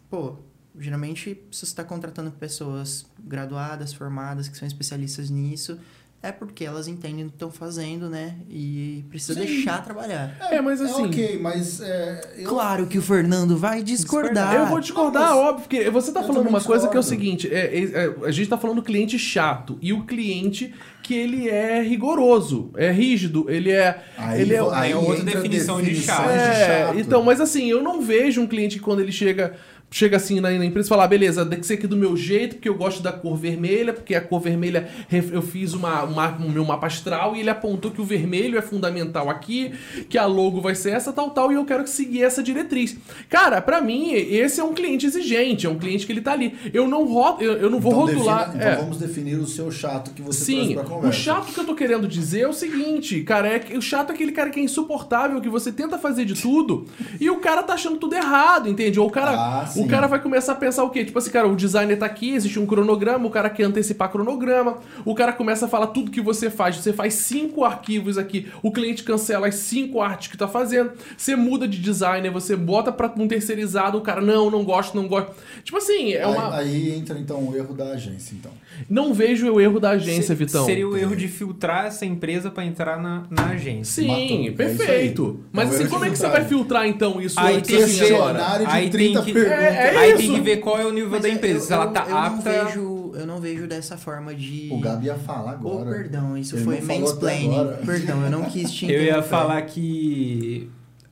pô, 0.10 0.38
geralmente 0.80 1.38
se 1.52 1.60
você 1.60 1.66
está 1.66 1.84
contratando 1.84 2.32
pessoas 2.32 3.06
graduadas, 3.24 3.94
formadas, 3.94 4.48
que 4.48 4.58
são 4.58 4.68
especialistas 4.68 5.30
nisso, 5.30 5.78
é 6.24 6.32
porque 6.32 6.66
elas 6.66 6.88
entendem 6.88 7.26
o 7.26 7.28
que 7.28 7.36
estão 7.36 7.52
fazendo, 7.52 8.10
né? 8.10 8.36
E 8.50 9.06
precisa 9.12 9.40
Sim. 9.40 9.46
deixar 9.46 9.84
trabalhar. 9.84 10.36
É, 10.50 10.60
mas 10.60 10.82
assim- 10.82 11.04
É 11.04 11.06
ok, 11.06 11.40
mas. 11.40 11.80
É, 11.82 12.34
eu- 12.38 12.50
Claro 12.50 12.88
que 12.88 12.98
o 12.98 13.02
Fernando 13.02 13.56
vai 13.56 13.84
discordar. 13.84 14.56
Eu 14.56 14.66
vou 14.66 14.80
discordar, 14.80 15.30
Não, 15.30 15.38
óbvio, 15.38 15.62
porque 15.68 15.88
você 15.92 16.12
tá 16.12 16.22
Eu 16.22 16.28
falando 16.28 16.48
uma 16.48 16.62
coisa 16.62 16.88
que 16.88 16.98
é 16.98 17.00
o 17.00 17.04
discordo. 17.04 17.22
seguinte: 17.22 17.48
é, 17.54 17.78
é, 17.78 17.84
é, 18.06 18.16
a 18.28 18.32
gente 18.32 18.50
tá 18.50 18.58
falando 18.58 18.78
do 18.78 18.84
cliente 18.84 19.20
chato 19.20 19.78
e 19.82 19.94
o 19.94 20.04
cliente 20.04 20.74
que 21.04 21.14
ele 21.14 21.48
é 21.48 21.84
rigoroso, 21.84 22.72
é 22.76 22.92
rígido, 22.92 23.46
ele 23.48 23.70
é. 23.70 24.04
Aí, 24.18 24.42
ele 24.42 24.56
é, 24.56 24.60
aí 24.74 24.92
é 24.94 24.96
outra 24.96 25.22
entra 25.22 25.36
definição 25.36 25.80
de 25.80 25.94
chato. 25.96 26.28
É, 26.32 26.86
chato. 26.88 26.98
então, 27.00 27.22
mas 27.22 27.40
assim, 27.40 27.70
eu 27.70 27.84
não 27.84 28.02
vejo 28.02 28.42
um 28.42 28.48
cliente 28.48 28.78
que 28.78 28.82
quando 28.82 29.02
ele 29.02 29.12
chega 29.12 29.56
chega 29.96 30.18
assim 30.18 30.42
na, 30.42 30.50
na 30.52 30.66
empresa 30.66 30.88
e 30.88 30.90
fala, 30.90 31.06
"Ah, 31.06 31.08
beleza, 31.08 31.46
tem 31.46 31.58
que 31.58 31.66
ser 31.66 31.76
aqui 31.76 31.88
do 31.88 31.96
meu 31.96 32.18
jeito, 32.18 32.56
porque 32.56 32.68
eu 32.68 32.76
gosto 32.76 33.02
da 33.02 33.14
cor 33.14 33.38
vermelha, 33.38 33.94
porque 33.94 34.14
a 34.14 34.20
cor 34.20 34.42
vermelha 34.42 34.90
eu 35.32 35.42
fiz 35.42 35.74
uma, 35.74 36.04
uma, 36.04 36.36
um 36.38 36.50
meu 36.50 36.66
mapa 36.66 36.88
astral 36.88 37.34
e 37.34 37.40
ele 37.40 37.50
apontou 37.50 37.90
que 37.92 38.02
o 38.02 38.04
vermelho 38.04 38.58
é 38.58 38.62
fundamental 38.62 39.30
aqui, 39.30 39.72
que 40.10 40.18
a 40.18 40.26
logo 40.26 40.60
vai 40.60 40.76
ser 40.76 40.90
essa, 40.92 41.14
tal, 41.14 41.30
tal, 41.30 41.50
e 41.50 41.56
eu 41.56 41.64
quero 41.64 41.88
seguir 41.88 42.24
essa 42.24 42.44
diretriz. 42.44 42.98
Cara, 43.30 43.62
pra 43.62 43.80
mim, 43.80 44.12
esse 44.12 44.60
é 44.60 44.64
um 44.66 44.74
cliente 44.74 45.06
exigente, 45.06 45.66
é 45.66 45.70
um 45.70 45.80
cliente 45.80 46.06
que 46.06 46.12
ele 46.12 46.20
tá 46.22 46.34
ali. 46.34 46.54
Eu 46.74 46.90
não, 46.90 47.06
ro 47.06 47.38
eu, 47.40 47.54
eu 47.54 47.70
não 47.70 47.80
vou 47.80 47.94
Então, 47.94 48.06
rotular. 48.16 48.48
defina- 48.48 48.64
então 48.64 48.74
é. 48.74 48.76
vamos 48.76 48.98
definir 48.98 49.36
o 49.40 49.48
seu 49.48 49.72
chato 49.72 50.12
que 50.12 50.22
você 50.22 50.44
Sim, 50.44 50.74
pra 50.74 50.84
conversa. 50.84 51.08
o 51.08 51.14
chato 51.14 51.54
que 51.54 51.60
eu 51.60 51.66
tô 51.66 51.74
querendo 51.74 52.06
dizer 52.06 52.42
é 52.42 52.48
o 52.50 52.54
seguinte, 52.54 53.22
cara, 53.22 53.48
é 53.48 53.78
o 53.78 53.82
chato 53.82 54.10
é 54.10 54.14
aquele 54.14 54.34
cara 54.34 54.50
que 54.50 54.60
é 54.60 54.64
insuportável, 54.64 55.40
que 55.40 55.48
você 55.48 55.72
tenta 55.72 55.98
fazer 55.98 56.26
de 56.26 56.34
tudo 56.34 56.86
e 57.18 57.30
o 57.30 57.38
cara 57.38 57.64
tá 57.64 57.76
achando 57.76 57.96
tudo 57.98 58.14
errado, 58.14 58.68
entende? 58.70 59.00
Ou 59.00 59.08
o 59.08 59.12
cara, 59.12 59.32
Ah, 59.62 59.66
sim. 59.66 59.85
O 59.86 59.90
cara 59.90 60.08
vai 60.08 60.20
começar 60.22 60.52
a 60.54 60.56
pensar 60.56 60.84
o 60.84 60.90
quê? 60.90 61.06
Tipo 61.06 61.18
assim, 61.20 61.30
cara, 61.32 61.48
o 61.48 61.56
designer 61.56 61.98
tá 61.98 62.06
aqui, 62.06 62.34
existe 62.36 62.60
um 62.60 62.66
cronograma, 62.66 63.26
o 63.26 63.30
cara 63.30 63.50
quer 63.50 63.64
antecipar 63.64 64.10
cronograma, 64.10 64.78
o 65.04 65.14
cara 65.16 65.32
começa 65.34 65.66
a 65.66 65.70
falar 65.70 65.88
tudo 65.88 66.12
que 66.12 66.22
você 66.22 66.50
faz, 66.50 66.76
você 66.78 66.92
faz 66.94 67.14
cinco 67.16 67.64
arquivos 67.64 68.18
aqui, 68.18 68.48
o 68.62 68.72
cliente 68.72 69.04
cancela 69.04 69.48
as 69.48 69.56
cinco 69.56 70.02
artes 70.02 70.28
que 70.30 70.38
tá 70.38 70.48
fazendo, 70.48 70.92
você 71.18 71.36
muda 71.36 71.68
de 71.68 71.78
designer, 71.80 72.30
você 72.32 72.56
bota 72.56 72.92
pra 72.92 73.12
um 73.18 73.28
terceirizado, 73.28 73.98
o 73.98 74.02
cara, 74.02 74.22
não, 74.22 74.50
não 74.52 74.64
gosto, 74.64 74.96
não 74.96 75.08
gosto. 75.08 75.32
Tipo 75.64 75.78
assim, 75.78 76.14
é 76.14 76.24
Aí- 76.24 76.32
uma... 76.32 76.56
Aí, 76.58 76.92
entra 76.96 77.18
então 77.20 77.48
o 77.48 77.56
erro 77.56 77.74
da 77.74 77.86
agência, 77.92 78.36
então. 78.36 78.52
Não 78.90 79.14
vejo 79.14 79.50
o 79.52 79.62
erro 79.62 79.80
da 79.80 79.92
agência, 79.92 80.24
Se- 80.24 80.36
Vitão. 80.36 80.66
Seria 80.66 80.88
o 80.88 80.98
erro 80.98 81.16
de 81.16 81.28
filtrar 81.28 81.86
essa 81.86 82.06
empresa 82.06 82.50
pra 82.52 82.66
entrar 82.66 83.02
na, 83.02 83.24
na 83.30 83.48
agência. 83.52 84.04
Sim, 84.04 84.08
Matou. 84.08 84.48
É 84.48 84.52
perfeito. 84.52 85.40
Mas 85.52 85.70
É 85.70 85.72
o 85.72 85.76
assim, 85.76 85.88
como 85.88 86.02
de 86.04 86.08
é 86.08 86.12
que 86.12 86.18
você 86.18 86.28
vai 86.28 86.46
filtrar 86.46 86.88
então 86.88 87.22
isso 87.22 87.40
Aí 87.40 87.56
antes 87.58 87.70
tem 87.70 87.84
assim 87.84 87.98
que 88.06 88.14
agora? 88.14 88.34
Questionário 88.36 88.68
de 88.68 88.72
Aí 88.74 88.82
tem 88.84 88.92
30 88.92 89.22
que- 89.22 89.34
perguntas. 89.34 89.60
é 89.60 89.70
Aí 89.78 90.10
isso. 90.10 90.18
tem 90.18 90.34
que 90.34 90.42
ver 90.42 90.58
qual 90.58 90.80
é 90.80 90.86
o 90.86 90.92
nível 90.92 91.10
Mas 91.12 91.22
da 91.22 91.30
eu- 91.30 91.34
empresa. 91.36 91.60
se 91.66 91.74
ela 91.74 91.86
eu- 91.86 91.92
tá 91.94 92.06
eu 92.08 92.18
apta. 92.18 92.36
Não 92.64 92.66
vejo, 92.66 93.12
eu 93.16 93.28
não 93.28 93.40
vejo 93.42 93.68
dessa 93.68 93.98
forma 93.98 94.34
de. 94.36 94.70
O 94.72 94.80
Gabi 94.80 95.06
ia 95.08 95.16
falar 95.16 95.52
Oh, 95.64 95.68
agora. 95.80 95.90
perdão, 95.92 96.38
isso 96.38 96.56
Ele 96.56 96.64
foi 96.66 96.82
mansplaining. 96.82 97.68
Perdão, 97.86 98.24
eu 98.24 98.30
não 98.32 98.46
quis 98.46 98.72
te 98.72 98.86
Eu 98.92 99.04
ia 99.04 99.22
falar 99.24 99.62
que 99.64 100.70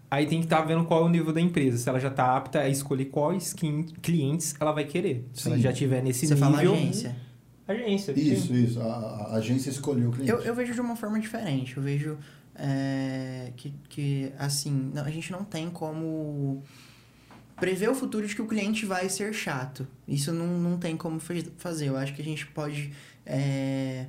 aí 0.09 0.25
tem 0.27 0.39
que 0.39 0.45
estar 0.45 0.61
vendo 0.61 0.83
qual 0.85 1.01
é 1.01 1.05
o 1.05 1.09
nível 1.09 1.33
da 1.33 1.41
empresa. 1.41 1.77
Se 1.77 1.87
ela 1.89 1.99
já 1.99 2.09
tá 2.09 2.35
apta 2.37 2.59
a 2.59 2.69
escolher 2.69 3.05
quais 3.05 3.53
clientes 4.01 4.55
ela 4.59 4.71
vai 4.71 4.85
querer. 4.85 5.27
Se 5.33 5.47
ela 5.47 5.57
já 5.57 5.71
tiver 5.73 6.01
nesse 6.03 6.27
Você 6.27 6.33
nível. 6.35 6.49
fala 6.51 6.61
agência. 6.61 7.15
Agência. 7.67 8.11
Isso, 8.15 8.47
sim. 8.47 8.63
isso. 8.65 8.81
A, 8.81 8.85
a 9.31 9.35
agência 9.37 9.69
escolheu 9.69 10.09
o 10.09 10.11
cliente. 10.11 10.29
Eu, 10.31 10.39
eu 10.41 10.53
vejo 10.53 10.73
de 10.73 10.81
uma 10.81 10.95
forma 10.97 11.19
diferente. 11.19 11.77
Eu 11.77 11.83
vejo 11.83 12.17
é, 12.55 13.51
que, 13.55 13.73
que, 13.89 14.31
assim, 14.37 14.91
não, 14.93 15.03
a 15.03 15.09
gente 15.09 15.31
não 15.31 15.43
tem 15.43 15.69
como 15.69 16.61
prever 17.63 17.89
o 17.89 17.95
futuro 17.95 18.27
de 18.27 18.35
que 18.35 18.41
o 18.41 18.45
cliente 18.45 18.85
vai 18.85 19.07
ser 19.07 19.33
chato. 19.33 19.87
Isso 20.05 20.33
não, 20.33 20.59
não 20.59 20.77
tem 20.77 20.97
como 20.97 21.17
faz- 21.17 21.49
fazer. 21.57 21.87
Eu 21.87 21.95
acho 21.95 22.13
que 22.13 22.21
a 22.21 22.25
gente 22.25 22.45
pode 22.47 22.91
é, 23.25 24.07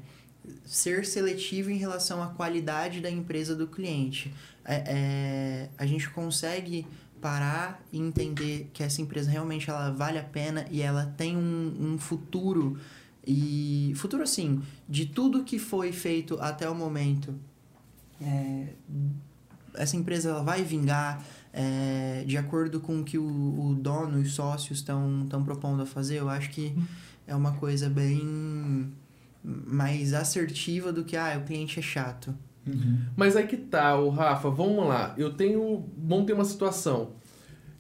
ser 0.64 1.06
seletivo 1.06 1.70
em 1.70 1.76
relação 1.76 2.20
à 2.20 2.26
qualidade 2.26 3.00
da 3.00 3.08
empresa 3.08 3.54
do 3.54 3.68
cliente. 3.68 4.34
É, 4.64 4.82
é, 4.86 5.68
a 5.78 5.86
gente 5.86 6.10
consegue 6.10 6.84
parar 7.20 7.80
e 7.92 8.00
entender 8.00 8.68
que 8.72 8.82
essa 8.82 9.00
empresa 9.00 9.30
realmente 9.30 9.70
ela 9.70 9.88
vale 9.92 10.18
a 10.18 10.24
pena 10.24 10.66
e 10.68 10.82
ela 10.82 11.06
tem 11.16 11.36
um, 11.36 11.92
um 11.92 11.96
futuro 11.96 12.76
e 13.24 13.92
futuro 13.94 14.24
assim 14.24 14.60
de 14.88 15.06
tudo 15.06 15.44
que 15.44 15.60
foi 15.60 15.92
feito 15.92 16.36
até 16.40 16.68
o 16.68 16.74
momento 16.74 17.32
é, 18.20 18.74
essa 19.74 19.96
empresa 19.96 20.30
ela 20.30 20.42
vai 20.42 20.62
vingar 20.62 21.24
é, 21.54 22.24
de 22.26 22.36
acordo 22.36 22.80
com 22.80 23.00
o 23.00 23.04
que 23.04 23.16
o, 23.16 23.24
o 23.24 23.74
dono 23.74 24.18
e 24.18 24.22
os 24.22 24.34
sócios 24.34 24.80
estão 24.80 25.42
propondo 25.44 25.82
a 25.82 25.86
fazer 25.86 26.18
eu 26.18 26.28
acho 26.28 26.50
que 26.50 26.74
é 27.26 27.34
uma 27.34 27.52
coisa 27.52 27.88
bem 27.88 28.92
mais 29.42 30.12
assertiva 30.12 30.92
do 30.92 31.04
que 31.04 31.16
ah 31.16 31.38
o 31.40 31.46
cliente 31.46 31.78
é 31.78 31.82
chato 31.82 32.34
Uhum. 32.66 32.98
Mas 33.16 33.36
aí 33.36 33.46
que 33.46 33.56
tá, 33.56 33.96
o 33.98 34.08
Rafa, 34.08 34.48
vamos 34.50 34.86
lá. 34.86 35.14
Eu 35.16 35.34
tenho. 35.34 35.84
Vamos 35.98 36.26
ter 36.26 36.32
uma 36.32 36.44
situação. 36.44 37.10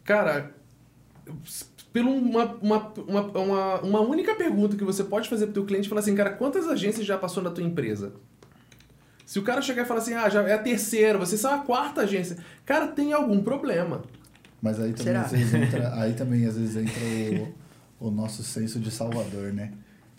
Cara, 0.04 0.54
pelo 1.92 2.10
uma, 2.10 2.44
uma, 2.60 2.92
uma, 3.06 3.22
uma, 3.22 3.80
uma 3.80 4.00
única 4.00 4.34
pergunta 4.34 4.76
que 4.76 4.84
você 4.84 5.02
pode 5.04 5.28
fazer 5.28 5.46
pro 5.46 5.54
teu 5.54 5.64
cliente 5.64 5.88
falar 5.88 6.00
assim, 6.00 6.14
cara, 6.14 6.30
quantas 6.30 6.68
agências 6.68 7.06
já 7.06 7.16
passou 7.16 7.42
na 7.42 7.50
tua 7.50 7.64
empresa? 7.64 8.12
Se 9.24 9.38
o 9.38 9.42
cara 9.42 9.62
chegar 9.62 9.82
e 9.82 9.86
falar 9.86 10.00
assim, 10.00 10.14
ah, 10.14 10.28
já 10.28 10.42
é 10.42 10.52
a 10.52 10.58
terceira, 10.58 11.18
vocês 11.18 11.40
são 11.40 11.52
a 11.54 11.58
quarta 11.58 12.02
agência, 12.02 12.36
cara, 12.64 12.88
tem 12.88 13.12
algum 13.12 13.42
problema. 13.42 14.02
Mas 14.60 14.78
aí 14.80 14.92
também, 14.92 15.04
Será? 15.14 15.20
às 15.22 15.30
vezes 15.32 15.54
entra, 15.54 15.94
aí 16.00 16.12
também 16.14 16.46
às 16.46 16.56
vezes 16.56 16.76
entra 16.76 17.52
o, 18.00 18.08
o 18.08 18.10
nosso 18.10 18.42
senso 18.42 18.78
de 18.80 18.90
Salvador, 18.90 19.52
né? 19.52 19.72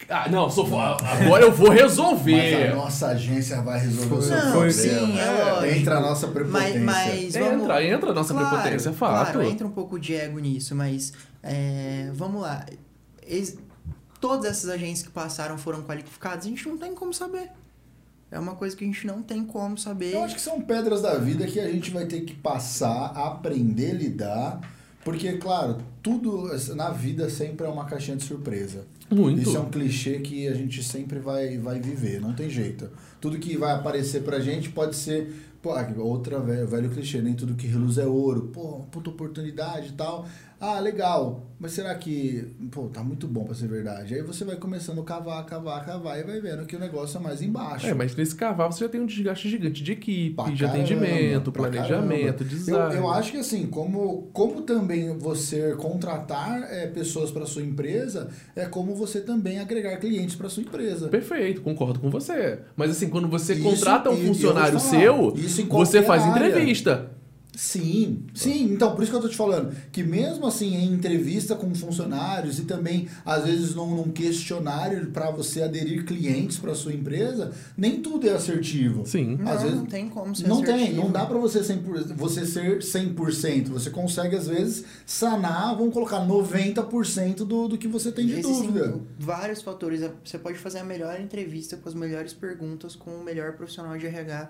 Ah, 0.10 0.28
não, 0.30 0.50
sou, 0.50 0.66
agora 0.78 1.44
eu 1.46 1.52
vou 1.54 1.70
Mas 1.70 1.82
resolver. 1.82 2.72
a 2.72 2.76
nossa 2.76 3.08
agência 3.08 3.62
vai 3.62 3.80
resolver 3.80 4.16
o 4.16 4.22
seu 4.22 4.36
Não, 4.36 4.52
problema. 4.52 4.72
sim, 4.74 5.18
é. 5.18 5.78
Entra 5.78 5.98
a 5.98 6.02
nossa 6.02 6.28
prepotência. 6.28 6.80
Mas, 6.82 7.34
mas 7.34 7.34
vamos... 7.36 7.62
Entra, 7.64 7.84
entra 7.84 8.12
a 8.12 8.14
nossa 8.14 8.34
Claro, 8.34 8.50
prepotência, 8.50 8.90
é 8.90 8.94
fato. 8.94 9.32
Claro, 9.32 9.48
entra 9.50 9.66
um 9.66 9.72
pouco 9.72 9.98
de 9.98 10.14
ego 10.14 10.38
nisso, 10.40 10.76
mas 10.76 11.14
é, 11.42 12.10
vamos 12.14 12.42
lá. 12.42 12.66
Ex- 13.26 13.58
todas 14.20 14.46
essas 14.52 14.70
agências 14.70 15.08
que 15.08 15.14
passaram 15.14 15.58
foram 15.58 15.82
qualificadas, 15.84 16.46
a 16.46 16.50
gente 16.50 16.68
não 16.68 16.78
tem 16.78 16.94
como 16.94 17.14
saber. 17.14 17.50
É 18.36 18.40
uma 18.40 18.54
coisa 18.54 18.76
que 18.76 18.84
a 18.84 18.88
gente 18.88 19.08
não 19.08 19.24
tem 19.24 19.46
como 19.46 19.78
saber. 19.78 20.14
Eu 20.14 20.22
acho 20.22 20.36
que 20.36 20.42
são 20.42 20.60
pedras 20.60 21.02
da 21.02 21.18
vida 21.18 21.48
que 21.48 21.58
a 21.58 21.72
gente 21.72 21.90
vai 21.90 22.06
ter 22.06 22.20
que 22.20 22.36
passar, 22.36 23.06
aprender 23.16 23.92
a 23.92 23.94
lidar. 23.94 24.76
Porque, 25.06 25.38
claro, 25.38 25.78
tudo 26.04 26.50
na 26.76 26.90
vida 26.90 27.30
sempre 27.30 27.66
é 27.66 27.70
uma 27.70 27.86
caixinha 27.86 28.18
de 28.18 28.24
surpresa. 28.24 28.86
Muito. 29.10 29.42
Isso 29.42 29.56
é 29.56 29.60
um 29.62 29.70
clichê 29.70 30.20
que 30.20 30.50
a 30.50 30.54
gente 30.54 30.84
sempre 30.84 31.20
vai, 31.20 31.58
vai 31.58 31.80
viver, 31.80 32.20
não 32.20 32.34
tem 32.34 32.50
jeito. 32.50 32.90
Tudo 33.22 33.40
que 33.40 33.56
vai 33.56 33.74
aparecer 33.74 34.24
pra 34.24 34.42
gente 34.42 34.68
pode 34.70 34.98
ser. 34.98 35.34
Pô, 35.62 35.72
outra 36.00 36.40
velho, 36.40 36.68
velho 36.68 36.90
clichê, 36.90 37.22
nem 37.22 37.36
tudo 37.36 37.56
que 37.56 37.68
reluz 37.68 37.98
é 37.98 38.06
ouro. 38.06 38.50
Pô, 38.54 38.82
puta 38.92 39.10
oportunidade 39.12 39.90
e 39.90 39.94
tal. 39.94 40.28
Ah, 40.66 40.80
legal. 40.80 41.44
Mas 41.60 41.72
será 41.74 41.94
que. 41.96 42.44
Pô, 42.72 42.88
tá 42.88 43.02
muito 43.04 43.28
bom 43.28 43.44
pra 43.46 43.54
ser 43.54 43.68
verdade. 43.68 44.16
Aí 44.16 44.22
você 44.22 44.44
vai 44.44 44.56
começando 44.56 45.00
a 45.00 45.04
cavar, 45.04 45.46
cavar, 45.46 45.86
cavar 45.86 46.20
e 46.20 46.24
vai 46.24 46.42
vendo 46.42 46.66
que 46.66 46.76
o 46.76 46.80
negócio 46.80 47.18
é 47.18 47.22
mais 47.22 47.42
embaixo. 47.42 47.86
É, 47.88 47.94
mas 47.94 48.16
nesse 48.16 48.36
cavalo 48.36 48.74
você 48.74 48.84
já 48.84 48.90
tem 48.90 49.00
um 49.00 49.06
desgaste 49.06 49.48
gigante 49.50 49.82
de 49.84 49.92
equipe, 49.92 50.36
Pra 50.36 50.46
de 50.46 50.64
caramba, 50.66 50.84
atendimento, 50.84 51.52
planejamento, 51.52 52.10
caramba. 52.10 52.44
Eu, 52.44 52.48
design. 52.48 52.96
eu 52.96 53.10
acho 53.12 53.32
que 53.32 53.38
assim, 53.38 53.68
como, 53.68 54.24
como 54.34 54.62
também 54.64 55.18
você 55.18 55.74
contratar 55.76 56.64
é, 56.64 56.88
pessoas 56.88 57.32
para 57.32 57.46
sua 57.46 57.62
empresa, 57.62 58.30
é 58.56 58.66
como 58.66 58.96
você 58.96 59.22
também 59.22 59.60
agregar 59.60 59.98
clientes 59.98 60.36
para 60.36 60.50
sua 60.50 60.64
empresa. 60.64 61.08
Perfeito, 61.10 61.62
concordo 61.62 62.00
com 62.00 62.10
você. 62.10 62.60
Mas 62.76 62.90
assim, 62.92 63.08
quando 63.08 63.28
você 63.30 63.54
Isso- 63.54 63.64
contrata 63.64 64.10
um 64.10 64.18
funcionário 64.18 64.80
falar, 64.80 65.00
seu, 65.00 65.36
você 65.70 66.02
faz 66.02 66.24
área. 66.24 66.48
entrevista. 66.48 67.12
Sim, 67.56 68.26
sim. 68.34 68.64
Então, 68.74 68.94
por 68.94 69.02
isso 69.02 69.12
que 69.12 69.18
eu 69.18 69.22
tô 69.22 69.30
te 69.30 69.36
falando. 69.36 69.76
Que 69.92 70.04
mesmo 70.04 70.46
assim, 70.46 70.76
em 70.76 70.94
entrevista 70.94 71.56
com 71.56 71.74
funcionários 71.74 72.60
e 72.60 72.66
também, 72.66 73.08
às 73.26 73.46
vezes, 73.46 73.74
num, 73.74 73.96
num 73.96 74.12
questionário 74.12 75.08
para 75.12 75.32
você 75.32 75.62
aderir 75.62 76.04
clientes 76.06 76.58
para 76.58 76.76
sua 76.76 76.94
empresa, 76.94 77.54
nem 77.78 78.02
tudo 78.02 78.28
é 78.28 78.32
assertivo. 78.34 79.06
Sim. 79.06 79.38
não, 79.40 79.52
às 79.52 79.62
vezes- 79.64 79.78
não 79.78 79.86
tem 79.86 80.10
como 80.10 80.36
ser 80.36 80.48
Não 80.48 80.62
tem, 80.62 80.76
assertivo. 80.76 81.02
não 81.04 81.12
dá 81.12 81.26
pra 81.26 81.38
você, 81.38 81.64
100%, 81.64 82.14
você 82.16 82.46
ser 82.46 82.82
100%. 82.84 83.70
Você 83.70 83.90
consegue, 83.90 84.36
às 84.36 84.48
vezes, 84.48 84.84
sanar, 85.06 85.76
vamos 85.78 85.94
colocar 85.94 86.20
90% 86.20 87.46
do, 87.46 87.68
do 87.68 87.78
que 87.78 87.88
você 87.88 88.12
tem 88.12 88.26
de 88.28 88.34
Existem 88.34 88.68
dúvida. 88.72 89.00
vários 89.18 89.62
fatores. 89.62 90.02
Você 90.24 90.38
pode 90.38 90.58
fazer 90.58 90.80
a 90.80 90.84
melhor 90.84 91.20
entrevista 91.20 91.78
com 91.78 91.88
as 91.88 91.96
melhores 91.96 92.34
perguntas 92.34 92.96
com 92.96 93.12
o 93.12 93.24
melhor 93.24 93.54
profissional 93.54 93.98
de 93.98 94.06
RH, 94.08 94.50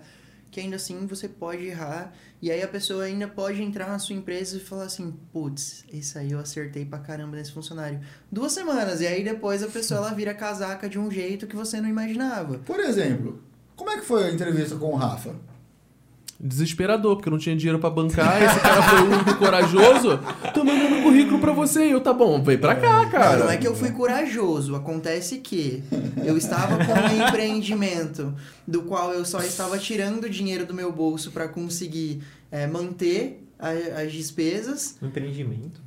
que 0.55 0.61
ainda 0.61 0.77
assim 0.77 1.05
você 1.05 1.27
pode 1.27 1.65
errar. 1.65 2.13
E 2.41 2.49
aí 2.49 2.63
a 2.63 2.67
pessoa 2.67 3.03
ainda 3.03 3.27
pode 3.27 3.61
entrar 3.61 3.89
na 3.89 3.99
sua 3.99 4.15
empresa 4.15 4.55
e 4.55 4.59
falar 4.61 4.85
assim: 4.85 5.13
putz, 5.33 5.83
isso 5.91 6.17
aí 6.17 6.31
eu 6.31 6.39
acertei 6.39 6.85
pra 6.85 6.99
caramba 6.99 7.35
nesse 7.35 7.51
funcionário. 7.51 7.99
Duas 8.31 8.53
semanas, 8.53 9.01
e 9.01 9.07
aí 9.07 9.21
depois 9.21 9.61
a 9.61 9.67
pessoa 9.67 9.97
ela 9.97 10.13
vira 10.13 10.33
casaca 10.33 10.87
de 10.87 10.97
um 10.97 11.11
jeito 11.11 11.45
que 11.45 11.57
você 11.57 11.81
não 11.81 11.89
imaginava. 11.89 12.59
Por 12.59 12.79
exemplo, 12.79 13.43
como 13.75 13.89
é 13.89 13.97
que 13.97 14.05
foi 14.05 14.23
a 14.23 14.31
entrevista 14.31 14.77
com 14.77 14.93
o 14.93 14.95
Rafa? 14.95 15.35
Desesperador, 16.39 17.15
porque 17.15 17.29
eu 17.29 17.31
não 17.31 17.39
tinha 17.39 17.55
dinheiro 17.55 17.79
pra 17.79 17.89
bancar. 17.89 18.41
Esse 18.43 18.59
cara 18.59 18.81
foi 18.83 18.99
o 19.01 19.11
único 19.13 19.35
corajoso. 19.37 20.19
Tô 20.53 20.63
mandando 20.63 21.01
currículo 21.01 21.39
pra 21.39 21.53
você. 21.53 21.87
E 21.87 21.91
eu, 21.91 22.01
tá 22.01 22.11
bom, 22.13 22.43
vem 22.43 22.57
pra 22.57 22.75
cá, 22.75 23.05
cara. 23.09 23.37
Não, 23.37 23.45
não 23.45 23.51
é 23.51 23.57
que 23.57 23.67
eu 23.67 23.73
fui 23.75 23.91
corajoso. 23.91 24.75
Acontece 24.75 25.37
que 25.37 25.81
eu 26.25 26.37
estava 26.37 26.77
com 26.85 26.91
um 26.93 27.27
empreendimento 27.27 28.33
do 28.67 28.83
qual 28.83 29.13
eu 29.13 29.23
só 29.23 29.39
estava 29.39 29.77
tirando 29.77 30.29
dinheiro 30.29 30.65
do 30.65 30.73
meu 30.73 30.91
bolso 30.91 31.31
para 31.31 31.47
conseguir 31.47 32.21
é, 32.51 32.67
manter 32.67 33.41
a- 33.57 34.01
as 34.01 34.11
despesas. 34.11 34.97
Um 35.01 35.07
Empreendimento. 35.07 35.84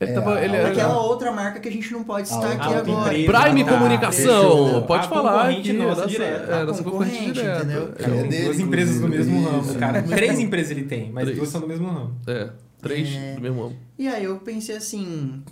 Ele 0.00 0.12
É, 0.12 0.14
tava, 0.14 0.42
ele 0.42 0.56
era- 0.56 0.68
Aquela 0.70 0.98
outra 1.02 1.30
marca 1.30 1.60
que 1.60 1.68
a 1.68 1.72
gente 1.72 1.92
não 1.92 2.02
pode 2.02 2.26
citar 2.26 2.52
aqui 2.52 2.72
agora. 2.74 3.18
empresa. 3.18 3.42
Prime 3.42 3.64
Tá, 3.64 3.72
Comunicação. 3.72 4.82
Pode 4.86 5.04
A 5.04 5.08
falar 5.10 5.32
concorrente 5.32 5.70
aqui. 5.70 5.78
nossa 5.78 6.06
direta. 6.06 6.52
é, 6.52 6.54
A 6.62 6.64
nossa 6.64 6.82
concorrente 6.82 7.16
concorrente, 7.16 7.32
direta. 7.34 7.58
entendeu? 7.64 7.92
Que 7.92 8.36
é 8.38 8.44
duas 8.44 8.60
empresas 8.60 9.00
do 9.00 9.08
mesmo 9.08 9.44
ramo, 9.44 9.60
Isso. 9.62 9.78
cara. 9.78 10.02
Três 10.02 10.38
empresas 10.38 10.70
ele 10.70 10.84
tem, 10.84 11.12
mas 11.12 11.24
Três. 11.24 11.36
duas 11.36 11.50
são 11.50 11.60
do 11.60 11.68
mesmo 11.68 11.86
ramo. 11.90 12.16
É, 12.26 12.48
três 12.80 13.14
É. 13.14 13.34
do 13.34 13.42
mesmo 13.42 13.62
ano. 13.62 13.76
E 13.98 14.08
aí 14.08 14.24
eu 14.24 14.36
pensei 14.38 14.74
assim. 14.74 15.42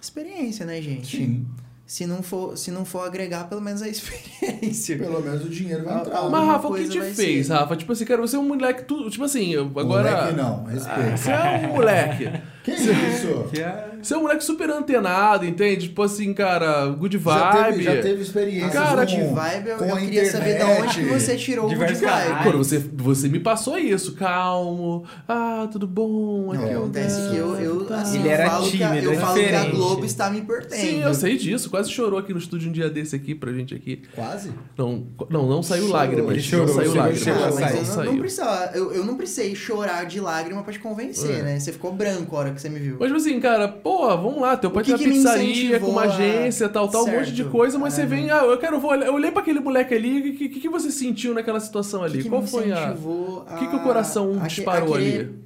Experiência, 0.00 0.66
né, 0.66 0.80
gente? 0.82 1.16
Sim. 1.18 1.46
Se 1.86 2.04
não, 2.04 2.20
for, 2.20 2.58
se 2.58 2.72
não 2.72 2.84
for 2.84 3.06
agregar, 3.06 3.44
pelo 3.48 3.60
menos 3.60 3.80
a 3.80 3.86
experiência. 3.88 4.98
Pelo 4.98 5.20
menos 5.20 5.44
o 5.44 5.48
dinheiro 5.48 5.84
vai 5.84 5.94
Ah, 5.94 5.98
entrar. 6.00 6.18
ah, 6.18 6.28
Mas, 6.28 6.46
Rafa, 6.46 6.68
o 6.68 6.74
que 6.74 6.88
te 6.88 7.00
fez, 7.00 7.46
ser. 7.46 7.52
Rafa? 7.52 7.76
Tipo 7.76 7.92
assim, 7.92 8.04
cara, 8.04 8.20
você 8.20 8.34
é 8.34 8.38
um 8.40 8.48
moleque. 8.48 8.82
Tu, 8.84 9.08
tipo 9.10 9.22
assim, 9.24 9.54
agora. 9.56 9.84
Moleque 9.86 10.36
não, 10.36 10.64
respeito. 10.64 11.00
Ah, 11.12 11.16
Você 11.16 11.30
é 11.30 11.68
um 11.68 11.72
moleque. 11.74 12.30
Que 12.66 12.72
isso? 12.72 13.44
Que 13.52 13.62
é... 13.62 13.90
Você 14.02 14.12
é 14.12 14.16
um 14.16 14.22
moleque 14.22 14.42
super 14.42 14.68
antenado, 14.70 15.44
entende? 15.46 15.86
Tipo 15.86 16.02
assim, 16.02 16.34
cara, 16.34 16.86
good 16.88 17.16
Já 17.16 17.52
vibe. 17.52 17.70
teve, 17.76 17.82
já 17.84 18.02
teve 18.02 18.22
experiência 18.22 18.70
Cara, 18.72 19.06
com, 19.06 19.14
de 19.14 19.22
vibe, 19.22 19.68
eu, 19.68 19.76
com 19.78 19.84
eu 19.84 19.96
queria 19.98 20.28
saber 20.32 20.56
de 20.58 20.64
onde 20.64 21.04
você 21.04 21.36
tirou 21.36 21.66
o 21.66 21.68
good 21.68 21.78
vibe. 21.94 22.00
canais. 22.00 22.42
Quando 22.42 22.58
você, 22.58 22.78
você 22.92 23.28
me 23.28 23.38
passou 23.38 23.78
isso, 23.78 24.16
calmo. 24.16 25.04
Ah, 25.28 25.68
tudo 25.70 25.86
bom? 25.86 26.52
Não, 26.52 26.66
é 26.66 26.74
Acontece 26.74 27.30
que 27.30 27.36
eu, 27.36 27.54
eu, 27.54 27.84
Ele 28.26 28.34
eu 28.34 28.38
era 28.38 28.50
falo, 28.50 28.70
que 28.70 28.82
a, 28.82 28.88
tímido, 28.90 29.06
eu 29.06 29.12
é 29.12 29.16
falo 29.16 29.34
que 29.38 29.54
a. 29.54 29.64
Globo 29.70 30.04
está 30.04 30.30
me 30.30 30.40
pertendo. 30.42 30.80
Sim, 30.80 31.02
eu 31.02 31.14
sei 31.14 31.36
disso. 31.36 31.70
Quase 31.70 31.90
chorou 31.90 32.18
aqui 32.18 32.32
no 32.32 32.38
estúdio 32.38 32.68
um 32.68 32.72
dia 32.72 32.88
desse 32.90 33.14
aqui 33.16 33.34
pra 33.34 33.52
gente 33.52 33.74
aqui. 33.74 34.02
Quase? 34.14 34.52
Não, 34.76 35.06
não, 35.30 35.46
não 35.48 35.62
saiu 35.62 35.82
Chorou, 35.82 35.96
lágrimas. 35.96 36.30
ele 36.32 36.40
chorou, 36.42 36.66
não 36.66 36.74
saiu 36.74 36.86
chegou- 36.86 37.00
lágrimas. 37.02 37.22
chegou 37.24 37.42
a 37.42 37.46
Ah, 37.46 37.50
não 37.50 37.54
mas 37.60 37.64
sair. 37.70 37.76
eu 37.80 37.84
não, 37.86 37.94
saiu. 37.94 38.12
não 38.12 38.18
precisava, 38.18 38.70
eu, 38.76 38.92
eu 38.92 39.04
não 39.04 39.16
precisei 39.16 39.54
chorar 39.54 40.04
de 40.06 40.20
lágrima 40.20 40.62
pra 40.62 40.72
te 40.72 40.78
convencer, 40.78 41.40
É. 41.40 41.42
né? 41.42 41.58
Você 41.60 41.72
ficou 41.72 41.92
branco 41.92 42.34
a 42.36 42.38
hora 42.40 42.50
que 42.52 42.60
você 42.60 42.68
me 42.68 42.78
viu. 42.78 42.96
Mas, 42.98 43.08
tipo 43.08 43.16
assim, 43.20 43.40
cara, 43.40 43.68
pô, 43.68 44.06
vamos 44.16 44.40
lá, 44.40 44.56
teu 44.56 44.70
pai 44.70 44.84
tem 44.84 44.94
uma 44.94 44.98
que 44.98 45.06
me 45.06 45.12
pizzaria 45.14 45.80
com 45.80 45.86
uma 45.90 46.02
agência, 46.02 46.68
tal, 46.68 46.88
tal, 46.88 47.04
um 47.04 47.10
monte 47.10 47.32
de 47.32 47.44
coisa, 47.44 47.78
mas 47.78 47.94
você 47.94 48.02
Ah. 48.02 48.06
vem, 48.06 48.30
ah, 48.30 48.44
eu 48.44 48.58
quero, 48.58 48.78
vou 48.80 48.90
olhar- 48.90 49.06
eu 49.06 49.14
olhei 49.14 49.30
pra 49.30 49.40
aquele 49.42 49.60
moleque 49.60 49.94
ali, 49.94 50.30
o 50.30 50.36
que, 50.36 50.48
que, 50.48 50.60
que 50.60 50.68
você 50.68 50.90
sentiu 50.90 51.32
naquela 51.34 51.60
situação 51.60 52.02
ali? 52.02 52.18
que 52.18 52.24
que 52.24 52.28
Qual 52.30 52.42
foi 52.42 52.72
a. 52.72 52.92
O 52.92 53.44
que, 53.58 53.66
que 53.68 53.76
o 53.76 53.80
coração 53.80 54.36
disparou 54.46 54.94
ali? 54.94 55.45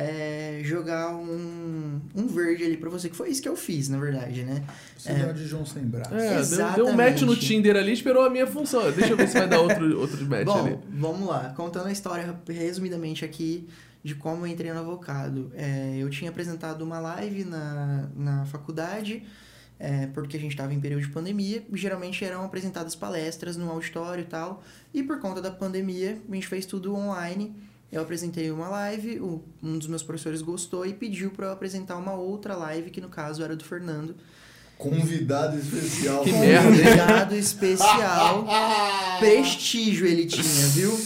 É, 0.00 0.60
jogar 0.64 1.14
um, 1.14 2.00
um 2.14 2.26
verde 2.26 2.64
ali 2.64 2.76
pra 2.76 2.88
você, 2.88 3.10
que 3.10 3.16
foi 3.16 3.28
isso 3.28 3.42
que 3.42 3.48
eu 3.48 3.56
fiz, 3.56 3.88
na 3.88 3.98
verdade, 3.98 4.44
né? 4.44 4.64
Síndrome 4.96 5.34
de 5.34 5.46
João 5.46 5.66
sem 5.66 5.82
braço. 5.82 6.14
É, 6.14 6.42
deu, 6.42 6.72
deu 6.72 6.86
um 6.86 6.92
match 6.92 7.20
no 7.20 7.32
Exatamente. 7.32 7.46
Tinder 7.46 7.76
ali, 7.76 7.92
esperou 7.92 8.24
a 8.24 8.30
minha 8.30 8.46
função. 8.46 8.90
Deixa 8.92 9.12
eu 9.12 9.16
ver 9.16 9.28
se 9.28 9.38
vai 9.38 9.46
dar 9.46 9.60
outro, 9.60 10.00
outro 10.00 10.24
match 10.24 10.44
Bom, 10.46 10.66
ali. 10.66 10.78
vamos 10.90 11.28
lá. 11.28 11.52
Contando 11.54 11.88
a 11.88 11.92
história 11.92 12.34
resumidamente 12.48 13.24
aqui 13.24 13.68
de 14.02 14.14
como 14.14 14.46
eu 14.46 14.50
entrei 14.50 14.72
no 14.72 14.80
avocado. 14.80 15.52
É, 15.54 15.96
eu 15.98 16.08
tinha 16.08 16.30
apresentado 16.30 16.80
uma 16.82 16.98
live 16.98 17.44
na, 17.44 18.08
na 18.16 18.46
faculdade, 18.46 19.22
é, 19.78 20.06
porque 20.08 20.38
a 20.38 20.40
gente 20.40 20.52
estava 20.52 20.72
em 20.72 20.80
período 20.80 21.02
de 21.02 21.08
pandemia. 21.08 21.62
Geralmente 21.74 22.24
eram 22.24 22.42
apresentadas 22.42 22.94
palestras 22.94 23.56
no 23.56 23.70
auditório 23.70 24.22
e 24.22 24.26
tal. 24.26 24.62
E 24.94 25.02
por 25.02 25.20
conta 25.20 25.42
da 25.42 25.50
pandemia, 25.50 26.18
a 26.26 26.34
gente 26.34 26.46
fez 26.46 26.64
tudo 26.64 26.94
online. 26.94 27.54
Eu 27.92 28.02
apresentei 28.02 28.50
uma 28.50 28.68
live, 28.68 29.18
o- 29.20 29.42
um 29.62 29.76
dos 29.78 29.88
meus 29.88 30.02
professores 30.02 30.42
gostou 30.42 30.86
e 30.86 30.92
pediu 30.94 31.30
para 31.30 31.46
eu 31.46 31.52
apresentar 31.52 31.96
uma 31.96 32.14
outra 32.14 32.54
live, 32.56 32.90
que 32.90 33.00
no 33.00 33.08
caso 33.08 33.42
era 33.42 33.56
do 33.56 33.64
Fernando. 33.64 34.14
Convidado 34.78 35.58
especial. 35.58 36.22
Que 36.22 36.32
merda? 36.38 36.68
Convidado 36.68 37.34
especial. 37.34 38.46
Prestígio 39.18 40.06
ele 40.06 40.26
tinha, 40.26 40.66
viu? 40.68 41.00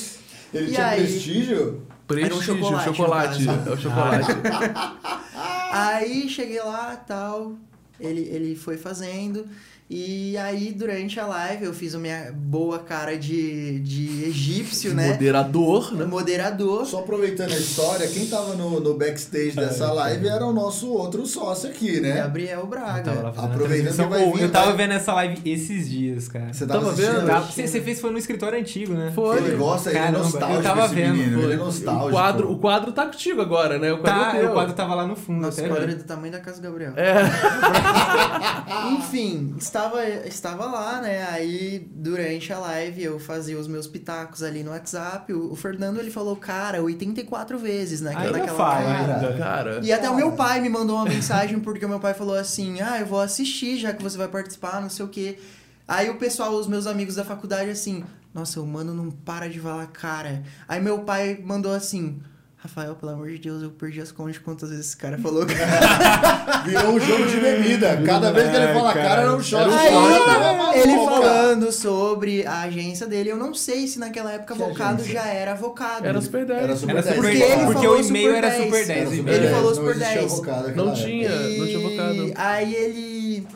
Ele 0.52 0.70
E 0.70 0.74
tinha 0.74 0.86
aí? 0.86 1.00
prestígio? 1.02 1.82
Prestígio, 2.06 2.42
chocolate, 2.42 2.84
chocolate. 2.84 3.48
É 3.48 3.70
o 3.72 3.76
chocolate. 3.78 4.26
Aí 5.72 6.28
cheguei 6.28 6.60
lá 6.62 6.94
tal, 6.96 7.56
ele, 7.98 8.20
ele 8.20 8.54
foi 8.54 8.76
fazendo. 8.76 9.46
E 9.88 10.34
aí, 10.38 10.72
durante 10.72 11.20
a 11.20 11.26
live, 11.26 11.66
eu 11.66 11.74
fiz 11.74 11.94
a 11.94 11.98
minha 11.98 12.32
boa 12.34 12.78
cara 12.78 13.18
de, 13.18 13.80
de 13.80 14.24
egípcio, 14.24 14.94
né? 14.94 15.08
Moderador, 15.08 15.92
né? 15.94 16.04
Moderador. 16.06 16.86
Só 16.86 17.00
aproveitando 17.00 17.52
a 17.52 17.56
história, 17.58 18.08
quem 18.08 18.26
tava 18.26 18.54
no, 18.54 18.80
no 18.80 18.94
backstage 18.94 19.52
dessa 19.52 19.92
live 19.92 20.26
era 20.26 20.44
o 20.46 20.54
nosso 20.54 20.88
outro 20.90 21.26
sócio 21.26 21.68
aqui, 21.68 22.00
né? 22.00 22.14
Gabriel 22.14 22.66
Braga. 22.66 23.12
Eu 23.12 23.22
tava 23.30 23.44
Aproveitando 23.44 23.94
que 23.94 24.04
vai 24.06 24.32
vir, 24.32 24.42
eu 24.42 24.50
tava 24.50 24.66
vai- 24.68 24.76
vendo 24.78 24.92
essa 24.92 25.12
live 25.12 25.42
esses 25.44 25.90
dias, 25.90 26.28
cara. 26.28 26.50
Você 26.50 26.66
tava, 26.66 26.80
Tava 26.86 26.92
vendo? 26.94 27.26
Tá, 27.26 27.40
você, 27.40 27.66
você 27.68 27.80
fez 27.82 28.00
foi 28.00 28.10
no 28.10 28.18
escritório 28.18 28.58
antigo, 28.58 28.94
né? 28.94 29.12
Foi. 29.14 29.36
Ele 29.36 29.54
gosta, 29.56 29.90
ele 29.90 29.98
é 29.98 30.10
nostálgico 30.10 30.58
eu 30.60 30.62
tava 30.62 30.86
esse 30.86 30.94
vendo. 30.94 31.14
menino, 31.14 31.42
ele 31.42 31.52
é 31.52 31.56
nostálgico. 31.56 32.08
O 32.08 32.10
quadro, 32.10 32.50
o 32.52 32.58
quadro 32.58 32.90
tá 32.92 33.04
contigo 33.04 33.42
agora, 33.42 33.78
né? 33.78 33.92
O 33.92 33.98
quadro 33.98 34.20
Tá, 34.32 34.36
é 34.38 34.48
o 34.48 34.52
quadro 34.54 34.72
tava 34.74 34.94
lá 34.94 35.06
no 35.06 35.14
fundo. 35.14 35.42
Nossa, 35.42 35.62
o 35.62 35.68
quadro 35.68 35.90
é 35.90 35.94
do 35.94 36.04
tamanho 36.04 36.32
da 36.32 36.40
casa 36.40 36.58
do 36.58 36.62
Gabriel. 36.62 36.94
É. 36.96 37.14
Enfim, 38.94 39.54
estava, 39.74 40.04
estava 40.04 40.66
lá, 40.66 41.00
né? 41.00 41.26
Aí, 41.30 41.84
durante 41.90 42.52
a 42.52 42.58
live, 42.60 43.02
eu 43.02 43.18
fazia 43.18 43.58
os 43.58 43.66
meus 43.66 43.88
pitacos 43.88 44.42
ali 44.42 44.62
no 44.62 44.70
WhatsApp. 44.70 45.32
O, 45.32 45.52
o 45.52 45.56
Fernando, 45.56 45.98
ele 45.98 46.12
falou, 46.12 46.36
cara, 46.36 46.80
84 46.80 47.58
vezes 47.58 48.00
naquela, 48.00 48.26
Ainda 48.26 48.38
naquela 48.38 48.56
fala, 48.56 48.84
live. 48.84 49.06
cara. 49.06 49.14
ainda. 49.14 49.36
Cara. 49.36 49.80
E 49.82 49.92
até 49.92 50.08
o 50.08 50.14
meu 50.14 50.32
pai 50.32 50.60
me 50.60 50.68
mandou 50.68 50.96
uma 50.96 51.04
mensagem 51.04 51.58
porque 51.58 51.84
o 51.84 51.88
meu 51.88 51.98
pai 51.98 52.14
falou 52.14 52.36
assim: 52.36 52.80
Ah, 52.80 53.00
eu 53.00 53.06
vou 53.06 53.20
assistir 53.20 53.76
já 53.76 53.92
que 53.92 54.02
você 54.02 54.16
vai 54.16 54.28
participar, 54.28 54.80
não 54.80 54.88
sei 54.88 55.04
o 55.04 55.08
quê. 55.08 55.38
Aí 55.86 56.08
o 56.08 56.16
pessoal, 56.16 56.52
os 56.54 56.66
meus 56.68 56.86
amigos 56.86 57.16
da 57.16 57.24
faculdade, 57.24 57.68
assim, 57.68 58.04
nossa, 58.32 58.60
o 58.60 58.66
mano 58.66 58.94
não 58.94 59.10
para 59.10 59.48
de 59.50 59.60
falar, 59.60 59.86
cara. 59.88 60.42
Aí 60.68 60.80
meu 60.80 61.00
pai 61.00 61.40
mandou 61.44 61.72
assim. 61.74 62.22
Rafael, 62.64 62.94
pelo 62.94 63.12
amor 63.12 63.28
de 63.28 63.36
Deus, 63.36 63.62
eu 63.62 63.68
perdi 63.70 64.00
as 64.00 64.10
contas 64.10 64.32
de 64.34 64.40
quantas 64.40 64.70
vezes 64.70 64.86
esse 64.86 64.96
cara 64.96 65.18
falou. 65.18 65.44
Virou 66.64 66.92
um 66.94 66.98
jogo 66.98 67.26
de 67.26 67.36
bebida. 67.38 68.00
Cada 68.06 68.32
vez 68.32 68.48
que 68.50 68.56
ele 68.56 68.64
É, 68.64 68.72
fala 68.74 68.94
cara. 68.94 69.08
cara, 69.08 69.20
era 69.20 69.36
um 69.36 69.42
shot. 69.42 69.68
Um. 69.68 69.74
Aí, 69.74 69.90
Tava 70.24 70.76
ele 70.78 70.94
falando 71.04 71.70
sobre 71.70 72.46
a 72.46 72.62
agência 72.62 73.06
dele, 73.06 73.30
eu 73.30 73.36
não 73.36 73.52
sei 73.52 73.86
se 73.86 73.98
naquela 73.98 74.32
época 74.32 74.54
agência? 74.54 75.12
já 75.12 75.26
era 75.26 75.52
avocado. 75.52 76.06
Era 76.06 76.18
Super 76.22 76.46
10. 76.46 76.62
Era 76.62 76.76
Super 76.76 76.90
Era 76.96 77.02
10. 77.02 77.14
super 77.16 77.30
Porque 77.30 77.42
ele 77.44 77.64
porque 77.66 77.86
falou 77.86 77.96
o 77.96 78.00
e-mail 78.00 78.26
Super 78.34 78.38
era 78.44 78.48
10. 78.50 78.64
super 78.64 78.86
10. 78.86 78.88
Era 78.88 79.00
o 79.00 79.04
Super 79.10 79.18
e-mail. 79.20 79.36
Ele 79.36 79.46
10, 79.46 79.54
falou 79.54 79.68
não 79.68 79.74
Super 79.74 79.90
existia 79.96 80.14
10. 80.20 80.32
avocado 80.32 80.66
naquela 80.68 80.86
Não 80.86 80.92
época. 80.92 81.06
tinha. 81.06 81.28
não 81.30 81.66
tinha 81.66 81.78
avocado. 81.78 82.32
Aí 82.36 82.74
ele 82.74 83.46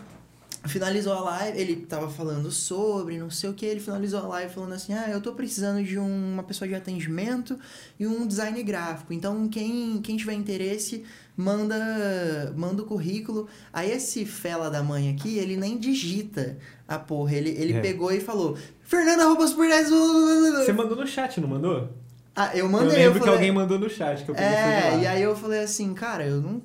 finalizou 0.67 1.13
a 1.13 1.21
live, 1.21 1.59
ele 1.59 1.77
tava 1.77 2.11
falando 2.11 2.51
sobre, 2.51 3.17
não 3.19 3.31
sei 3.31 3.49
o 3.51 3.55
que, 3.55 3.65
ele 3.65 3.81
finalizou 3.81 4.21
a 4.21 4.27
live 4.27 4.53
falando 4.53 4.73
assim, 4.73 4.93
ah, 4.93 5.09
eu 5.09 5.21
tô 5.21 5.33
precisando 5.33 5.83
de 5.85 5.99
um- 5.99 6.33
uma 6.35 6.43
pessoa 6.43 6.67
de 6.69 6.75
atendimento 6.75 7.59
e 7.99 8.07
um 8.07 8.27
design 8.27 8.61
gráfico, 8.63 9.13
então 9.13 9.49
quem, 9.49 10.01
quem 10.03 10.17
tiver 10.17 10.35
interesse, 10.35 11.05
manda, 11.37 12.53
manda 12.57 12.83
o 12.83 12.87
currículo. 12.87 13.47
Aí 13.73 13.91
esse 13.91 14.25
fela 14.27 14.69
da 14.71 14.83
mãe 14.83 15.11
aqui, 15.11 15.39
ele 15.39 15.57
nem 15.57 15.79
digita 15.79 16.59
a 16.87 16.99
porra, 16.99 17.35
ele, 17.35 17.51
ele 17.51 17.75
É. 17.75 17.81
pegou 17.81 18.11
e 18.13 18.21
falou, 18.21 18.57
Fernanda, 18.83 19.25
arroba 19.25 19.47
super 19.47 19.69
10... 19.69 19.89
Você 19.89 20.73
mandou 20.73 20.97
no 20.97 21.07
chat, 21.07 21.41
não 21.41 21.49
mandou? 21.49 21.89
Ah, 22.35 22.51
eu 22.55 22.67
eu 22.67 22.69
mandei, 22.69 22.89
lembro 22.91 23.03
eu 23.09 23.13
que 23.15 23.19
falei- 23.21 23.35
alguém 23.35 23.53
mandou 23.53 23.79
no 23.79 23.89
chat, 23.91 24.25
que 24.25 24.31
eu 24.31 24.35
é, 24.37 25.01
e 25.03 25.07
aí 25.07 25.23
eu 25.23 25.35
falei 25.37 25.61
assim, 25.61 25.93
cara, 25.95 26.25
eu 26.27 26.41
não. 26.41 26.63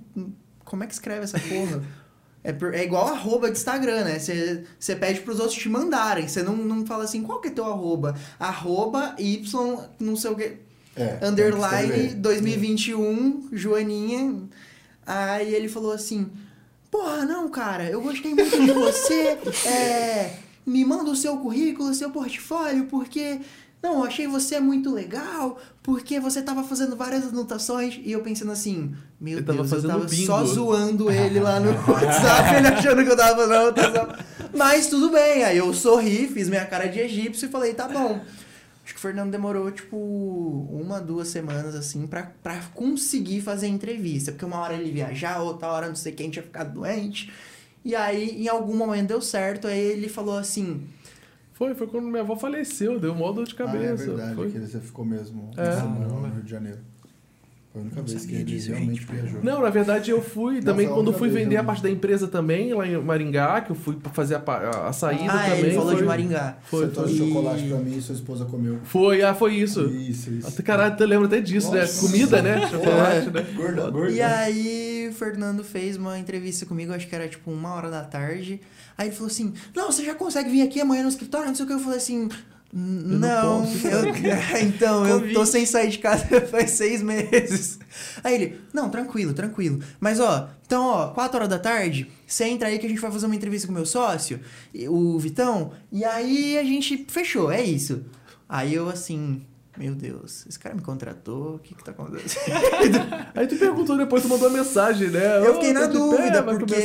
Como 0.63 0.83
é 0.83 0.87
que 0.87 0.93
escreve 0.93 1.23
essa 1.23 1.39
porra? 1.39 1.81
É, 2.43 2.51
por- 2.51 2.73
é 2.73 2.83
igual 2.83 3.07
arroba 3.07 3.49
de 3.49 3.57
Instagram, 3.57 4.03
né? 4.03 4.19
Você 4.19 4.95
pede 4.95 5.21
pros 5.21 5.39
outros 5.39 5.57
te 5.57 5.69
mandarem. 5.69 6.27
Você 6.27 6.43
não, 6.43 6.55
não 6.57 6.85
fala 6.85 7.03
assim, 7.05 7.23
qual 7.23 7.39
que 7.39 7.47
é 7.47 7.51
teu 7.51 7.65
arroba? 7.65 8.15
Arroba 8.39 9.15
Y, 9.17 9.77
não 9.99 10.15
sei 10.15 10.31
o 10.31 10.35
que. 10.35 10.57
É, 10.95 11.19
Underline 11.25 11.87
escrever. 11.89 12.15
2021, 12.15 13.49
Joaninha. 13.53 14.43
Aí 15.05 15.53
ele 15.53 15.67
falou 15.67 15.91
assim: 15.91 16.29
Porra, 16.91 17.25
não, 17.25 17.49
cara, 17.49 17.85
eu 17.89 18.01
gostei 18.01 18.33
muito 18.35 18.59
de 18.65 18.71
você. 18.71 19.37
É, 19.65 20.33
me 20.65 20.85
manda 20.85 21.09
o 21.09 21.15
seu 21.15 21.37
currículo, 21.37 21.89
o 21.89 21.93
seu 21.93 22.09
portfólio, 22.11 22.85
porque. 22.85 23.39
Não, 23.83 23.95
eu 23.95 24.03
achei 24.05 24.25
você 24.25 24.61
muito 24.61 24.89
legal, 24.93 25.59
porque 25.83 26.17
você 26.17 26.41
tava 26.41 26.63
fazendo 26.63 26.95
várias 26.95 27.25
anotações. 27.25 27.99
E 28.01 28.13
eu 28.13 28.21
pensando 28.21 28.53
assim: 28.53 28.95
Meu 29.19 29.43
tava 29.43 29.61
Deus, 29.61 29.83
eu 29.83 29.89
tava 29.89 30.05
bingo. 30.05 30.25
só 30.25 30.45
zoando 30.45 31.11
ele 31.11 31.41
lá 31.41 31.59
no 31.59 31.71
WhatsApp, 31.91 32.55
ele 32.55 32.67
achando 32.67 33.03
que 33.03 33.11
eu 33.11 33.17
tava 33.17 33.35
fazendo 33.35 33.53
anotação. 33.53 34.07
Mas 34.55 34.87
tudo 34.87 35.09
bem, 35.09 35.43
aí 35.43 35.57
eu 35.57 35.73
sorri, 35.73 36.27
fiz 36.29 36.47
minha 36.47 36.65
cara 36.65 36.87
de 36.87 36.97
egípcio 36.97 37.47
e 37.49 37.51
falei: 37.51 37.73
Tá 37.73 37.89
bom. 37.89 38.21
Acho 38.85 38.93
que 38.93 38.99
o 38.99 39.01
Fernando 39.01 39.31
demorou, 39.31 39.69
tipo, 39.69 39.97
uma, 39.97 41.01
duas 41.01 41.27
semanas, 41.27 41.75
assim, 41.75 42.07
pra, 42.07 42.31
pra 42.41 42.61
conseguir 42.73 43.41
fazer 43.41 43.65
a 43.65 43.69
entrevista. 43.69 44.31
Porque 44.31 44.45
uma 44.45 44.59
hora 44.59 44.75
ele 44.75 44.87
ia 44.87 45.07
viajar, 45.07 45.41
outra 45.41 45.67
hora 45.69 45.87
não 45.87 45.95
sei 45.95 46.11
quem 46.13 46.29
tinha 46.29 46.43
ficado 46.43 46.73
doente. 46.73 47.31
E 47.83 47.95
aí, 47.95 48.43
em 48.43 48.47
algum 48.47 48.75
momento 48.75 49.07
deu 49.09 49.21
certo, 49.21 49.67
aí 49.67 49.77
ele 49.77 50.07
falou 50.07 50.37
assim... 50.37 50.81
Foi, 51.53 51.73
foi 51.75 51.87
quando 51.87 52.07
minha 52.07 52.21
avó 52.21 52.35
faleceu, 52.35 52.99
deu 52.99 53.13
mó 53.13 53.31
dor 53.31 53.45
de 53.45 53.55
Ah, 53.59 53.63
é 53.63 53.65
cabeça. 53.67 54.05
verdade, 54.07 54.35
Foi. 54.35 54.49
que 54.51 54.59
você 54.59 54.79
ficou 54.79 55.05
mesmo 55.05 55.51
É. 55.55 55.71
semana 55.75 56.07
no 56.07 56.27
Rio 56.33 56.43
de 56.43 56.49
Janeiro. 56.51 56.79
Foi 57.71 57.81
a 57.81 57.85
única 57.85 58.01
Não 58.01 58.07
vez 58.07 58.25
que 58.25 58.35
ele 58.35 58.43
disso, 58.43 58.69
realmente 58.69 59.01
gente. 59.01 59.11
viajou. 59.11 59.43
Não, 59.43 59.59
na 59.61 59.69
verdade 59.71 60.11
eu 60.11 60.21
fui 60.21 60.61
também 60.61 60.87
quando 60.87 61.11
fui 61.11 61.27
vez, 61.29 61.43
vender 61.43 61.57
a 61.57 61.61
né? 61.63 61.65
parte 61.65 61.81
da 61.81 61.89
empresa 61.89 62.27
também, 62.27 62.71
lá 62.71 62.87
em 62.87 63.01
Maringá, 63.01 63.61
que 63.61 63.71
eu 63.71 63.75
fui 63.75 63.95
pra 63.95 64.11
fazer 64.11 64.35
a, 64.35 64.43
a, 64.45 64.89
a 64.89 64.93
saída 64.93 65.23
ah, 65.33 65.47
é, 65.47 65.49
também. 65.49 65.65
ele 65.65 65.73
falou 65.75 65.89
foi, 65.91 65.97
de 66.01 66.03
Maringá. 66.03 66.57
Foi, 66.63 66.85
Você 66.85 66.91
trouxe 66.91 67.17
foi. 67.17 67.27
chocolate 67.27 67.67
pra 67.67 67.77
mim 67.77 67.97
e 67.97 68.01
sua 68.01 68.13
esposa 68.15 68.45
comeu. 68.45 68.77
Foi, 68.83 69.23
ah, 69.23 69.33
foi 69.33 69.55
isso. 69.55 69.87
Isso, 69.89 70.31
isso. 70.31 70.61
Caralho, 70.63 70.95
tu 70.95 71.03
lembra 71.03 71.25
até 71.25 71.41
disso, 71.41 71.73
Nossa, 71.73 71.95
né? 71.95 71.99
Comida, 72.11 72.41
né? 72.43 72.67
Chocolate, 72.69 73.29
né? 73.31 73.41
Gorda. 73.55 73.89
Gordo. 73.89 74.11
E 74.11 74.21
aí, 74.21 75.07
o 75.09 75.13
Fernando 75.13 75.63
fez 75.63 75.97
uma 75.97 76.19
entrevista 76.19 76.67
comigo, 76.67 76.93
acho 76.93 77.07
que 77.07 77.15
era 77.15 77.27
tipo 77.27 77.49
uma 77.49 77.73
hora 77.73 77.89
da 77.89 78.03
tarde. 78.03 78.61
Aí 78.97 79.07
ele 79.07 79.15
falou 79.15 79.31
assim: 79.31 79.53
Não, 79.75 79.91
você 79.91 80.03
já 80.03 80.15
consegue 80.15 80.49
vir 80.49 80.61
aqui 80.61 80.79
amanhã 80.81 81.03
no 81.03 81.09
escritório? 81.09 81.47
Não 81.47 81.55
sei 81.55 81.65
o 81.65 81.67
que. 81.67 81.73
Eu 81.73 81.79
falei 81.79 81.97
assim: 81.97 82.29
não 82.71 83.19
Não, 83.19 83.61
posso." 83.65 83.85
eu, 83.87 84.03
então, 84.63 85.05
eu 85.07 85.33
tô 85.33 85.45
sem 85.45 85.65
sair 85.65 85.89
de 85.89 85.99
casa 85.99 86.25
faz 86.49 86.71
seis 86.71 87.01
meses. 87.01 87.79
Aí 88.23 88.35
ele, 88.35 88.61
não, 88.73 88.89
tranquilo, 88.89 89.33
tranquilo. 89.33 89.79
Mas 89.99 90.19
ó, 90.19 90.49
então 90.65 90.85
ó, 90.85 91.07
quatro 91.09 91.37
horas 91.37 91.49
da 91.49 91.59
tarde, 91.59 92.09
você 92.25 92.45
entra 92.45 92.67
aí 92.67 92.79
que 92.79 92.85
a 92.85 92.89
gente 92.89 93.01
vai 93.01 93.11
fazer 93.11 93.25
uma 93.25 93.35
entrevista 93.35 93.67
com 93.67 93.73
o 93.73 93.75
meu 93.75 93.85
sócio, 93.85 94.39
e- 94.73 94.87
o 94.87 95.17
Vitão, 95.19 95.71
e 95.91 96.03
aí 96.03 96.57
a 96.57 96.63
gente 96.63 97.05
fechou, 97.09 97.51
é 97.51 97.61
isso. 97.61 98.03
Aí 98.49 98.73
eu 98.73 98.89
assim, 98.89 99.41
meu 99.75 99.95
Deus, 99.95 100.45
esse 100.47 100.59
cara 100.59 100.75
me 100.75 100.81
contratou, 100.81 101.55
o 101.55 101.59
que 101.59 101.73
que 101.73 101.83
tá 101.83 101.91
acontecendo? 101.91 102.53
Aí 103.33 103.47
tu 103.47 103.55
perguntou 103.55 103.97
depois, 103.97 104.21
tu 104.21 104.29
mandou 104.29 104.47
uma 104.47 104.57
mensagem, 104.59 105.09
né? 105.09 105.39
Eu 105.45 105.55
fiquei 105.55 105.73
na 105.73 105.81
tá 105.81 105.87
pé, 105.87 105.93
dúvida, 105.93 106.41
vai 106.43 106.57
porque 106.57 106.75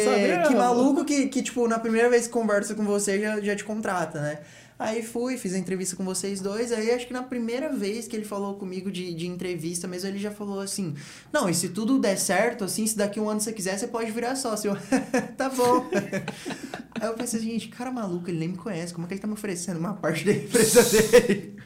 que 0.48 0.54
maluco 0.54 1.04
que, 1.04 1.26
que, 1.28 1.42
tipo, 1.42 1.68
na 1.68 1.78
primeira 1.78 2.08
vez 2.08 2.26
que 2.26 2.32
conversa 2.32 2.74
com 2.74 2.84
você 2.84 3.20
já, 3.20 3.40
já 3.40 3.54
te 3.54 3.64
contrata, 3.64 4.20
né? 4.20 4.38
Aí 4.78 5.02
fui, 5.02 5.36
fiz 5.36 5.54
a 5.54 5.58
entrevista 5.58 5.96
com 5.96 6.04
vocês 6.04 6.40
dois, 6.40 6.70
aí 6.70 6.92
acho 6.92 7.08
que 7.08 7.12
na 7.12 7.24
primeira 7.24 7.68
vez 7.68 8.06
que 8.06 8.14
ele 8.14 8.24
falou 8.24 8.54
comigo 8.54 8.92
de, 8.92 9.12
de 9.12 9.26
entrevista 9.26 9.88
mesmo, 9.88 10.08
ele 10.08 10.20
já 10.20 10.30
falou 10.30 10.60
assim, 10.60 10.94
não, 11.32 11.48
e 11.48 11.54
se 11.54 11.70
tudo 11.70 11.98
der 11.98 12.16
certo, 12.16 12.62
assim, 12.62 12.86
se 12.86 12.96
daqui 12.96 13.18
um 13.18 13.28
ano 13.28 13.40
você 13.40 13.52
quiser, 13.52 13.76
você 13.76 13.88
pode 13.88 14.12
virar 14.12 14.36
sócio. 14.36 14.70
Eu, 14.70 14.76
tá 15.36 15.48
bom. 15.48 15.84
aí 16.94 17.08
eu 17.08 17.14
pensei, 17.14 17.40
gente, 17.40 17.68
cara 17.68 17.90
maluco, 17.90 18.30
ele 18.30 18.38
nem 18.38 18.48
me 18.50 18.56
conhece, 18.56 18.94
como 18.94 19.04
é 19.04 19.08
que 19.08 19.14
ele 19.14 19.20
tá 19.20 19.26
me 19.26 19.32
oferecendo 19.32 19.80
uma 19.80 19.94
parte 19.94 20.24
da 20.24 20.32
empresa 20.32 20.82
dele? 21.10 21.56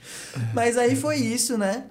Mas 0.54 0.78
aí 0.78 0.96
foi 0.96 1.16
isso, 1.16 1.58
né? 1.58 1.84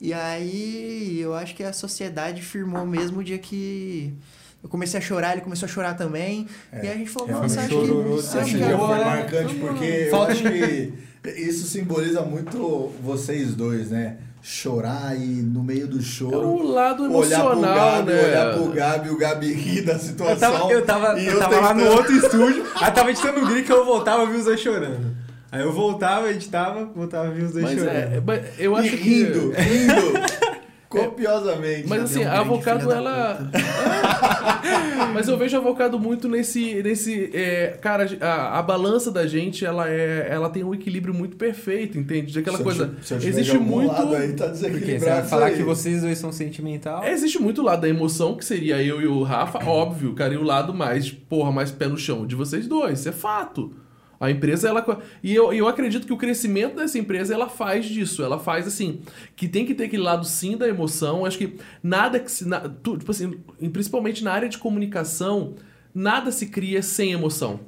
E 0.00 0.12
aí 0.14 1.18
eu 1.18 1.34
acho 1.34 1.54
que 1.56 1.64
a 1.64 1.72
sociedade 1.72 2.42
firmou 2.42 2.86
mesmo 2.86 3.18
o 3.18 3.24
dia 3.24 3.38
que 3.38 4.14
eu 4.62 4.68
comecei 4.68 4.98
a 4.98 5.02
chorar, 5.02 5.32
ele 5.32 5.40
começou 5.42 5.66
a 5.66 5.68
chorar 5.70 5.94
também. 5.94 6.46
É, 6.72 6.78
e 6.84 6.88
aí 6.88 6.94
a 6.94 6.98
gente 6.98 7.10
falou, 7.10 7.28
realmente 7.28 7.50
nossa, 7.56 7.60
acho 7.66 7.70
chorou, 7.86 8.04
que. 8.18 8.38
Acho 8.38 8.56
que 8.56 8.62
foi 8.64 9.04
marcante 9.04 9.54
porque 9.56 9.84
eu 9.84 10.10
Falta- 10.10 10.32
acho 10.32 10.42
que 10.42 10.92
Isso 11.36 11.66
simboliza 11.66 12.22
muito 12.22 12.92
vocês 13.02 13.54
dois, 13.54 13.90
né? 13.90 14.16
Chorar 14.42 15.14
e 15.20 15.26
no 15.42 15.62
meio 15.62 15.86
do 15.86 15.98
É 15.98 16.02
choro. 16.02 16.38
o 16.48 16.62
lado 16.72 17.02
olhar 17.02 17.40
pro 17.40 17.50
emocional, 17.52 17.74
Gabi, 17.96 18.12
né? 18.12 18.24
olhar 18.24 18.54
pro 18.54 18.72
Gabi, 18.72 19.10
o 19.10 19.18
Gabi 19.18 19.52
rir 19.52 19.82
da 19.82 19.92
Eu 19.92 19.98
situação. 19.98 20.50
tava, 20.52 20.72
eu 20.72 20.82
tava, 20.86 21.20
e 21.20 21.26
eu 21.26 21.38
tava 21.38 21.60
lá 21.60 21.74
no 21.74 21.80
tentando- 21.80 21.96
outro 21.98 22.16
estúdio, 22.16 22.64
aí 22.80 22.90
tava 22.90 23.10
editando 23.10 23.40
um 23.40 23.46
grito 23.46 23.66
que 23.66 23.72
eu 23.72 23.84
voltava 23.84 24.22
e 24.24 24.26
vi 24.28 24.36
os 24.38 24.44
dois 24.46 24.58
chorando. 24.60 25.14
Aí 25.52 25.60
eu 25.60 25.70
voltava, 25.72 26.30
editava, 26.30 26.86
voltava 26.86 27.28
e 27.28 27.32
vi 27.34 27.42
os 27.44 27.52
dois 27.52 27.64
Mas 27.66 27.78
chorando. 27.80 27.96
é, 27.96 28.22
mas 28.24 28.42
eu 28.58 28.72
E 28.72 28.78
acho 28.78 28.96
rindo, 28.96 29.50
que. 29.50 29.60
rindo. 29.60 30.12
copiosamente. 30.90 31.88
Mas 31.88 32.02
assim, 32.02 32.22
é 32.22 32.28
um 32.28 32.30
a 32.32 32.40
avocado, 32.40 32.90
ela. 32.92 33.38
Mas 35.14 35.28
eu 35.28 35.38
vejo 35.38 35.56
a 35.56 35.60
avocado 35.60 35.98
muito 35.98 36.28
nesse. 36.28 36.82
nesse 36.82 37.30
é, 37.32 37.78
cara, 37.80 38.06
a, 38.20 38.58
a 38.58 38.62
balança 38.62 39.10
da 39.10 39.26
gente, 39.26 39.64
ela 39.64 39.88
é. 39.88 40.28
Ela 40.30 40.50
tem 40.50 40.64
um 40.64 40.74
equilíbrio 40.74 41.14
muito 41.14 41.36
perfeito, 41.36 41.96
entende? 41.98 42.32
De 42.32 42.38
aquela 42.40 42.56
Se 42.56 42.62
eu 42.62 42.64
coisa. 42.64 42.84
eu 42.84 43.18
tiver 43.18 43.28
existe 43.28 43.50
de 43.52 43.56
algum 43.56 43.70
muito. 43.70 43.92
lado 43.92 44.14
aí, 44.14 44.32
tá 44.32 44.46
Porque 44.48 44.56
você 44.56 44.62
vai 44.62 44.70
desequilibrado 44.72 45.28
falar 45.28 45.46
aí. 45.46 45.56
que 45.56 45.62
vocês 45.62 46.02
dois 46.02 46.18
são 46.18 46.32
sentimental. 46.32 47.02
É, 47.04 47.12
Existe 47.12 47.40
muito 47.40 47.60
o 47.60 47.64
lado 47.64 47.82
da 47.82 47.88
emoção, 47.88 48.34
que 48.34 48.44
seria 48.44 48.82
eu 48.82 49.00
e 49.00 49.06
o 49.06 49.22
Rafa, 49.22 49.58
óbvio, 49.64 50.12
cara, 50.14 50.34
e 50.34 50.36
o 50.36 50.42
lado 50.42 50.74
mais, 50.74 51.10
porra, 51.10 51.52
mais 51.52 51.70
pé 51.70 51.86
no 51.86 51.96
chão 51.96 52.26
de 52.26 52.34
vocês 52.34 52.66
dois, 52.66 53.00
isso 53.00 53.08
é 53.08 53.12
fato. 53.12 53.72
A 54.20 54.30
empresa, 54.30 54.68
ela. 54.68 55.02
E 55.22 55.34
eu, 55.34 55.50
eu 55.50 55.66
acredito 55.66 56.06
que 56.06 56.12
o 56.12 56.16
crescimento 56.18 56.76
dessa 56.76 56.98
empresa, 56.98 57.32
ela 57.32 57.48
faz 57.48 57.86
disso. 57.86 58.22
Ela 58.22 58.38
faz 58.38 58.66
assim, 58.66 59.00
que 59.34 59.48
tem 59.48 59.64
que 59.64 59.74
ter 59.74 59.84
aquele 59.84 60.02
lado 60.02 60.26
sim 60.26 60.58
da 60.58 60.68
emoção. 60.68 61.24
Acho 61.24 61.38
que 61.38 61.54
nada 61.82 62.20
que 62.20 62.30
se. 62.30 62.46
na- 62.46 62.68
tu- 62.68 62.98
tipo 62.98 63.10
assim, 63.10 63.32
principalmente 63.72 64.22
na 64.22 64.30
área 64.32 64.48
de 64.48 64.58
comunicação, 64.58 65.54
nada 65.94 66.30
se 66.30 66.48
cria 66.48 66.82
sem 66.82 67.12
emoção. 67.12 67.60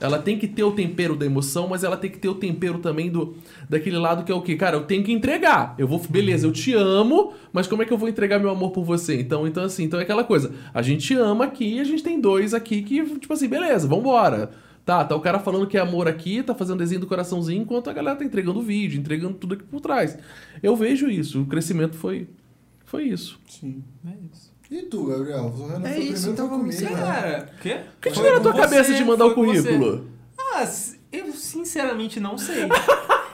Ela 0.00 0.18
tem 0.20 0.38
que 0.38 0.46
ter 0.46 0.62
o 0.62 0.70
tempero 0.70 1.16
da 1.16 1.26
emoção, 1.26 1.66
mas 1.68 1.82
ela 1.82 1.96
tem 1.96 2.08
que 2.08 2.18
ter 2.18 2.28
o 2.28 2.34
tempero 2.36 2.78
também 2.78 3.10
do 3.10 3.36
daquele 3.68 3.98
lado 3.98 4.24
que 4.24 4.30
é 4.30 4.34
o 4.34 4.40
quê? 4.40 4.54
Cara, 4.54 4.76
eu 4.76 4.84
tenho 4.84 5.02
que 5.02 5.12
entregar. 5.12 5.74
Eu 5.76 5.88
vou, 5.88 5.98
beleza, 6.08 6.46
eu 6.46 6.52
te 6.52 6.72
amo, 6.72 7.32
mas 7.52 7.66
como 7.66 7.82
é 7.82 7.84
que 7.84 7.92
eu 7.92 7.98
vou 7.98 8.08
entregar 8.08 8.38
meu 8.38 8.48
amor 8.48 8.70
por 8.70 8.84
você? 8.84 9.20
Então, 9.20 9.46
então 9.46 9.64
assim, 9.64 9.82
então 9.84 9.98
é 9.98 10.04
aquela 10.04 10.22
coisa. 10.22 10.52
A 10.72 10.80
gente 10.82 11.12
ama 11.14 11.44
aqui 11.46 11.80
a 11.80 11.84
gente 11.84 12.02
tem 12.02 12.18
dois 12.20 12.54
aqui 12.54 12.80
que, 12.82 13.04
tipo 13.18 13.32
assim, 13.34 13.48
beleza, 13.48 13.86
vambora. 13.88 14.50
Tá, 14.88 15.04
tá 15.04 15.14
o 15.14 15.20
cara 15.20 15.38
falando 15.38 15.66
que 15.66 15.76
é 15.76 15.80
amor 15.82 16.08
aqui, 16.08 16.42
tá 16.42 16.54
fazendo 16.54 16.78
desenho 16.78 17.02
do 17.02 17.06
coraçãozinho, 17.06 17.60
enquanto 17.60 17.90
a 17.90 17.92
galera 17.92 18.16
tá 18.16 18.24
entregando 18.24 18.62
vídeo, 18.62 18.98
entregando 18.98 19.34
tudo 19.34 19.52
aqui 19.52 19.62
por 19.64 19.82
trás. 19.82 20.16
Eu 20.62 20.74
vejo 20.74 21.10
isso, 21.10 21.42
o 21.42 21.46
crescimento 21.46 21.94
foi 21.94 22.26
foi 22.86 23.04
isso. 23.04 23.38
Sim. 23.46 23.84
É 24.06 24.14
isso. 24.32 24.50
E 24.70 24.80
tu, 24.84 25.04
Gabriel? 25.04 25.54
É 25.84 25.98
isso, 25.98 26.30
então 26.30 26.48
vamos 26.48 26.74
comigo? 26.74 26.96
Cara, 26.96 27.50
o 27.54 27.60
quê? 27.60 27.80
O 27.98 28.00
que 28.00 28.10
Foi 28.10 28.22
tira 28.22 28.36
na 28.36 28.40
tua 28.40 28.52
você, 28.52 28.60
cabeça 28.62 28.94
de 28.94 29.04
mandar 29.04 29.26
o 29.26 29.34
currículo? 29.34 30.06
Ah, 30.38 30.66
eu 31.12 31.32
sinceramente 31.34 32.18
não 32.18 32.38
sei. 32.38 32.62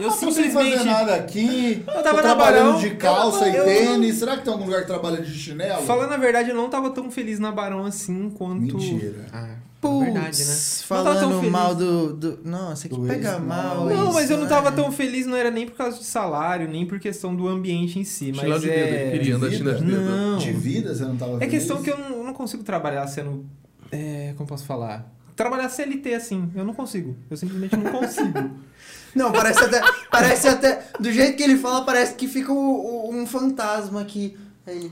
Eu 0.00 0.10
Tô 0.10 0.16
sem 0.16 0.32
simplesmente. 0.32 0.76
fazer 0.78 0.84
nada 0.84 1.14
aqui. 1.16 1.82
Eu 1.86 2.02
tava 2.02 2.22
trabalhando 2.22 2.78
de 2.80 2.90
calça 2.90 3.46
eu- 3.48 3.52
e 3.52 3.56
eu- 3.56 3.64
tênis. 3.64 4.16
Será 4.16 4.36
que 4.36 4.44
tem 4.44 4.52
algum 4.52 4.64
lugar 4.66 4.82
que 4.82 4.86
trabalha 4.86 5.20
de 5.22 5.32
chinelo? 5.32 5.82
Falando 5.82 6.12
a 6.12 6.16
verdade, 6.16 6.50
eu 6.50 6.56
não 6.56 6.68
tava 6.70 6.90
tão 6.90 7.10
feliz 7.10 7.38
na 7.38 7.50
Barão 7.52 7.84
assim 7.84 8.30
quanto. 8.30 8.60
Mentira. 8.76 9.26
Ah, 9.32 9.48
é 9.48 10.04
verdade, 10.04 10.44
né? 10.44 10.54
Não 10.90 11.04
tava 11.04 11.20
tão 11.20 11.30
falando 11.30 11.50
mal 11.50 11.74
do, 11.74 12.12
do... 12.12 12.38
Nossa, 12.44 12.88
que 12.88 12.94
Do 12.96 13.06
pega 13.06 13.32
ex- 13.34 13.40
mal 13.42 13.86
Não, 13.86 13.86
Não, 13.96 14.04
isso, 14.04 14.12
mas 14.14 14.30
eu 14.30 14.36
não 14.38 14.46
tava 14.48 14.70
né? 14.70 14.76
tão 14.76 14.90
feliz, 14.90 15.26
não 15.26 15.36
era 15.36 15.50
nem 15.50 15.66
por 15.66 15.76
causa 15.76 15.98
de 15.98 16.04
salário, 16.04 16.68
nem 16.68 16.84
por 16.86 16.98
questão 16.98 17.34
do 17.34 17.46
ambiente 17.48 17.98
em 17.98 18.04
si. 18.04 18.30
Mas 18.32 18.40
Chinelo 18.40 18.60
de 18.60 18.66
dedo, 18.66 18.78
ele 18.78 18.96
é. 18.96 19.10
queria 19.12 19.36
andar 19.36 19.48
de 19.50 19.56
de 19.58 19.62
de 19.64 19.70
dedo. 19.70 19.84
Não. 19.84 20.38
De 20.38 20.52
vida, 20.52 20.94
você 20.94 21.04
não 21.04 21.16
tava 21.16 21.36
É 21.36 21.38
feliz? 21.40 21.50
questão 21.52 21.82
que 21.82 21.90
eu 21.90 21.96
não, 21.98 22.10
eu 22.18 22.24
não 22.24 22.32
consigo 22.34 22.62
trabalhar 22.64 23.06
sendo. 23.06 23.44
É, 23.92 24.34
como 24.36 24.48
posso 24.48 24.64
falar? 24.64 25.12
Trabalhar 25.36 25.68
CLT 25.68 26.12
assim, 26.14 26.50
eu 26.56 26.64
não 26.64 26.74
consigo. 26.74 27.16
Eu 27.30 27.36
simplesmente 27.36 27.76
não 27.76 27.92
consigo. 27.92 28.50
Não, 29.18 29.32
parece 29.32 29.64
até, 29.64 29.80
parece 30.10 30.48
até... 30.48 30.80
Do 31.00 31.10
jeito 31.12 31.36
que 31.36 31.42
ele 31.42 31.56
fala, 31.58 31.84
parece 31.84 32.14
que 32.14 32.28
fica 32.28 32.52
o- 32.52 33.10
um 33.12 33.26
fantasma 33.26 34.00
aqui. 34.00 34.36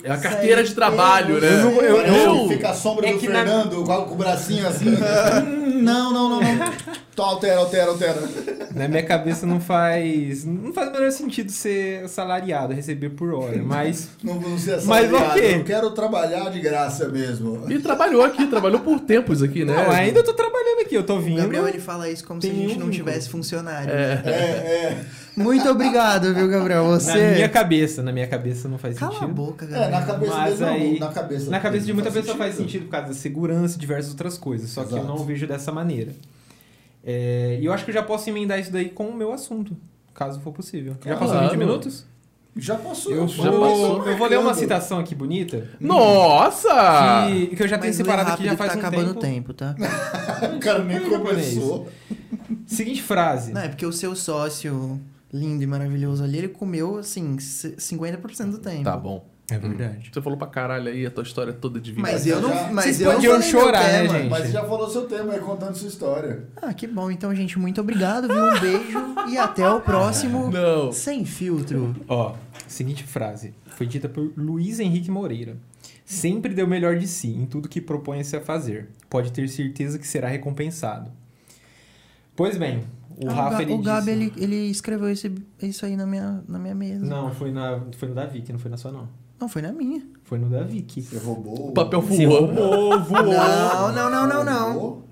É 0.05 0.11
a 0.13 0.17
carteira 0.17 0.63
de 0.65 0.75
trabalho, 0.75 1.41
né? 1.41 1.49
Eu 1.49 1.65
não- 1.65 1.81
eu- 1.83 1.97
eu- 2.43 2.49
fica 2.49 2.71
a 2.71 2.75
sombra 2.75 3.09
É 3.09 3.13
do 3.13 3.19
que 3.19 3.29
na- 3.29 3.45
Fernando 3.45 3.85
com, 3.85 4.13
o 4.13 4.17
bracinho 4.17 4.67
assim. 4.67 4.87
não, 5.83 6.13
não, 6.13 6.29
não, 6.31 6.41
não. 6.41 6.73
Tô, 7.15 7.23
altera, 7.23 7.61
altera, 7.61 7.91
altera. 7.91 8.21
Na 8.75 8.87
minha 8.89 9.03
cabeça 9.03 9.47
não 9.47 9.59
faz. 9.59 10.45
Não 10.45 10.73
faz 10.73 10.89
o 10.89 10.93
menor 10.93 11.11
sentido 11.11 11.51
ser 11.51 12.07
salariado, 12.11 12.75
receber 12.75 13.11
por 13.11 13.33
hora. 13.33 13.57
Mas. 13.63 14.09
Não, 14.23 14.35
não 14.35 14.59
ser 14.59 14.73
Mas 14.85 15.07
assalariado. 15.07 15.31
ok. 15.31 15.55
Eu 15.61 15.65
quero 15.65 15.91
trabalhar 15.93 16.51
de 16.51 16.61
graça 16.61 17.09
mesmo. 17.09 17.65
E 17.71 17.79
trabalhou 17.79 18.23
aqui, 18.23 18.47
trabalhou 18.47 18.81
por 18.81 19.01
tempos 19.01 19.43
aqui, 19.43 19.65
né? 19.65 19.73
Não, 19.75 19.91
ainda 19.91 20.23
tô 20.23 20.35
trabalhando 20.35 20.81
aqui, 20.81 20.95
eu 20.95 21.05
tô 21.05 21.17
O 21.17 21.21
vindo. 21.21 21.39
Gabriel, 21.41 21.67
ele 21.69 21.81
fala 21.81 22.11
isso 22.11 22.25
como 22.25 22.41
se 22.43 22.51
a 22.51 22.53
gente 22.53 22.77
um 22.77 22.81
não 22.81 22.91
tivesse 22.91 23.29
funcionário. 23.31 23.91
É, 23.91 24.23
é. 24.27 24.97
Muito 25.37 25.69
obrigado, 25.69 26.33
viu, 26.35 26.49
Gabriel? 26.49 26.85
Na 26.91 26.99
Você... 26.99 27.33
minha 27.35 27.49
cabeça, 27.49 28.03
na 28.03 28.11
minha 28.13 28.27
cabeça 28.27 28.69
não 28.69 28.79
faz 28.79 28.99
Cala 28.99 29.13
a 29.13 29.15
sentido. 29.19 29.35
boca, 29.35 29.65
É, 29.67 29.69
Gabriel. 29.69 29.91
na 29.91 30.07
cabeça 30.07 30.35
Mas 30.37 30.59
dele 30.59 30.71
aí- 30.71 30.99
na 30.99 31.09
cabeça 31.09 31.51
Na 31.51 31.61
cabeça 31.61 31.87
de 31.87 31.93
muita 31.93 32.09
não 32.09 32.17
pessoa 32.17 32.37
faz 32.39 32.55
sentido 32.55 32.85
por 32.87 32.91
causa 32.93 33.09
da 33.09 33.15
segurança 33.15 33.77
e 33.77 33.79
diversas 33.79 34.11
outras 34.11 34.39
coisas. 34.39 34.71
Só 34.71 34.83
que 34.85 34.93
eu 34.93 34.99
Exato. 34.99 35.13
não 35.15 35.25
vejo 35.25 35.47
dessa 35.47 35.71
maneira. 35.71 36.13
É, 37.05 37.59
E 37.61 37.65
eu 37.67 37.73
acho 37.73 37.85
que 37.85 37.91
eu 37.91 37.95
já 37.95 38.03
posso 38.03 38.29
emendar 38.31 38.59
isso 38.59 38.73
daí 38.73 38.89
com 38.89 39.09
o 39.09 39.15
meu 39.15 39.33
assunto, 39.33 39.77
caso 40.15 40.41
for 40.41 40.53
possível. 40.53 40.95
Já 41.05 41.15
Claro. 41.17 41.19
passou 41.33 41.41
20 41.49 41.57
minutos? 41.59 42.07
Já 42.59 42.75
passou. 42.77 43.13
Eu 43.13 43.29
já 43.29 43.51
vou, 43.51 43.61
passou 43.61 44.07
eu 44.09 44.17
vou 44.17 44.27
ler 44.29 44.39
uma 44.39 44.55
citação 44.55 44.99
aqui 44.99 45.15
bonita. 45.15 45.69
Nossa! 45.79 47.27
Que, 47.29 47.55
que 47.55 47.63
eu 47.63 47.69
já 47.69 47.77
tenho 47.77 47.91
Mas 47.91 47.97
separado 47.97 48.31
aqui 48.33 48.45
já 48.45 48.51
que 48.53 48.57
faz 48.57 48.71
tá 48.73 48.77
um 48.77 48.81
acabando 48.81 49.15
tempo. 49.15 49.51
o 49.53 49.55
tempo, 49.55 49.55
tá? 49.55 49.75
O 50.57 50.59
cara 50.59 50.83
nem 50.83 51.01
começou. 51.03 51.87
Seguinte 52.67 53.03
frase. 53.03 53.53
Não, 53.53 53.61
é 53.61 53.69
porque 53.69 53.85
o 53.85 53.93
seu 53.93 54.17
sócio 54.17 54.99
lindo 55.33 55.63
e 55.63 55.67
maravilhoso 55.67 56.23
ali, 56.25 56.39
ele 56.39 56.49
comeu, 56.49 56.99
assim, 56.99 57.39
c- 57.39 57.77
50% 57.77 58.51
do 58.51 58.59
tempo. 58.59 58.85
Tá 58.85 58.97
bom. 58.97 59.27
É 59.49 59.57
verdade. 59.59 60.11
Você 60.13 60.21
falou 60.21 60.37
pra 60.37 60.49
caralho 60.49 60.89
aí 60.91 61.07
a 61.07 61.11
tua 61.11 61.23
história 61.23 61.53
toda 61.53 61.81
de 61.81 61.93
vida. 61.93 62.03
Mas 62.03 62.27
eu 62.27 62.41
não, 62.41 62.73
mas 62.73 62.85
Vocês 62.87 63.01
eu 63.01 63.07
não 63.09 63.15
podiam 63.15 63.41
chorar, 63.43 63.81
né, 63.85 64.03
tema. 64.03 64.19
gente? 64.19 64.29
Mas 64.31 64.43
você 64.47 64.53
já 64.53 64.65
falou 64.65 64.91
seu 64.91 65.07
tema 65.07 65.35
aí, 65.35 65.39
contando 65.39 65.77
sua 65.77 65.87
história. 65.87 66.49
Ah, 66.61 66.75
que 66.75 66.85
bom. 66.89 67.13
Então, 67.13 67.33
gente, 67.33 67.57
muito 67.57 67.81
obrigado, 67.81 68.27
viu? 68.27 68.45
Um 68.45 68.59
beijo 68.59 68.99
e 69.31 69.39
até 69.39 69.69
o 69.71 69.81
próximo 69.81 70.51
Não. 70.51 70.91
Sem 70.91 71.25
Filtro. 71.25 71.95
Ó, 72.09 72.35
seguinte 72.67 73.05
frase. 73.05 73.55
Foi 73.69 73.87
dita 73.87 74.09
por 74.09 74.33
Luiz 74.37 74.81
Henrique 74.81 75.13
Moreira. 75.13 75.57
Sempre 76.05 76.53
dê 76.53 76.65
o 76.65 76.69
melhor 76.69 76.97
de 76.97 77.07
si 77.07 77.29
em 77.29 77.47
tudo 77.47 77.69
que 77.69 77.81
propõe-se 77.81 78.35
a 78.37 78.41
fazer. 78.41 78.89
Pode 79.09 79.31
ter 79.31 79.49
certeza 79.49 79.97
que 79.97 80.09
será 80.09 80.27
recompensado. 80.29 81.13
Pois 82.35 82.57
bem, 82.59 82.85
o 83.25 83.29
Ah, 83.31 83.33
Rafa 83.33 83.57
Ga- 83.57 83.63
ele 83.63 83.73
o 83.73 83.79
Gabi, 83.79 84.07
disse... 84.07 84.11
ele, 84.11 84.33
ele 84.37 84.71
escreveu 84.71 85.09
esse, 85.11 85.33
isso 85.63 85.85
aí 85.87 85.97
na 85.97 86.07
minha, 86.07 86.43
na 86.49 86.59
minha 86.59 86.75
mesa. 86.75 87.05
Não, 87.07 87.31
foi, 87.33 87.51
na, 87.51 87.81
foi 87.97 88.09
no 88.09 88.15
da 88.15 88.27
Vicky, 88.27 88.53
não 88.53 88.59
foi 88.59 88.71
na 88.71 88.77
sua 88.77 88.93
não. 88.93 89.09
Não, 89.39 89.49
foi 89.49 89.61
na 89.63 89.71
minha. 89.73 90.03
Foi 90.25 90.39
no 90.39 90.49
da 90.49 90.63
Vicky. 90.63 91.03
Você 91.03 91.19
roubou. 91.19 91.69
O 91.69 91.73
papel 91.73 92.01
Você 92.01 92.27
voou. 92.27 92.47
roubou, 92.47 93.01
voou. 93.03 93.23
Não, 93.25 93.93
não, 93.93 94.11
não, 94.11 94.27
não, 94.27 94.45
não. 94.45 95.03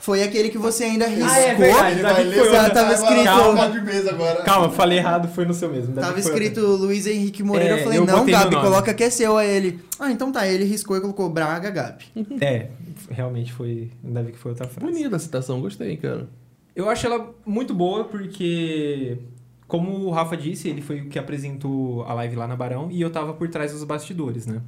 Foi 0.00 0.22
aquele 0.22 0.48
que 0.48 0.56
você 0.56 0.84
ainda 0.84 1.06
riscou. 1.06 1.28
Ah, 1.30 1.38
é 1.38 1.54
verdade. 1.54 1.92
Ele 1.92 2.02
vai 2.02 2.24
ler, 2.24 2.70
Tava 2.72 2.92
escrito- 2.94 3.22
trocar 3.22 3.70
de 3.70 3.80
mesa 3.82 4.10
agora. 4.10 4.42
Calma, 4.44 4.70
falei 4.70 4.96
errado, 4.98 5.28
foi 5.28 5.44
no 5.44 5.52
seu 5.52 5.70
mesmo. 5.70 5.94
Davi 5.94 6.00
Tava 6.08 6.12
foi 6.22 6.32
escrito 6.32 6.60
Luiz 6.60 7.06
Henrique 7.06 7.42
Moreira. 7.42 7.74
É, 7.76 7.80
eu 7.80 7.84
falei, 7.84 7.98
eu 7.98 8.06
não, 8.06 8.24
Gabi, 8.24 8.56
coloca 8.56 8.94
que 8.94 9.04
é 9.04 9.10
seu. 9.10 9.36
Aí 9.36 9.48
ele, 9.50 9.80
ah, 9.98 10.10
então 10.10 10.32
tá. 10.32 10.46
Ele 10.46 10.64
riscou 10.64 10.96
e 10.96 11.00
colocou 11.02 11.28
Braga 11.28 11.70
Gabi. 11.70 12.04
É, 12.40 12.68
realmente 13.10 13.52
foi... 13.52 13.90
O 14.02 14.10
Davi 14.10 14.32
que 14.32 14.38
foi 14.38 14.52
outra 14.52 14.66
frase. 14.66 14.90
Bonita 14.90 15.16
a 15.16 15.18
citação, 15.18 15.60
gostei, 15.60 15.98
cara. 15.98 16.26
Eu 16.74 16.88
acho 16.88 17.06
ela 17.06 17.34
muito 17.44 17.74
boa 17.74 18.04
porque, 18.04 19.18
como 19.66 19.90
o 20.06 20.10
Rafa 20.10 20.36
disse, 20.36 20.68
ele 20.68 20.80
foi 20.80 21.00
o 21.00 21.08
que 21.08 21.18
apresentou 21.18 22.04
a 22.04 22.14
live 22.14 22.36
lá 22.36 22.46
na 22.46 22.56
Barão 22.56 22.90
e 22.90 23.00
eu 23.00 23.10
tava 23.10 23.34
por 23.34 23.48
trás 23.48 23.72
dos 23.72 23.84
bastidores, 23.84 24.46
né? 24.46 24.62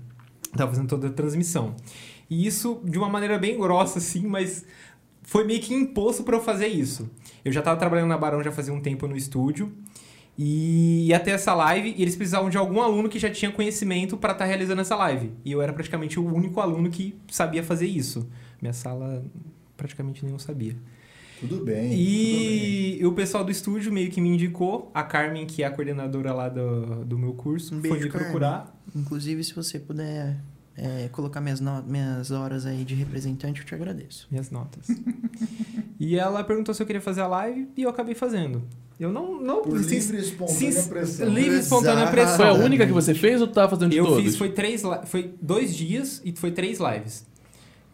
Tava 0.56 0.70
fazendo 0.72 0.88
toda 0.88 1.08
a 1.08 1.10
transmissão. 1.10 1.74
E 2.28 2.46
isso 2.46 2.80
de 2.84 2.98
uma 2.98 3.08
maneira 3.08 3.38
bem 3.38 3.58
grossa, 3.58 3.98
assim, 3.98 4.26
mas 4.26 4.64
foi 5.22 5.44
meio 5.44 5.60
que 5.60 5.72
imposto 5.72 6.24
pra 6.24 6.36
eu 6.36 6.40
fazer 6.42 6.66
isso. 6.66 7.08
Eu 7.44 7.52
já 7.52 7.62
tava 7.62 7.78
trabalhando 7.78 8.08
na 8.08 8.18
Barão 8.18 8.42
já 8.42 8.52
fazia 8.52 8.72
um 8.72 8.80
tempo 8.80 9.06
no 9.06 9.16
estúdio 9.16 9.72
e 10.36 11.06
ia 11.08 11.20
ter 11.20 11.32
essa 11.32 11.54
live 11.54 11.94
e 11.96 12.02
eles 12.02 12.16
precisavam 12.16 12.50
de 12.50 12.56
algum 12.56 12.80
aluno 12.80 13.08
que 13.08 13.18
já 13.18 13.30
tinha 13.30 13.50
conhecimento 13.50 14.16
pra 14.16 14.32
estar 14.32 14.44
realizando 14.44 14.80
essa 14.80 14.96
live. 14.96 15.32
E 15.44 15.52
eu 15.52 15.62
era 15.62 15.72
praticamente 15.72 16.18
o 16.18 16.26
único 16.26 16.60
aluno 16.60 16.90
que 16.90 17.14
sabia 17.28 17.62
fazer 17.62 17.86
isso. 17.86 18.28
Minha 18.60 18.72
sala 18.72 19.24
praticamente 19.76 20.24
nenhum 20.24 20.38
sabia. 20.38 20.76
Tudo 21.42 21.64
bem. 21.64 21.92
E 21.94 23.04
o 23.04 23.12
pessoal 23.12 23.44
do 23.44 23.50
estúdio 23.50 23.92
meio 23.92 24.10
que 24.10 24.20
me 24.20 24.28
indicou, 24.30 24.90
a 24.94 25.02
Carmen, 25.02 25.44
que 25.46 25.62
é 25.62 25.66
a 25.66 25.70
coordenadora 25.70 26.32
lá 26.32 26.48
do, 26.48 27.04
do 27.04 27.18
meu 27.18 27.34
curso, 27.34 27.74
Um 27.74 27.80
foi 27.80 27.90
beijo, 27.90 28.04
me 28.06 28.10
Carmen. 28.10 28.28
procurar. 28.30 28.82
Inclusive, 28.94 29.42
se 29.44 29.52
você 29.54 29.78
puder 29.78 30.36
é, 30.76 31.08
colocar 31.12 31.40
minhas, 31.40 31.60
no- 31.60 31.82
minhas 31.82 32.30
horas 32.30 32.64
aí 32.64 32.84
de 32.84 32.94
representante, 32.94 33.60
eu 33.60 33.66
te 33.66 33.74
agradeço. 33.74 34.26
Minhas 34.30 34.50
notas. 34.50 34.86
e 35.98 36.16
ela 36.16 36.42
perguntou 36.44 36.74
se 36.74 36.82
eu 36.82 36.86
queria 36.86 37.02
fazer 37.02 37.20
a 37.22 37.26
live 37.26 37.68
e 37.76 37.82
eu 37.82 37.90
acabei 37.90 38.14
fazendo. 38.14 38.62
Eu 39.00 39.10
não. 39.12 39.40
não 39.42 39.62
Por 39.62 39.82
sin- 39.82 39.96
livre 39.96 40.18
espontânea 40.18 40.72
sin- 40.72 40.88
pressão. 40.88 41.28
livre 41.28 41.58
espontânea 41.58 42.06
pressão. 42.08 42.36
Foi 42.36 42.46
a 42.46 42.52
única 42.52 42.86
que 42.86 42.92
você 42.92 43.12
fez 43.14 43.40
ou 43.40 43.48
tu 43.48 43.54
tava 43.54 43.70
fazendo 43.70 43.90
de 43.90 43.96
Eu 43.96 44.06
todos? 44.06 44.22
fiz, 44.22 44.36
foi 44.36 44.50
três, 44.50 44.82
foi 45.06 45.34
dois 45.42 45.74
dias 45.74 46.22
e 46.24 46.32
foi 46.36 46.52
três 46.52 46.78
lives. 46.78 47.26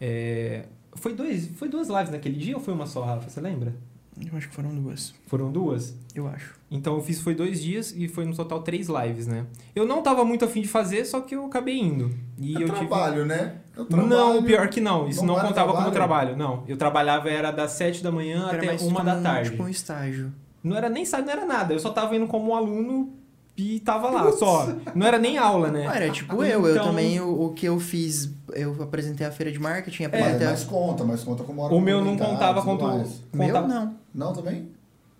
É, 0.00 0.64
foi, 0.98 1.14
dois, 1.14 1.48
foi 1.56 1.68
duas 1.68 1.88
lives 1.88 2.10
naquele 2.10 2.36
dia 2.36 2.54
ou 2.56 2.62
foi 2.62 2.74
uma 2.74 2.86
só, 2.86 3.02
Rafa? 3.04 3.28
Você 3.30 3.40
lembra? 3.40 3.74
Eu 4.20 4.36
acho 4.36 4.48
que 4.48 4.54
foram 4.54 4.70
duas. 4.74 5.14
Foram 5.28 5.52
duas? 5.52 5.94
Eu 6.12 6.26
acho. 6.26 6.54
Então 6.68 6.94
eu 6.96 7.00
fiz 7.00 7.20
foi 7.20 7.34
dois 7.36 7.62
dias 7.62 7.94
e 7.96 8.08
foi 8.08 8.24
no 8.24 8.34
total 8.34 8.62
três 8.62 8.88
lives, 8.88 9.28
né? 9.28 9.46
Eu 9.76 9.86
não 9.86 10.02
tava 10.02 10.24
muito 10.24 10.44
afim 10.44 10.60
de 10.60 10.66
fazer, 10.66 11.04
só 11.04 11.20
que 11.20 11.36
eu 11.36 11.46
acabei 11.46 11.78
indo. 11.78 12.10
E 12.36 12.56
É 12.56 12.62
eu 12.64 12.66
trabalho, 12.66 13.24
né? 13.24 13.58
É 13.76 13.84
tive. 13.84 13.96
Não, 13.96 14.08
trabalho. 14.08 14.42
pior 14.42 14.68
que 14.68 14.80
não. 14.80 15.08
Isso 15.08 15.24
Não 15.24 15.36
contava 15.36 15.72
como 15.72 15.90
trabalho? 15.92 16.34
trabalho. 16.34 16.36
Não. 16.36 16.64
Eu 16.66 16.76
trabalhava 16.76 17.30
era 17.30 17.52
das 17.52 17.70
sete 17.72 18.02
da 18.02 18.10
manhã 18.10 18.48
Era 18.48 18.56
até 18.58 18.70
uma 18.72 18.78
como 18.78 19.04
da 19.04 19.14
um- 19.16 19.22
tarde. 19.22 19.50
Tipo 19.50 19.62
um 19.62 19.68
estágio. 19.68 20.32
Não 20.64 20.76
era 20.76 20.88
nem 20.88 21.04
sabe, 21.04 21.24
não 21.26 21.32
era 21.32 21.46
nada. 21.46 21.72
Eu 21.72 21.78
só 21.78 21.90
tava 21.90 22.16
indo 22.16 22.26
como 22.26 22.56
aluno 22.56 23.12
e 23.58 23.80
tava 23.80 24.08
lá, 24.08 24.30
só. 24.32 24.68
Não 24.94 25.06
era 25.06 25.18
nem 25.18 25.36
aula, 25.36 25.68
né? 25.70 25.84
Era 25.92 26.10
tipo 26.10 26.42
eu. 26.44 26.64
Eu 26.66 26.72
Então- 26.72 26.86
também, 26.86 27.20
o, 27.20 27.46
o 27.46 27.52
que 27.52 27.66
eu 27.66 27.78
fiz, 27.80 28.30
eu 28.54 28.80
apresentei 28.82 29.26
a 29.26 29.32
feira 29.32 29.50
de 29.50 29.58
marketing, 29.58 30.04
Mas, 30.04 30.14
apresentei 30.14 30.46
a... 30.46 30.50
mas 30.50 30.64
conta, 30.64 31.04
mas 31.04 31.24
conta 31.24 31.42
como 31.44 31.60
hora 31.62 31.74
O 31.74 31.80
meu 31.80 32.04
não 32.04 32.16
contava 32.16 32.60
tudo 32.62 32.78
quanto- 32.78 32.84
mais. 32.86 33.20
Meu, 33.32 33.46
contava- 33.48 33.66
não. 33.68 33.94
Não, 34.14 34.32
também? 34.32 34.68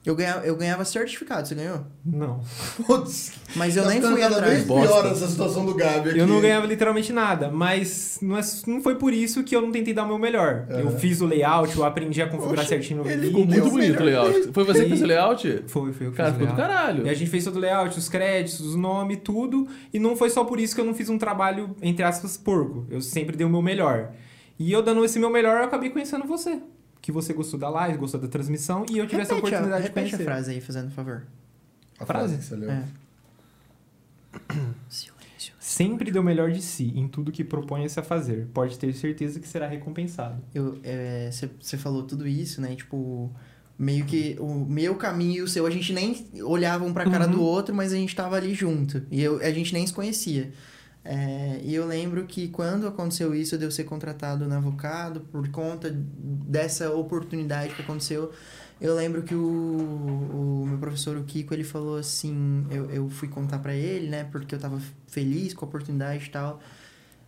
Eu 0.07 0.15
ganhava, 0.15 0.47
eu 0.47 0.57
ganhava 0.57 0.85
certificado, 0.87 1.47
você 1.47 1.55
ganhou? 1.55 1.85
Não. 2.05 2.41
Putz, 2.87 3.33
Mas 3.57 3.77
eu 3.77 3.83
tá 3.83 3.91
nem 3.91 4.01
fui 4.01 4.23
atrás. 4.23 4.65
pior 4.65 5.07
essa 5.07 5.27
situação 5.29 5.67
do 5.67 5.75
Gabi 5.75 6.11
aqui. 6.11 6.19
Eu 6.19 6.27
não 6.27 6.41
ganhava 6.41 6.67
literalmente 6.67 7.13
nada, 7.13 7.51
mas 7.51 8.19
não, 8.23 8.39
é- 8.39 8.43
não 8.67 8.81
foi 8.81 8.95
por 8.95 9.13
isso 9.13 9.43
que 9.45 9.55
eu 9.55 9.61
não 9.61 9.71
tentei 9.73 9.93
dar 9.93 10.05
o 10.05 10.07
meu 10.07 10.19
melhor. 10.19 10.67
Aham. 10.71 10.81
Eu 10.81 10.99
fiz 10.99 11.21
o 11.21 11.27
layout, 11.27 11.77
eu 11.77 11.85
aprendi 11.85 12.23
a 12.23 12.29
configurar 12.29 12.61
Oxe, 12.61 12.69
certinho 12.69 13.03
no 13.03 13.11
ele 13.11 13.23
vídeo. 13.27 13.29
Ficou 13.39 13.47
muito 13.47 13.71
bonito 13.71 14.01
o 14.01 14.05
layout. 14.05 14.53
Foi 14.53 14.65
você 14.65 14.83
que 14.85 14.89
fez 14.89 15.03
o 15.03 15.07
layout? 15.07 15.65
Foi, 15.67 15.93
foi 15.93 16.07
eu 16.07 16.11
que 16.13 16.17
Cara, 16.17 16.29
fiz 16.33 16.37
o 16.37 16.41
ficou 16.41 16.55
do 16.55 16.57
caralho. 16.57 17.07
E 17.07 17.11
a 17.11 17.15
gente 17.15 17.31
fez 17.31 17.45
todo 17.45 17.57
o 17.57 17.61
layout, 17.61 17.99
os 17.99 18.09
créditos, 18.09 18.61
os 18.61 18.77
nomes, 18.77 19.19
tudo. 19.23 19.67
E 19.93 19.99
não 19.99 20.17
foi 20.17 20.31
só 20.31 20.45
por 20.45 20.59
isso 20.59 20.75
que 20.75 20.81
eu 20.81 20.85
não 20.87 20.95
fiz 20.95 21.09
um 21.11 21.19
trabalho, 21.19 21.77
entre 21.83 22.05
aspas, 22.05 22.37
porco. 22.37 22.87
Eu 22.89 23.01
sempre 23.03 23.37
dei 23.37 23.47
o 23.47 23.51
meu 23.51 23.61
melhor. 23.61 24.13
E 24.59 24.73
eu 24.73 24.81
dando 24.83 25.05
esse 25.05 25.19
meu 25.19 25.29
melhor, 25.31 25.59
eu 25.59 25.65
acabei 25.65 25.91
conhecendo 25.91 26.25
você. 26.25 26.61
Que 27.01 27.13
você 27.13 27.33
gostou 27.33 27.59
da 27.59 27.69
live, 27.69 27.99
gostou 27.99 28.21
da 28.21 28.29
transmissão 28.29 28.85
e 28.91 28.99
eu 28.99 29.07
tive 29.07 29.23
essa 29.23 29.35
Repete 29.35 29.55
a- 29.55 29.59
oportunidade 29.59 29.83
de 29.83 29.89
repete 29.89 30.11
conhecer. 30.11 30.23
a 30.23 30.33
frase 30.35 30.51
aí, 30.51 30.61
fazendo 30.61 30.91
favor. 30.91 31.27
A 31.99 32.05
Frase? 32.07 32.35
frase 32.35 32.39
que 32.39 32.45
você 32.45 32.57
leu. 32.57 32.71
É. 32.71 32.85
Silêncio. 34.89 35.55
Sempre 35.61 36.11
deu 36.11 36.23
o 36.23 36.25
melhor 36.25 36.51
de 36.51 36.63
si 36.63 36.93
em 36.97 37.07
tudo 37.09 37.31
que 37.31 37.45
propõe-se 37.45 37.99
a 38.01 38.03
fazer. 38.03 38.47
Pode 38.55 38.79
ter 38.79 38.93
certeza 38.95 39.39
que 39.39 39.47
será 39.47 39.67
recompensado. 39.69 40.43
Você 41.61 41.77
falou 41.77 42.03
tudo 42.05 42.27
isso, 42.27 42.61
né? 42.61 42.75
Tipo, 42.75 43.31
meio 43.79 44.05
que 44.07 44.37
o 44.41 44.55
meu 44.65 44.95
caminho 44.97 45.37
e 45.39 45.43
o 45.43 45.49
seu, 45.49 45.67
a 45.67 45.71
gente 45.71 45.93
nem 45.93 46.27
olhava 46.43 46.85
um 46.85 46.93
pra 46.93 47.05
cara 47.09 47.27
Uhum. 47.27 47.33
do 47.33 47.43
outro, 47.43 47.75
mas 47.75 47.93
a 47.93 47.97
gente 47.97 48.15
tava 48.17 48.37
ali 48.37 48.55
junto. 48.55 49.03
E 49.11 49.23
eu, 49.23 49.39
a 49.41 49.51
gente 49.51 49.73
nem 49.73 49.87
se 49.87 49.93
conhecia. 49.93 50.53
É, 51.05 51.61
e 51.63 51.75
eu 51.75 51.87
lembro 51.87 52.27
que 52.27 52.49
quando 52.49 52.87
aconteceu 52.87 53.35
isso 53.35 53.57
de 53.57 53.65
eu 53.65 53.71
ser 53.71 53.85
contratado 53.85 54.47
na 54.47 54.59
Avocado, 54.59 55.21
por 55.21 55.49
conta 55.49 55.91
dessa 55.91 56.93
oportunidade 56.93 57.75
que 57.75 57.83
aconteceu, 57.83 58.33
eu 58.81 58.95
lembro 58.95 59.23
que 59.23 59.35
o, 59.35 60.63
o 60.63 60.67
meu 60.67 60.79
professor, 60.79 61.17
o 61.17 61.25
Kiko, 61.25 61.53
ele 61.55 61.65
falou 61.65 61.97
assim, 61.97 62.67
eu, 62.71 62.91
eu 62.91 63.09
fui 63.09 63.29
contar 63.29 63.59
pra 63.59 63.75
ele, 63.75 64.09
né, 64.09 64.25
porque 64.25 64.55
eu 64.55 64.59
tava 64.59 64.81
feliz 65.09 65.55
com 65.55 65.65
a 65.65 65.69
oportunidade 65.69 66.27
e 66.27 66.31
tal. 66.31 66.61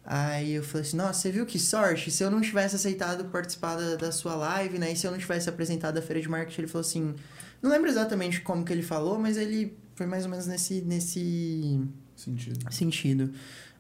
Aí 0.05 0.53
eu 0.55 0.63
falei 0.63 0.87
assim, 0.87 0.97
nossa, 0.97 1.15
você 1.15 1.31
viu 1.31 1.47
que 1.47 1.59
sorte? 1.59 2.11
Se 2.11 2.23
eu 2.23 2.31
não 2.31 2.41
tivesse 2.41 2.77
aceitado 2.77 3.27
participar 3.27 3.77
da, 3.77 3.97
da 3.97 4.13
sua 4.13 4.35
live, 4.35 4.79
né, 4.79 4.93
e 4.93 4.97
se 4.97 5.07
eu 5.07 5.11
não 5.11 5.19
tivesse 5.19 5.49
apresentado 5.49 5.99
a 5.99 6.03
feira 6.03 6.21
de 6.21 6.29
marketing, 6.29 6.63
ele 6.63 6.69
falou 6.69 6.81
assim, 6.87 7.15
não 7.63 7.71
lembro 7.71 7.89
exatamente 7.89 8.41
como 8.41 8.65
que 8.65 8.73
ele 8.73 8.83
falou, 8.83 9.19
mas 9.19 9.37
ele 9.37 9.77
foi 9.95 10.07
mais 10.07 10.25
ou 10.25 10.31
menos 10.31 10.47
nesse, 10.47 10.81
nesse 10.83 11.81
Sentido. 12.21 12.73
sentido. 12.73 13.33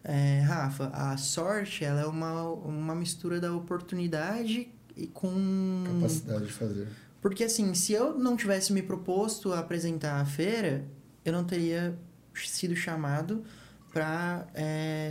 É, 0.02 0.40
Rafa, 0.40 0.86
a 0.88 1.16
sorte, 1.16 1.84
ela 1.84 2.00
é 2.00 2.06
uma, 2.06 2.50
uma 2.50 2.94
mistura 2.94 3.40
da 3.40 3.54
oportunidade 3.54 4.68
e 4.96 5.06
com... 5.06 5.84
Capacidade 5.86 6.46
de 6.46 6.52
fazer. 6.52 6.88
Porque 7.20 7.44
assim, 7.44 7.74
se 7.74 7.92
eu 7.92 8.18
não 8.18 8.36
tivesse 8.36 8.72
me 8.72 8.82
proposto 8.82 9.52
a 9.52 9.58
apresentar 9.58 10.20
a 10.20 10.24
feira, 10.24 10.84
eu 11.24 11.32
não 11.32 11.44
teria 11.44 11.98
sido 12.34 12.74
chamado 12.74 13.44
para 13.92 14.46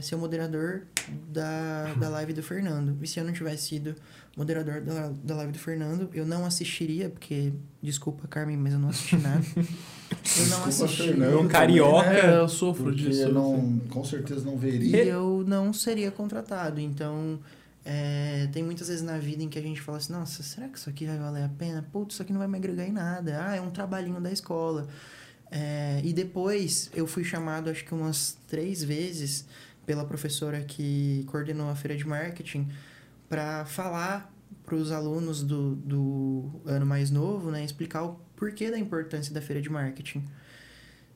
ser 0.01 0.15
o 0.15 0.17
moderador 0.17 0.87
da, 1.27 1.93
da 1.95 2.09
live 2.09 2.33
do 2.33 2.41
Fernando. 2.41 2.97
E 3.01 3.07
se 3.07 3.19
eu 3.19 3.25
não 3.25 3.33
tivesse 3.33 3.67
sido 3.67 3.95
moderador 4.35 4.81
da, 4.81 5.11
da 5.23 5.35
live 5.35 5.51
do 5.51 5.59
Fernando, 5.59 6.09
eu 6.13 6.25
não 6.25 6.45
assistiria, 6.45 7.09
porque, 7.09 7.51
desculpa, 7.81 8.27
Carmen, 8.27 8.57
mas 8.57 8.73
eu 8.73 8.79
não 8.79 8.89
assisti 8.89 9.17
nada. 9.17 9.43
eu 9.55 10.45
não 10.47 10.65
assisti. 10.65 11.11
Um 11.11 11.47
carioca. 11.47 12.09
né? 12.09 12.35
É, 12.35 12.39
eu 12.39 12.47
sofro 12.47 12.85
Porque 12.85 13.03
disso. 13.03 13.21
eu 13.21 13.33
não, 13.33 13.79
com 13.89 14.03
certeza 14.03 14.45
não 14.45 14.57
veria. 14.57 15.03
E 15.03 15.07
eu 15.07 15.43
não 15.47 15.73
seria 15.73 16.11
contratado. 16.11 16.79
Então, 16.79 17.39
é, 17.83 18.47
tem 18.51 18.63
muitas 18.63 18.87
vezes 18.87 19.01
na 19.03 19.17
vida 19.17 19.43
em 19.43 19.49
que 19.49 19.57
a 19.57 19.61
gente 19.61 19.81
fala 19.81 19.97
assim: 19.97 20.13
nossa, 20.13 20.43
será 20.43 20.67
que 20.67 20.77
isso 20.77 20.89
aqui 20.89 21.05
vai 21.05 21.17
valer 21.17 21.43
a 21.43 21.49
pena? 21.49 21.85
Putz, 21.91 22.15
isso 22.15 22.21
aqui 22.21 22.31
não 22.31 22.39
vai 22.39 22.47
me 22.47 22.57
agregar 22.57 22.85
em 22.85 22.91
nada. 22.91 23.45
Ah, 23.45 23.55
é 23.55 23.61
um 23.61 23.69
trabalhinho 23.71 24.21
da 24.21 24.31
escola. 24.31 24.87
É, 25.51 25.99
e 26.03 26.13
depois 26.13 26.91
eu 26.93 27.07
fui 27.07 27.23
chamado, 27.23 27.69
acho 27.69 27.83
que 27.83 27.93
umas 27.93 28.37
três 28.47 28.83
vezes, 28.83 29.45
pela 29.85 30.05
professora 30.05 30.61
que 30.61 31.23
coordenou 31.27 31.69
a 31.69 31.75
feira 31.75 31.97
de 31.97 32.07
marketing, 32.07 32.67
para 33.29 33.65
falar 33.65 34.33
para 34.65 34.75
os 34.75 34.91
alunos 34.91 35.43
do, 35.43 35.75
do 35.75 36.61
ano 36.65 36.85
mais 36.85 37.09
novo, 37.09 37.49
né, 37.51 37.63
explicar 37.63 38.03
o 38.03 38.19
porquê 38.35 38.69
da 38.69 38.77
importância 38.77 39.33
da 39.33 39.41
feira 39.41 39.61
de 39.61 39.69
marketing 39.69 40.23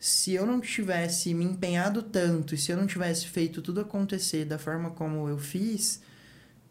se 0.04 0.34
eu 0.34 0.46
não 0.46 0.60
tivesse 0.60 1.34
me 1.34 1.46
empenhado 1.46 2.04
tanto 2.04 2.54
e 2.54 2.58
se 2.58 2.70
eu 2.70 2.76
não 2.76 2.86
tivesse 2.86 3.26
feito 3.26 3.62
tudo 3.62 3.80
acontecer 3.80 4.44
da 4.44 4.60
forma 4.60 4.90
como 4.90 5.30
eu 5.30 5.38
fiz, 5.38 6.02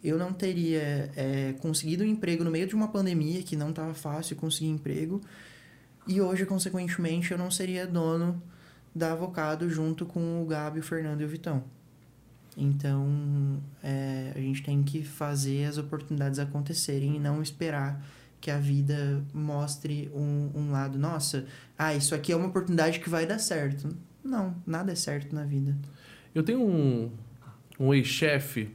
eu 0.04 0.18
não 0.18 0.34
teria 0.34 1.10
é, 1.16 1.54
conseguido 1.54 2.04
um 2.04 2.06
emprego 2.06 2.44
no 2.44 2.50
meio 2.50 2.66
de 2.66 2.74
uma 2.74 2.88
pandemia 2.88 3.42
que 3.42 3.56
não 3.56 3.70
estava 3.70 3.94
fácil 3.94 4.36
conseguir 4.36 4.66
emprego 4.66 5.18
e 6.06 6.20
hoje, 6.20 6.44
consequentemente, 6.44 7.32
eu 7.32 7.38
não 7.38 7.50
seria 7.50 7.86
dono 7.86 8.42
da 8.94 9.12
Avocado 9.12 9.70
junto 9.70 10.04
com 10.04 10.42
o 10.42 10.46
Gabi, 10.46 10.80
o 10.80 10.82
Fernando 10.82 11.22
e 11.22 11.24
o 11.24 11.28
Vitão. 11.28 11.64
Então, 12.56 13.58
é, 13.82 14.32
a 14.34 14.38
gente 14.38 14.62
tem 14.62 14.82
que 14.82 15.02
fazer 15.02 15.64
as 15.64 15.78
oportunidades 15.78 16.38
acontecerem 16.38 17.16
e 17.16 17.18
não 17.18 17.42
esperar 17.42 18.04
que 18.40 18.50
a 18.50 18.58
vida 18.58 19.22
mostre 19.32 20.10
um, 20.14 20.50
um 20.54 20.70
lado, 20.72 20.98
nossa, 20.98 21.46
ah, 21.78 21.94
isso 21.94 22.14
aqui 22.14 22.32
é 22.32 22.36
uma 22.36 22.48
oportunidade 22.48 22.98
que 23.00 23.08
vai 23.08 23.24
dar 23.24 23.38
certo. 23.38 23.96
Não, 24.22 24.54
nada 24.66 24.92
é 24.92 24.94
certo 24.94 25.34
na 25.34 25.44
vida. 25.44 25.76
Eu 26.34 26.42
tenho 26.42 26.60
um, 26.60 27.10
um 27.78 27.94
ex-chefe, 27.94 28.68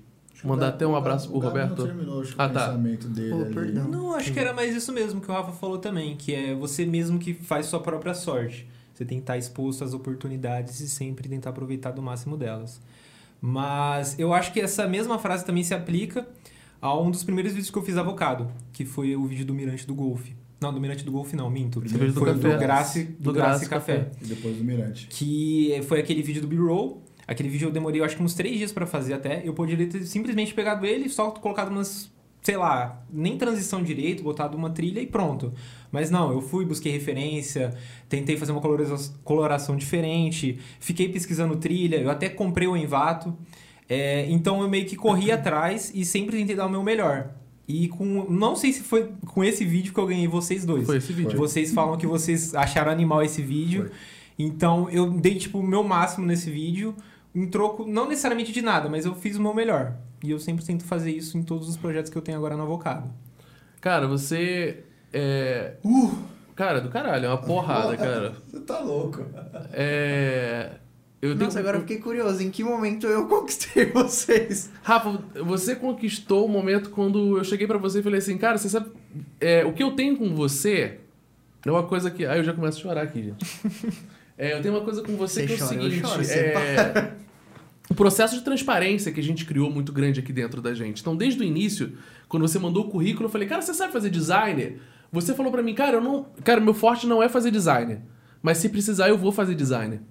mandar 0.43 0.69
até 0.69 0.87
um 0.87 0.95
abraço 0.95 1.29
pro 1.29 1.39
Roberto. 1.39 1.79
Não 1.79 1.87
terminou 1.87 2.21
acho, 2.21 2.35
que 2.35 2.41
Ah, 2.41 2.45
o 2.45 2.53
tá. 2.53 2.65
pensamento 2.67 3.07
dele 3.09 3.53
perdão. 3.53 3.87
Não, 3.89 4.13
acho 4.13 4.31
que 4.33 4.39
era 4.39 4.53
mais 4.53 4.75
isso 4.75 4.91
mesmo 4.91 5.19
que 5.21 5.29
o 5.29 5.33
Rafa 5.33 5.51
falou 5.51 5.77
também, 5.77 6.15
que 6.15 6.33
é 6.33 6.55
você 6.55 6.85
mesmo 6.85 7.19
que 7.19 7.33
faz 7.33 7.65
sua 7.67 7.81
própria 7.81 8.13
sorte. 8.13 8.67
Você 8.93 9.05
tem 9.05 9.17
que 9.19 9.23
estar 9.23 9.37
exposto 9.37 9.83
às 9.83 9.93
oportunidades 9.93 10.79
e 10.79 10.89
sempre 10.89 11.29
tentar 11.29 11.51
aproveitar 11.51 11.91
do 11.91 12.01
máximo 12.01 12.35
delas. 12.35 12.81
Mas 13.41 14.17
eu 14.17 14.34
acho 14.34 14.52
que 14.52 14.60
essa 14.60 14.88
mesma 14.88 15.19
frase 15.19 15.45
também 15.45 15.63
se 15.63 15.73
aplica 15.73 16.28
a 16.82 16.97
um 16.97 17.12
dos 17.12 17.23
primeiros 17.23 17.54
vídeos 17.54 17.69
que 17.69 17.78
eu 17.78 17.84
fiz 17.84 17.97
avocado, 17.97 18.52
que 18.73 18.86
foi 18.86 19.15
o 19.15 19.26
vídeo 19.26 19.45
do 19.45 19.54
Mirante 19.54 19.86
do 19.86 19.95
Golfe. 19.95 20.36
Não, 20.60 20.73
do 20.73 20.82
Mirante 20.82 21.04
do 21.04 21.12
Golfe 21.12 21.36
não, 21.36 21.50
minto. 21.50 21.80
Primeiro 21.80 22.13
do 22.13 22.19
foi 22.19 22.34
café. 22.34 22.54
do 22.54 22.60
Grace, 22.60 23.04
do, 23.04 23.23
Do 23.32 23.34
Grace, 23.34 23.69
Café. 23.69 23.97
Café. 23.97 24.12
E 24.21 24.26
depois 24.26 24.56
do 24.58 24.63
Mirante. 24.63 25.08
Que 25.08 25.80
foi 25.88 26.00
aquele 26.00 26.23
vídeo 26.23 26.41
do 26.41 26.47
B-roll. 26.47 27.04
Aquele 27.28 27.50
vídeo 27.50 27.67
eu 27.67 27.71
demorei, 27.71 28.00
eu 28.02 28.06
acho 28.06 28.15
que 28.15 28.23
uns 28.23 28.34
três 28.34 28.58
dias 28.58 28.71
pra 28.71 28.86
fazer 28.88 29.13
até. 29.13 29.47
Eu 29.47 29.54
poderia 29.54 29.86
ter 29.88 30.04
simplesmente 30.06 30.54
pegado 30.54 30.86
ele, 30.86 31.10
só 31.10 31.30
colocado 31.30 31.69
umas, 31.69 32.12
sei 32.41 32.58
lá, 32.58 33.04
nem 33.12 33.38
transição 33.38 33.84
direito, 33.84 34.23
botado 34.23 34.58
uma 34.58 34.69
trilha 34.69 35.00
e 35.00 35.06
pronto. 35.06 35.54
Mas 35.91 36.10
não, 36.10 36.32
eu 36.32 36.41
fui, 36.41 36.65
busquei 36.65 36.91
referência, 36.91 37.73
tentei 38.10 38.38
fazer 38.38 38.52
uma 38.52 38.62
coloração 39.23 39.76
diferente, 39.76 40.60
fiquei 40.80 41.10
pesquisando 41.10 41.56
trilha, 41.56 41.97
eu 41.97 42.10
até 42.10 42.30
comprei 42.30 42.67
o 42.67 42.76
Envato. 42.76 43.36
É, 43.89 44.26
então 44.30 44.62
eu 44.62 44.69
meio 44.69 44.86
que 44.86 44.95
corri 44.95 45.32
atrás 45.32 45.91
e 45.95 46.04
sempre 46.04 46.38
tentei 46.38 46.56
dar 46.56 46.65
o 46.65 46.69
meu 46.69 46.84
melhor. 46.84 47.30
E 47.67 47.89
com. 47.89 48.26
Não 48.30 48.56
sei 48.56 48.71
se 48.71 48.82
foi 48.82 49.12
com 49.26 49.43
esse 49.43 49.65
vídeo 49.65 49.93
que 49.93 50.00
eu 50.00 50.08
ganhei 50.08 50.28
vocês 50.28 50.65
dois. 50.65 50.86
Foi 50.86 50.97
esse 50.97 51.12
vídeo. 51.12 51.38
Vocês 51.38 51.73
falam 51.73 51.97
que 51.97 52.08
vocês 52.08 52.56
acharam 52.56 52.91
animal 52.91 53.21
esse 53.21 53.41
vídeo. 53.41 53.88
Foi. 53.88 53.91
Então 54.39 54.89
eu 54.89 55.10
dei 55.10 55.36
tipo 55.36 55.60
o 55.60 55.63
meu 55.63 55.84
máximo 55.84 56.26
nesse 56.26 56.50
vídeo, 56.50 56.95
em 57.34 57.47
troco, 57.47 57.86
não 57.86 58.08
necessariamente 58.08 58.52
de 58.52 58.62
nada, 58.62 58.88
mas 58.88 59.06
eu 59.06 59.15
fiz 59.15 59.36
o 59.36 59.41
meu 59.41 59.54
melhor. 59.54 59.95
E 60.23 60.32
eu 60.32 60.39
sempre 60.39 60.63
tento 60.63 60.84
fazer 60.84 61.12
isso 61.12 61.38
em 61.38 61.43
todos 61.43 61.67
os 61.67 61.76
projetos 61.76 62.12
que 62.12 62.17
eu 62.17 62.21
tenho 62.21 62.38
agora 62.38 62.56
no 62.56 62.63
Avocado. 62.63 63.12
Cara, 63.82 64.08
você 64.08 64.84
é. 65.19 65.77
Uh! 65.84 66.15
Cara, 66.56 66.80
do 66.82 66.89
caralho, 66.89 67.25
é 67.25 67.30
uma 67.30 67.38
porrada, 67.38 67.95
cara. 67.97 68.34
Você 68.47 68.60
tá 68.62 68.80
louco. 68.80 69.23
É. 69.73 70.71
Eu 71.21 71.32
tenho- 71.36 71.45
Nossa, 71.45 71.60
agora 71.60 71.77
eu 71.77 71.82
fiquei 71.82 71.97
curioso, 71.97 72.41
em 72.43 72.51
que 72.51 72.63
momento 72.63 73.08
eu 73.08 73.27
conquistei 73.27 73.86
vocês? 73.91 74.69
Rafa, 74.84 75.19
você 75.43 75.75
conquistou 75.75 76.45
o 76.45 76.49
momento 76.49 76.89
quando 76.91 77.38
eu 77.38 77.43
cheguei 77.43 77.65
pra 77.65 77.77
você 77.80 77.99
e 77.99 78.03
falei 78.03 78.19
assim, 78.19 78.38
cara, 78.38 78.58
você 78.58 78.69
sabe. 78.69 78.91
é, 79.41 79.65
o 79.65 79.73
que 79.73 79.81
eu 79.81 79.91
tenho 79.91 80.15
com 80.15 80.35
você 80.35 81.00
é 81.65 81.71
uma 81.71 81.83
coisa 81.83 82.12
que. 82.12 82.25
Aí 82.25 82.39
eu 82.39 82.44
já 82.44 82.54
começo 82.54 82.77
a 82.77 82.81
chorar 82.81 83.02
aqui, 83.04 83.23
gente. 83.23 83.98
É, 84.39 84.54
eu 84.56 84.62
tenho 84.62 84.75
uma 84.75 84.83
coisa 84.83 85.02
com 85.02 85.15
você, 85.17 85.48
Você 85.48 85.48
que 85.48 85.54
é 85.54 85.56
o 85.56 85.67
chora, 85.67 85.75
eu 85.77 85.81
seguinte. 85.89 86.08
choro, 86.08 86.23
você 86.23 86.39
é, 86.39 87.12
o 87.89 87.96
processo 87.96 88.35
de 88.35 88.41
transparência 88.44 89.12
que 89.12 89.19
a 89.19 89.23
gente 89.23 89.46
criou 89.46 89.71
muito 89.71 89.91
grande 89.91 90.19
aqui 90.19 90.31
dentro 90.31 90.62
da 90.62 90.75
gente. 90.75 91.02
Então, 91.02 91.15
desde 91.15 91.41
o 91.41 91.44
início, 91.44 91.94
quando 92.29 92.48
você 92.48 92.60
mandou 92.60 92.85
o 92.85 92.87
currículo, 92.87 93.25
eu 93.25 93.31
falei, 93.31 93.48
cara, 93.48 93.63
você 93.63 93.73
sabe 93.73 93.91
fazer 93.91 94.12
designer? 94.12 94.79
Você 95.12 95.33
falou 95.33 95.51
pra 95.51 95.62
mim, 95.63 95.73
cara, 95.73 95.97
eu 95.97 96.01
não. 96.01 96.25
Cara, 96.43 96.60
meu 96.60 96.73
forte 96.73 97.08
não 97.08 97.21
é 97.23 97.29
fazer 97.29 97.51
design. 97.51 97.99
Mas 98.41 98.58
se 98.58 98.69
precisar, 98.69 99.10
eu 99.10 99.17
vou 99.17 99.31
fazer 99.31 99.55
design. 99.55 100.01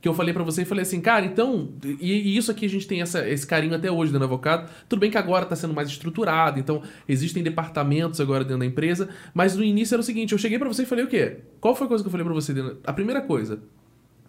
Que 0.00 0.08
eu 0.08 0.12
falei 0.12 0.34
pra 0.34 0.42
você 0.42 0.62
e 0.62 0.64
falei 0.66 0.82
assim, 0.82 1.00
cara, 1.00 1.24
então. 1.24 1.70
E, 1.82 2.12
e 2.12 2.36
isso 2.36 2.50
aqui 2.50 2.66
a 2.66 2.68
gente 2.68 2.86
tem 2.86 3.00
essa, 3.00 3.26
esse 3.26 3.46
carinho 3.46 3.74
até 3.74 3.90
hoje 3.90 4.12
dentro 4.12 4.26
do 4.28 4.30
Avocado. 4.32 4.70
Tudo 4.86 5.00
bem 5.00 5.10
que 5.10 5.16
agora 5.16 5.46
tá 5.46 5.56
sendo 5.56 5.72
mais 5.72 5.88
estruturado, 5.88 6.60
então 6.60 6.82
existem 7.08 7.42
departamentos 7.42 8.20
agora 8.20 8.44
dentro 8.44 8.58
da 8.58 8.66
empresa. 8.66 9.08
Mas 9.32 9.56
no 9.56 9.64
início 9.64 9.94
era 9.94 10.00
o 10.02 10.04
seguinte: 10.04 10.32
eu 10.32 10.38
cheguei 10.38 10.58
pra 10.58 10.68
você 10.68 10.82
e 10.82 10.86
falei 10.86 11.04
o 11.04 11.08
quê? 11.08 11.38
Qual 11.60 11.74
foi 11.74 11.86
a 11.86 11.88
coisa 11.88 12.04
que 12.04 12.08
eu 12.08 12.10
falei 12.10 12.24
pra 12.24 12.34
você? 12.34 12.52
dentro- 12.52 12.78
A 12.84 12.92
primeira 12.92 13.22
coisa, 13.22 13.60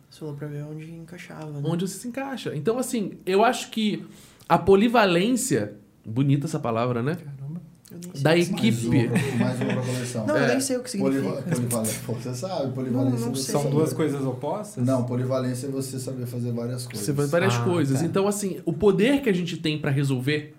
Você 0.10 0.20
falou 0.20 0.36
pra 0.36 0.48
ver 0.48 0.64
onde 0.64 0.90
encaixava, 0.94 1.52
né? 1.52 1.62
onde 1.66 1.86
você 1.86 1.98
se 1.98 2.08
encaixa. 2.08 2.56
Então, 2.56 2.80
assim, 2.80 3.18
eu 3.26 3.44
acho 3.44 3.70
que 3.70 4.06
a 4.48 4.58
polivalência. 4.58 5.74
Bonita 6.08 6.46
essa 6.46 6.60
palavra, 6.60 7.02
né? 7.02 7.16
Caramba. 7.16 7.45
Eu 7.92 8.00
Da 8.22 8.36
equipe. 8.36 9.08
Mais 9.38 9.62
uma, 9.62 9.74
mais 9.76 10.16
uma. 10.16 10.26
Não, 10.26 10.38
eu 10.38 10.44
É. 10.46 10.48
nem 10.50 10.60
sei 10.60 10.78
o 10.78 10.84
que 10.84 10.90
significa. 10.90 11.22
Poliva- 11.22 11.42
Polivalência, 11.44 12.02
você 12.08 12.34
sabe, 12.36 12.74
polivalência 12.74 13.20
Não, 13.20 13.26
não 13.28 13.32
é. 13.34 13.36
São 13.36 13.62
saber- 13.62 13.76
duas 13.76 13.94
coisas 13.94 14.22
opostas? 14.26 14.84
Não, 14.84 15.04
polivalência 15.06 15.68
é 15.68 15.70
você 15.70 16.00
saber 16.00 16.26
fazer 16.26 16.52
várias 16.52 16.86
coisas. 16.88 17.06
Você 17.06 17.14
faz 17.14 17.30
várias 17.30 17.54
Ah, 17.54 17.64
coisas. 17.64 18.00
tá. 18.00 18.06
Então, 18.06 18.28
assim, 18.28 18.60
o 18.66 18.74
poder 18.74 19.22
que 19.22 19.30
a 19.30 19.34
gente 19.34 19.58
tem 19.58 19.78
pra 19.80 19.92
resolver, 19.92 20.56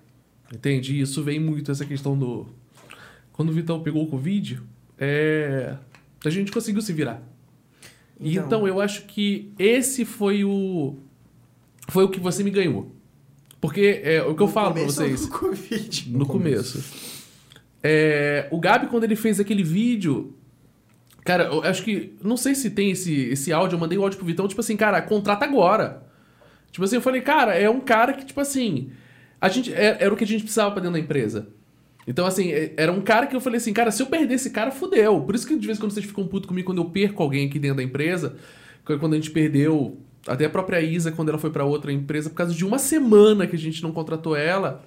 entende? 0.55 1.01
Isso 1.01 1.23
vem 1.25 1.41
muito 1.41 1.71
essa 1.73 1.85
questão 1.85 2.17
do. 2.17 2.47
Quando 3.33 3.49
o 3.49 3.53
Vitão 3.53 3.81
pegou 3.83 4.05
o 4.05 4.07
Covid, 4.07 4.63
é. 4.99 5.75
A 6.25 6.31
gente 6.31 6.53
conseguiu 6.53 6.81
se 6.81 6.93
virar. 6.93 7.23
E 8.21 8.33
Então. 8.35 8.47
Então, 8.47 8.69
eu 8.69 8.81
acho 8.81 9.03
que 9.07 9.51
esse 9.59 10.05
foi 10.05 10.45
o. 10.45 10.95
Foi 11.89 12.05
o 12.05 12.09
que 12.09 12.21
você 12.21 12.43
me 12.45 12.51
ganhou. 12.51 12.93
Porque 13.61 14.01
é 14.05 14.23
o 14.23 14.35
que 14.35 14.43
eu 14.43 14.49
falo 14.49 14.73
pra 14.73 14.81
começo 14.83 14.97
vocês. 15.03 15.23
No 15.23 15.29
Covid. 15.39 16.11
No, 16.11 16.19
No 16.21 16.27
começo. 16.27 16.83
É, 17.83 18.49
o 18.51 18.59
Gabi, 18.59 18.87
quando 18.89 19.05
ele 19.05 19.17
fez 19.17 19.39
aquele 19.39 19.63
vídeo. 19.63 20.35
Cara, 21.25 21.45
eu 21.45 21.63
acho 21.63 21.83
que. 21.83 22.15
Não 22.23 22.37
sei 22.37 22.55
se 22.55 22.71
tem 22.71 22.91
esse, 22.91 23.13
esse 23.29 23.53
áudio, 23.53 23.77
eu 23.77 23.81
mandei 23.81 23.99
o 23.99 24.03
áudio 24.03 24.19
pro 24.19 24.27
Vitão, 24.27 24.47
tipo 24.49 24.61
assim, 24.61 24.77
cara, 24.77 25.01
contrata 25.03 25.45
agora. 25.45 26.03
Tipo 26.71 26.85
assim, 26.85 26.97
eu 26.97 27.01
falei, 27.01 27.21
cara, 27.21 27.55
é 27.55 27.69
um 27.71 27.81
cara 27.81 28.13
que, 28.13 28.25
tipo 28.25 28.41
assim. 28.41 28.91
A 29.41 29.49
gente, 29.49 29.73
é- 29.73 29.97
era 30.01 30.13
o 30.13 30.17
que 30.17 30.25
a 30.25 30.27
gente 30.27 30.43
precisava 30.43 30.71
pra 30.71 30.81
dentro 30.81 30.95
da 30.95 31.01
empresa. 31.01 31.49
Então, 32.07 32.25
assim, 32.27 32.51
é- 32.53 32.73
era 32.77 32.93
um 32.93 33.01
cara 33.01 33.27
que 33.27 33.35
eu 33.35 33.41
falei 33.41 33.59
assim, 33.59 33.73
cara, 33.73 33.91
se 33.91 34.01
eu 34.03 34.07
perder 34.07 34.35
esse 34.35 34.51
cara, 34.51 34.71
fudeu. 34.71 35.21
Por 35.23 35.35
isso 35.35 35.47
que 35.47 35.57
de 35.57 35.67
vez 35.67 35.79
em 35.79 35.81
quando 35.81 35.93
vocês 35.93 36.07
ficam 36.07 36.27
putos 36.27 36.49
comigo 36.49 36.67
quando 36.67 36.79
eu 36.81 36.85
perco 36.91 37.23
alguém 37.23 37.47
aqui 37.49 37.59
dentro 37.59 37.79
da 37.79 37.83
empresa. 37.83 38.37
Quando 38.85 39.13
a 39.15 39.17
gente 39.17 39.31
perdeu. 39.31 39.99
Até 40.27 40.45
a 40.45 40.51
própria 40.51 40.81
Isa, 40.81 41.13
quando 41.13 41.29
ela 41.29 41.39
foi 41.39 41.51
pra 41.51 41.65
outra 41.65 41.93
empresa, 41.93 42.29
por 42.31 42.37
causa 42.37 42.53
de 42.53 42.65
uma 42.65 42.79
semana 42.79 43.47
que 43.47 43.55
a 43.55 43.59
gente 43.59 43.81
não 43.83 43.93
contratou 43.93 44.35
ela. 44.35 44.85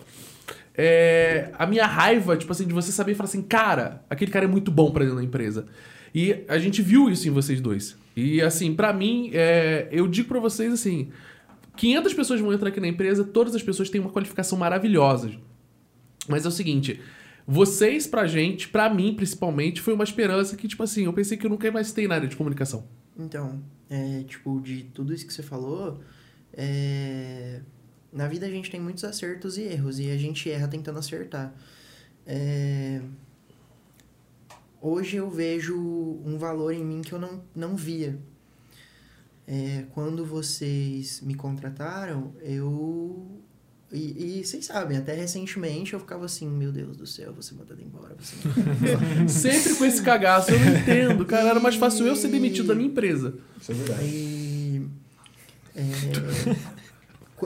É, 0.82 1.52
a 1.60 1.66
minha 1.66 1.86
raiva, 1.86 2.38
tipo 2.38 2.54
assim, 2.54 2.66
de 2.66 2.74
você 2.74 2.90
saber 2.90 3.14
falar 3.14 3.28
assim, 3.28 3.42
cara, 3.42 4.02
aquele 4.10 4.32
cara 4.32 4.46
é 4.46 4.48
muito 4.48 4.72
bom 4.72 4.92
pra 4.92 5.04
dentro 5.04 5.18
da 5.18 5.24
empresa. 5.24 5.68
E 6.16 6.46
a 6.48 6.58
gente 6.58 6.82
viu 6.82 7.10
isso 7.10 7.28
em 7.28 7.32
vocês 7.32 7.60
dois. 7.60 7.98
E 8.16 8.42
assim, 8.42 8.74
pra 8.74 8.94
mim, 8.94 9.30
é, 9.34 9.90
eu 9.92 10.08
digo 10.08 10.30
pra 10.30 10.40
vocês 10.40 10.72
assim, 10.72 11.10
500 11.76 12.14
pessoas 12.14 12.40
vão 12.40 12.54
entrar 12.54 12.70
aqui 12.70 12.80
na 12.80 12.88
empresa, 12.88 13.26
todas 13.26 13.54
as 13.54 13.62
pessoas 13.62 13.90
têm 13.90 14.00
uma 14.00 14.10
qualificação 14.10 14.58
maravilhosa. 14.58 15.32
Mas 16.30 16.46
é 16.46 16.48
o 16.48 16.52
seguinte, 16.52 17.02
vocês 17.46 18.08
pra 18.08 18.26
gente, 18.26 18.70
pra 18.70 18.90
mim 18.90 19.14
principalmente, 19.14 19.82
foi 19.82 19.94
uma 19.94 20.06
esperança 20.06 20.56
que, 20.56 20.66
tipo 20.66 20.82
assim, 20.82 21.04
eu 21.04 21.12
pensei 21.12 21.38
que 21.38 21.46
eu 21.46 21.50
nunca 21.50 21.70
mais 21.70 21.92
ter 21.92 22.08
na 22.08 22.16
área 22.16 22.28
de 22.30 22.38
comunicação. 22.38 22.88
Então, 23.18 23.62
é, 23.90 24.24
tipo, 24.24 24.62
de 24.62 24.84
tudo 24.94 25.14
isso 25.14 25.28
que 25.28 25.34
você 25.34 25.44
falou, 25.44 26.00
é, 26.54 27.60
na 28.12 28.28
vida 28.28 28.46
a 28.46 28.50
gente 28.50 28.72
tem 28.72 28.80
muitos 28.80 29.04
acertos 29.04 29.58
e 29.58 29.62
erros, 29.62 30.00
e 30.00 30.10
a 30.10 30.18
gente 30.18 30.50
erra 30.50 30.68
tentando 30.68 31.00
acertar. 31.00 31.54
É, 32.26 33.02
hoje 34.82 35.18
eu 35.18 35.30
vejo 35.30 35.76
um 35.78 36.38
valor 36.38 36.74
em 36.74 36.84
mim 36.84 37.02
que 37.02 37.14
eu 37.14 37.20
não, 37.20 37.44
não 37.56 37.76
via. 37.76 38.18
É, 39.48 39.86
quando 39.94 40.26
vocês 40.26 41.22
me 41.22 41.34
contrataram, 41.34 42.34
eu. 42.42 43.28
E, 43.92 44.40
e 44.40 44.46
vocês 44.46 44.66
sabem, 44.66 44.96
até 44.96 45.16
recentemente 45.16 45.94
eu 45.94 46.00
ficava 46.00 46.26
assim: 46.26 46.48
Meu 46.48 46.72
Deus 46.72 46.96
do 46.96 47.08
céu, 47.08 47.34
você 47.34 47.56
mandado 47.56 47.82
embora. 47.82 48.16
Você 48.20 48.36
Sempre 49.28 49.76
com 49.76 49.86
esse 49.86 50.04
cagaço, 50.04 50.52
eu 50.52 50.60
não 50.60 50.78
entendo, 50.78 51.26
cara. 51.26 51.50
Era 51.50 51.60
mais 51.60 51.76
fácil 51.76 52.06
eu 52.06 52.16
ser 52.16 52.28
demitido 52.28 52.68
da 52.68 52.76
minha 52.76 52.90
empresa. 52.90 53.34
Isso 53.60 53.72
é 53.72 53.76
verdade. 53.76 54.06
E, 54.06 54.88
é, 55.76 56.79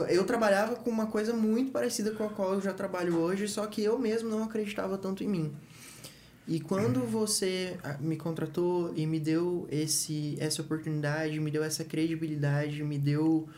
eu 0.02 0.24
trabalhava 0.24 0.76
com 0.76 0.90
uma 0.90 1.06
coisa 1.06 1.32
muito 1.32 1.70
parecida 1.70 2.10
com 2.12 2.24
a 2.24 2.28
qual 2.28 2.54
eu 2.54 2.60
já 2.60 2.72
trabalho 2.72 3.16
hoje, 3.16 3.48
só 3.48 3.66
que 3.66 3.82
eu 3.82 3.98
mesmo 3.98 4.28
não 4.28 4.42
acreditava 4.42 4.98
tanto 4.98 5.22
em 5.22 5.28
mim. 5.28 5.54
E 6.46 6.60
quando 6.60 7.00
você 7.06 7.78
ah, 7.82 7.96
me 7.98 8.16
contratou 8.16 8.92
e 8.94 9.06
me 9.06 9.18
deu 9.18 9.66
esse, 9.70 10.36
essa 10.38 10.60
oportunidade, 10.60 11.40
me 11.40 11.50
deu 11.50 11.64
essa 11.64 11.84
credibilidade, 11.84 12.82
me 12.82 12.98
deu. 12.98 13.48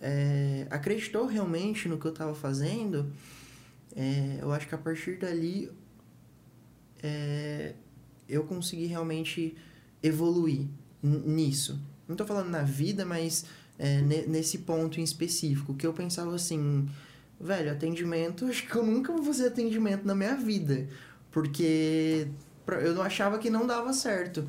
é, 0.00 0.66
acreditou 0.70 1.26
realmente 1.26 1.86
no 1.88 1.98
que 1.98 2.06
eu 2.06 2.12
estava 2.12 2.34
fazendo, 2.34 3.12
é, 3.94 4.38
eu 4.40 4.50
acho 4.52 4.66
que 4.66 4.74
a 4.74 4.78
partir 4.78 5.18
dali 5.18 5.70
é, 7.02 7.74
eu 8.28 8.44
consegui 8.44 8.86
realmente 8.86 9.56
evoluir 10.02 10.66
nisso. 11.02 11.78
Não 12.08 12.16
tô 12.16 12.24
falando 12.24 12.48
na 12.48 12.62
vida, 12.62 13.04
mas 13.04 13.44
é, 13.80 14.02
ne- 14.02 14.26
nesse 14.26 14.58
ponto 14.58 15.00
em 15.00 15.02
específico, 15.02 15.72
que 15.74 15.86
eu 15.86 15.94
pensava 15.94 16.34
assim, 16.34 16.86
velho, 17.40 17.72
atendimento, 17.72 18.44
acho 18.52 18.66
que 18.66 18.76
eu 18.76 18.84
nunca 18.84 19.10
vou 19.10 19.24
fazer 19.24 19.46
atendimento 19.46 20.06
na 20.06 20.14
minha 20.14 20.36
vida, 20.36 20.86
porque 21.30 22.28
eu 22.82 22.94
não 22.94 23.00
achava 23.00 23.38
que 23.38 23.48
não 23.48 23.66
dava 23.66 23.92
certo. 23.94 24.46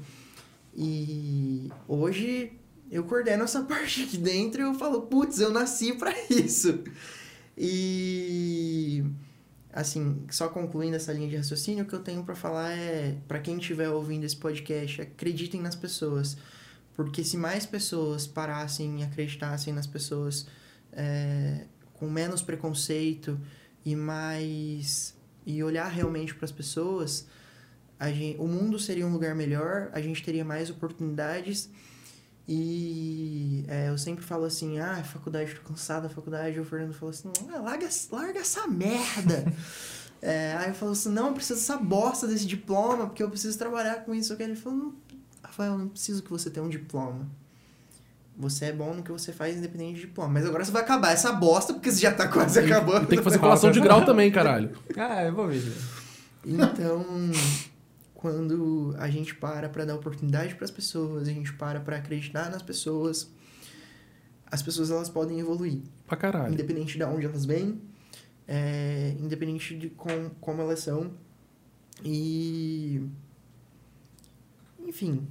E 0.76 1.70
hoje 1.88 2.52
eu 2.92 3.06
coordeno 3.06 3.46
essa 3.46 3.62
parte 3.66 4.04
aqui 4.04 4.18
dentro 4.18 4.62
e 4.62 4.66
eu 4.66 4.74
falo, 4.74 5.04
putz, 5.04 5.40
eu 5.40 5.50
nasci 5.50 5.94
pra 5.94 6.14
isso. 6.30 6.84
E 7.58 9.04
assim, 9.72 10.26
só 10.30 10.50
concluindo 10.50 10.98
essa 10.98 11.14
linha 11.14 11.30
de 11.30 11.38
raciocínio, 11.38 11.86
o 11.86 11.88
que 11.88 11.94
eu 11.94 12.00
tenho 12.04 12.22
pra 12.26 12.36
falar 12.36 12.72
é, 12.72 13.16
pra 13.30 13.40
quem 13.40 13.58
estiver 13.58 13.88
ouvindo 13.90 14.26
esse 14.26 14.36
podcast, 14.36 15.02
acreditem 15.02 15.62
nas 15.62 15.76
pessoas. 15.76 16.36
Porque 16.96 17.24
se 17.24 17.38
mais 17.38 17.66
pessoas 17.66 18.28
parassem 18.28 19.02
e 19.02 19.04
acreditassem 19.04 19.74
nas 19.74 19.88
pessoas 19.88 20.46
é, 20.92 21.66
com 21.94 22.10
menos 22.10 22.42
preconceito 22.42 23.40
e 23.86 23.96
mais 23.96 25.16
e 25.46 25.64
olhar 25.64 25.88
realmente 25.88 26.36
para 26.36 26.46
as 26.46 26.52
pessoas, 26.52 27.26
gente, 28.14 28.40
o 28.40 28.48
mundo 28.48 28.78
seria 28.78 29.08
um 29.08 29.12
lugar 29.12 29.34
melhor, 29.34 29.90
a 29.92 30.02
gente 30.02 30.22
teria 30.24 30.46
mais 30.46 30.70
oportunidades 30.70 31.70
e 32.48 33.64
é, 33.68 33.90
eu 33.90 33.98
sempre 33.98 34.24
falo 34.24 34.46
assim, 34.46 34.80
ah, 34.80 35.04
faculdade, 35.04 35.56
tô 35.56 35.62
cansado 35.62 36.04
da 36.04 36.10
faculdade, 36.10 36.60
o 36.60 36.66
Fernando 36.66 36.94
falou 36.94 37.12
assim, 37.12 37.32
ah, 37.50 37.60
larga, 37.60 37.88
larga 38.12 38.40
essa 38.40 38.68
merda. 38.68 39.46
É, 40.24 40.56
aí 40.56 40.68
eu 40.68 40.76
falo 40.76 40.92
assim, 40.92 41.10
não, 41.10 41.30
eu 41.30 41.34
preciso 41.34 41.60
dessa 41.60 41.78
bosta 41.78 42.28
desse 42.28 42.46
diploma, 42.46 43.08
porque 43.08 43.24
eu 43.24 43.30
preciso 43.32 43.58
trabalhar 43.58 44.06
com 44.06 44.14
isso. 44.14 44.36
Ele 44.40 44.56
falou, 44.56 44.78
não, 44.78 44.96
Rafael, 45.52 45.78
não 45.78 45.90
preciso 45.90 46.24
que 46.24 46.30
você 46.30 46.50
tenha 46.50 46.66
um 46.66 46.70
diploma. 46.70 47.28
Você 48.38 48.66
é 48.66 48.72
bom 48.72 48.94
no 48.94 49.04
que 49.04 49.12
você 49.12 49.34
faz, 49.34 49.58
independente 49.58 49.96
de 49.96 50.02
diploma. 50.08 50.30
Mas 50.30 50.46
agora 50.46 50.64
você 50.64 50.72
vai 50.72 50.82
acabar 50.82 51.12
essa 51.12 51.34
bosta, 51.34 51.74
porque 51.74 51.92
você 51.92 52.00
já 52.00 52.14
tá 52.14 52.28
quase 52.30 52.58
acabando. 52.58 53.06
Tem 53.06 53.18
que 53.18 53.24
fazer 53.24 53.38
colação 53.38 53.70
de 53.70 53.82
grau 53.82 54.06
também, 54.06 54.32
caralho. 54.32 54.72
Ah, 54.98 55.26
eu 55.26 55.34
vou 55.36 55.50
ver. 55.50 55.62
Então, 56.46 57.06
quando 58.14 58.96
a 58.98 59.10
gente 59.10 59.36
para 59.36 59.68
para 59.68 59.84
dar 59.84 59.96
oportunidade 59.96 60.56
para 60.56 60.64
as 60.64 60.72
pessoas, 60.72 61.28
a 61.28 61.32
gente 61.32 61.52
para 61.54 61.82
para 61.82 61.98
acreditar 61.98 62.50
nas 62.50 62.62
pessoas, 62.62 63.30
as 64.50 64.62
pessoas 64.64 64.90
elas 64.90 65.10
podem 65.10 65.40
evoluir, 65.40 65.82
Pra 66.08 66.16
caralho. 66.16 66.54
independente 66.54 66.98
de 66.98 67.04
onde 67.04 67.26
elas 67.26 67.44
vêm, 67.46 67.82
é, 68.48 69.16
independente 69.20 69.78
de 69.78 69.90
com, 69.90 70.30
como 70.40 70.62
elas 70.62 70.80
são. 70.80 71.12
E 72.04 73.04
enfim, 74.88 75.28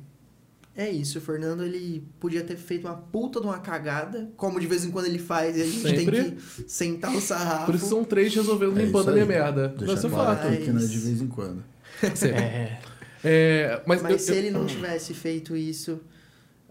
é 0.82 0.90
isso. 0.90 1.18
O 1.18 1.20
Fernando 1.20 1.62
ele 1.64 2.02
podia 2.18 2.42
ter 2.42 2.56
feito 2.56 2.86
uma 2.86 2.96
puta 2.96 3.40
de 3.40 3.46
uma 3.46 3.58
cagada, 3.58 4.30
como 4.36 4.58
de 4.60 4.66
vez 4.66 4.84
em 4.84 4.90
quando 4.90 5.06
ele 5.06 5.18
faz, 5.18 5.56
e 5.56 5.62
a 5.62 5.64
gente 5.66 5.80
Sempre. 5.80 6.22
tem 6.22 6.30
que 6.36 6.40
sentar 6.70 7.14
o 7.14 7.20
sarrafo. 7.20 7.66
Por 7.66 7.74
isso 7.74 7.86
são 7.88 8.02
três 8.04 8.34
resolvendo 8.34 8.78
É 8.78 8.84
limpando 8.84 9.08
a 9.10 9.12
minha 9.12 9.26
merda. 9.26 9.68
Deixa 9.68 9.86
Vai 9.86 9.96
ser 9.96 10.08
claro 10.10 10.38
fato. 10.40 10.56
que 10.56 10.70
não 10.70 10.80
é 10.82 10.86
de 10.86 10.98
vez 10.98 11.20
em 11.20 11.28
quando. 11.28 11.62
É. 12.24 12.78
É, 13.22 13.82
mas 13.86 14.00
Mas 14.00 14.12
eu- 14.12 14.18
se 14.18 14.30
eu- 14.32 14.36
ele 14.36 14.50
não 14.50 14.64
tivesse 14.64 15.12
feito 15.12 15.54
isso, 15.54 16.00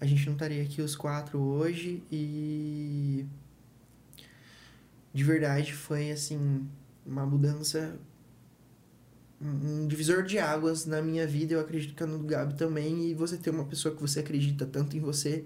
a 0.02 0.06
gente 0.06 0.26
não 0.26 0.34
estaria 0.34 0.64
aqui 0.64 0.82
os 0.82 0.96
quatro 0.96 1.38
hoje 1.40 2.02
e 2.12 3.24
de 5.14 5.24
verdade 5.24 5.74
foi 5.74 6.12
assim 6.12 6.66
uma 7.06 7.26
mudança 7.26 7.96
um 9.42 9.88
divisor 9.88 10.24
de 10.24 10.38
águas 10.38 10.86
na 10.86 11.02
minha 11.02 11.26
vida, 11.26 11.54
eu 11.54 11.60
acredito 11.60 11.96
que 11.96 12.04
é 12.04 12.06
no 12.06 12.18
do 12.18 12.26
Gabi 12.26 12.56
também, 12.56 13.10
e 13.10 13.14
você 13.14 13.38
ter 13.38 13.50
uma 13.50 13.66
pessoa 13.66 13.96
que 13.96 14.02
você 14.02 14.20
acredita 14.20 14.66
tanto 14.66 14.98
em 14.98 15.00
você 15.00 15.46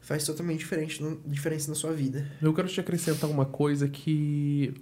faz 0.00 0.24
totalmente 0.24 0.58
diferente, 0.58 1.02
diferença 1.26 1.68
na 1.68 1.74
sua 1.74 1.92
vida. 1.92 2.30
Eu 2.40 2.52
quero 2.52 2.68
te 2.68 2.78
acrescentar 2.78 3.28
uma 3.28 3.46
coisa 3.46 3.88
que. 3.88 4.74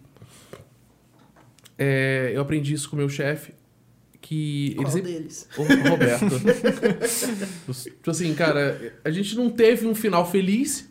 é, 1.78 2.32
eu 2.34 2.42
aprendi 2.42 2.74
isso 2.74 2.90
com 2.90 2.96
o 2.96 2.98
meu 2.98 3.08
chefe, 3.08 3.54
que 4.20 4.74
Qual 4.76 4.90
sempre 4.90 5.12
deles? 5.12 5.48
Ô, 5.56 5.62
Roberto. 5.90 6.26
tipo 7.72 8.10
assim, 8.10 8.34
cara, 8.34 8.94
a 9.04 9.10
gente 9.10 9.36
não 9.36 9.48
teve 9.48 9.86
um 9.86 9.94
final 9.94 10.28
feliz, 10.30 10.90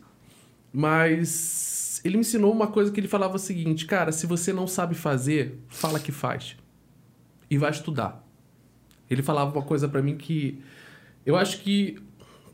mas 0.72 2.00
ele 2.02 2.16
me 2.16 2.22
ensinou 2.22 2.52
uma 2.52 2.66
coisa 2.66 2.90
que 2.90 2.98
ele 2.98 3.08
falava 3.08 3.36
o 3.36 3.38
seguinte, 3.38 3.86
cara, 3.86 4.10
se 4.10 4.26
você 4.26 4.52
não 4.52 4.66
sabe 4.66 4.94
fazer, 4.94 5.58
fala 5.68 6.00
que 6.00 6.10
faz. 6.10 6.56
E 7.52 7.58
vai 7.58 7.70
estudar. 7.70 8.26
Ele 9.10 9.22
falava 9.22 9.52
uma 9.52 9.62
coisa 9.62 9.86
pra 9.86 10.00
mim 10.00 10.16
que 10.16 10.58
eu 11.26 11.36
acho 11.36 11.60
que 11.60 11.98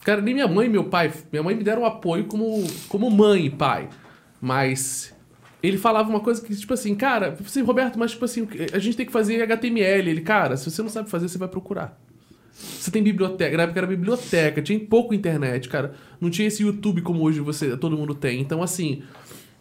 cara, 0.01 0.21
nem 0.21 0.35
minha 0.35 0.49
mãe 0.49 0.67
e 0.67 0.71
meu 0.71 0.85
pai, 0.85 1.13
minha 1.31 1.43
mãe 1.43 1.55
me 1.55 1.63
deram 1.63 1.85
apoio 1.85 2.25
como 2.25 2.67
como 2.89 3.09
mãe 3.09 3.47
e 3.47 3.51
pai, 3.51 3.89
mas 4.41 5.15
ele 5.63 5.79
falava 5.79 6.09
uma 6.09 6.19
coisa 6.19 6.45
que, 6.45 6.55
tipo 6.55 6.75
assim, 6.75 6.95
cara, 6.97 7.37
assim, 7.45 7.63
Roberto, 7.63 7.97
mas 7.97 8.13
tipo 8.13 8.25
assim, 8.25 8.49
a 8.73 8.79
gente 8.79 8.97
tem 8.97 9.07
que 9.07 9.13
fazer 9.13 9.41
HTML. 9.43 10.11
Ele, 10.11 10.21
cara, 10.21 10.57
se 10.57 10.71
você 10.71 10.83
não 10.83 10.89
sabe 10.89 11.11
fazer, 11.11 11.29
você 11.29 11.39
vai 11.39 11.49
procurar. 11.49 11.97
Você 12.53 12.91
tem 12.91 13.03
biblioteca, 13.03 13.57
na 13.57 13.65
época 13.65 13.79
era 13.79 13.87
biblioteca, 13.87 14.61
tinha 14.61 14.79
pouco 14.81 15.15
internet, 15.15 15.69
cara. 15.69 15.95
Não 16.21 16.29
tinha 16.29 16.49
esse 16.49 16.63
YouTube 16.65 17.03
como 17.03 17.23
hoje 17.23 17.41
você, 17.41 17.77
todo 17.77 17.97
mundo 17.97 18.15
tem. 18.15 18.41
Então, 18.41 18.63
assim, 18.63 19.03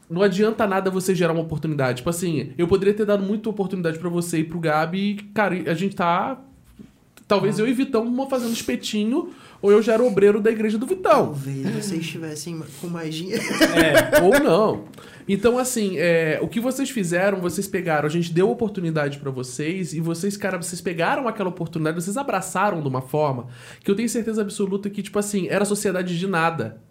não 0.09 0.21
adianta 0.21 0.65
nada 0.65 0.89
você 0.89 1.13
gerar 1.13 1.33
uma 1.33 1.41
oportunidade. 1.41 1.97
Tipo 1.97 2.09
assim, 2.09 2.53
eu 2.57 2.67
poderia 2.67 2.93
ter 2.93 3.05
dado 3.05 3.23
muita 3.23 3.49
oportunidade 3.49 3.99
pra 3.99 4.09
você 4.09 4.39
e 4.39 4.43
pro 4.43 4.59
Gabi, 4.59 5.11
e, 5.11 5.15
cara, 5.33 5.55
a 5.69 5.73
gente 5.73 5.95
tá. 5.95 6.41
Talvez 7.27 7.59
eu 7.59 7.67
e 7.67 7.73
Vitão 7.73 8.27
fazendo 8.29 8.53
espetinho, 8.53 9.31
ou 9.61 9.69
eu 9.69 9.81
já 9.81 9.93
era 9.93 10.03
obreiro 10.03 10.39
da 10.39 10.49
igreja 10.49 10.77
do 10.77 10.85
Vitão. 10.85 11.25
Talvez 11.25 11.69
vocês 11.71 11.99
estivessem 11.99 12.63
com 12.79 12.87
mais 12.87 13.13
dinheiro. 13.13 13.43
É, 13.75 14.21
Ou 14.23 14.39
não. 14.39 14.85
Então, 15.27 15.57
assim, 15.57 15.97
é, 15.97 16.39
o 16.41 16.47
que 16.47 16.61
vocês 16.61 16.89
fizeram, 16.89 17.41
vocês 17.41 17.67
pegaram, 17.67 18.07
a 18.07 18.09
gente 18.09 18.31
deu 18.31 18.49
oportunidade 18.49 19.19
pra 19.19 19.29
vocês, 19.29 19.93
e 19.93 19.99
vocês, 19.99 20.37
cara, 20.37 20.57
vocês 20.57 20.79
pegaram 20.79 21.27
aquela 21.27 21.49
oportunidade, 21.49 22.01
vocês 22.01 22.15
abraçaram 22.15 22.81
de 22.81 22.87
uma 22.87 23.01
forma 23.01 23.47
que 23.83 23.91
eu 23.91 23.95
tenho 23.95 24.07
certeza 24.07 24.41
absoluta 24.41 24.89
que, 24.89 25.03
tipo 25.03 25.19
assim, 25.19 25.47
era 25.49 25.65
sociedade 25.65 26.17
de 26.17 26.27
nada. 26.27 26.81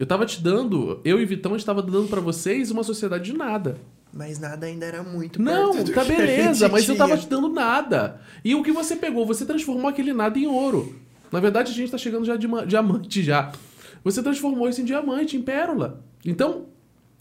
Eu 0.00 0.06
tava 0.06 0.24
te 0.26 0.42
dando, 0.42 0.98
eu 1.04 1.20
e 1.20 1.26
Vitão, 1.26 1.52
a 1.54 1.58
gente 1.58 1.66
tava 1.66 1.82
dando 1.82 2.08
pra 2.08 2.20
vocês 2.22 2.70
uma 2.70 2.82
sociedade 2.82 3.30
de 3.30 3.36
nada. 3.36 3.76
Mas 4.12 4.40
nada 4.40 4.64
ainda 4.66 4.86
era 4.86 5.02
muito 5.02 5.40
Não, 5.40 5.84
tá 5.84 6.02
beleza, 6.02 6.68
mas 6.70 6.88
eu 6.88 6.96
tava 6.96 7.12
tinha. 7.12 7.22
te 7.26 7.28
dando 7.30 7.48
nada. 7.50 8.18
E 8.42 8.54
o 8.54 8.62
que 8.62 8.72
você 8.72 8.96
pegou? 8.96 9.26
Você 9.26 9.44
transformou 9.44 9.88
aquele 9.88 10.12
nada 10.14 10.38
em 10.38 10.46
ouro. 10.46 10.96
Na 11.30 11.38
verdade, 11.38 11.70
a 11.70 11.74
gente 11.74 11.92
tá 11.92 11.98
chegando 11.98 12.24
já 12.24 12.34
de 12.34 12.48
ma- 12.48 12.64
diamante 12.64 13.22
já. 13.22 13.52
Você 14.02 14.22
transformou 14.22 14.68
isso 14.70 14.80
em 14.80 14.84
diamante, 14.84 15.36
em 15.36 15.42
pérola. 15.42 16.02
Então, 16.24 16.64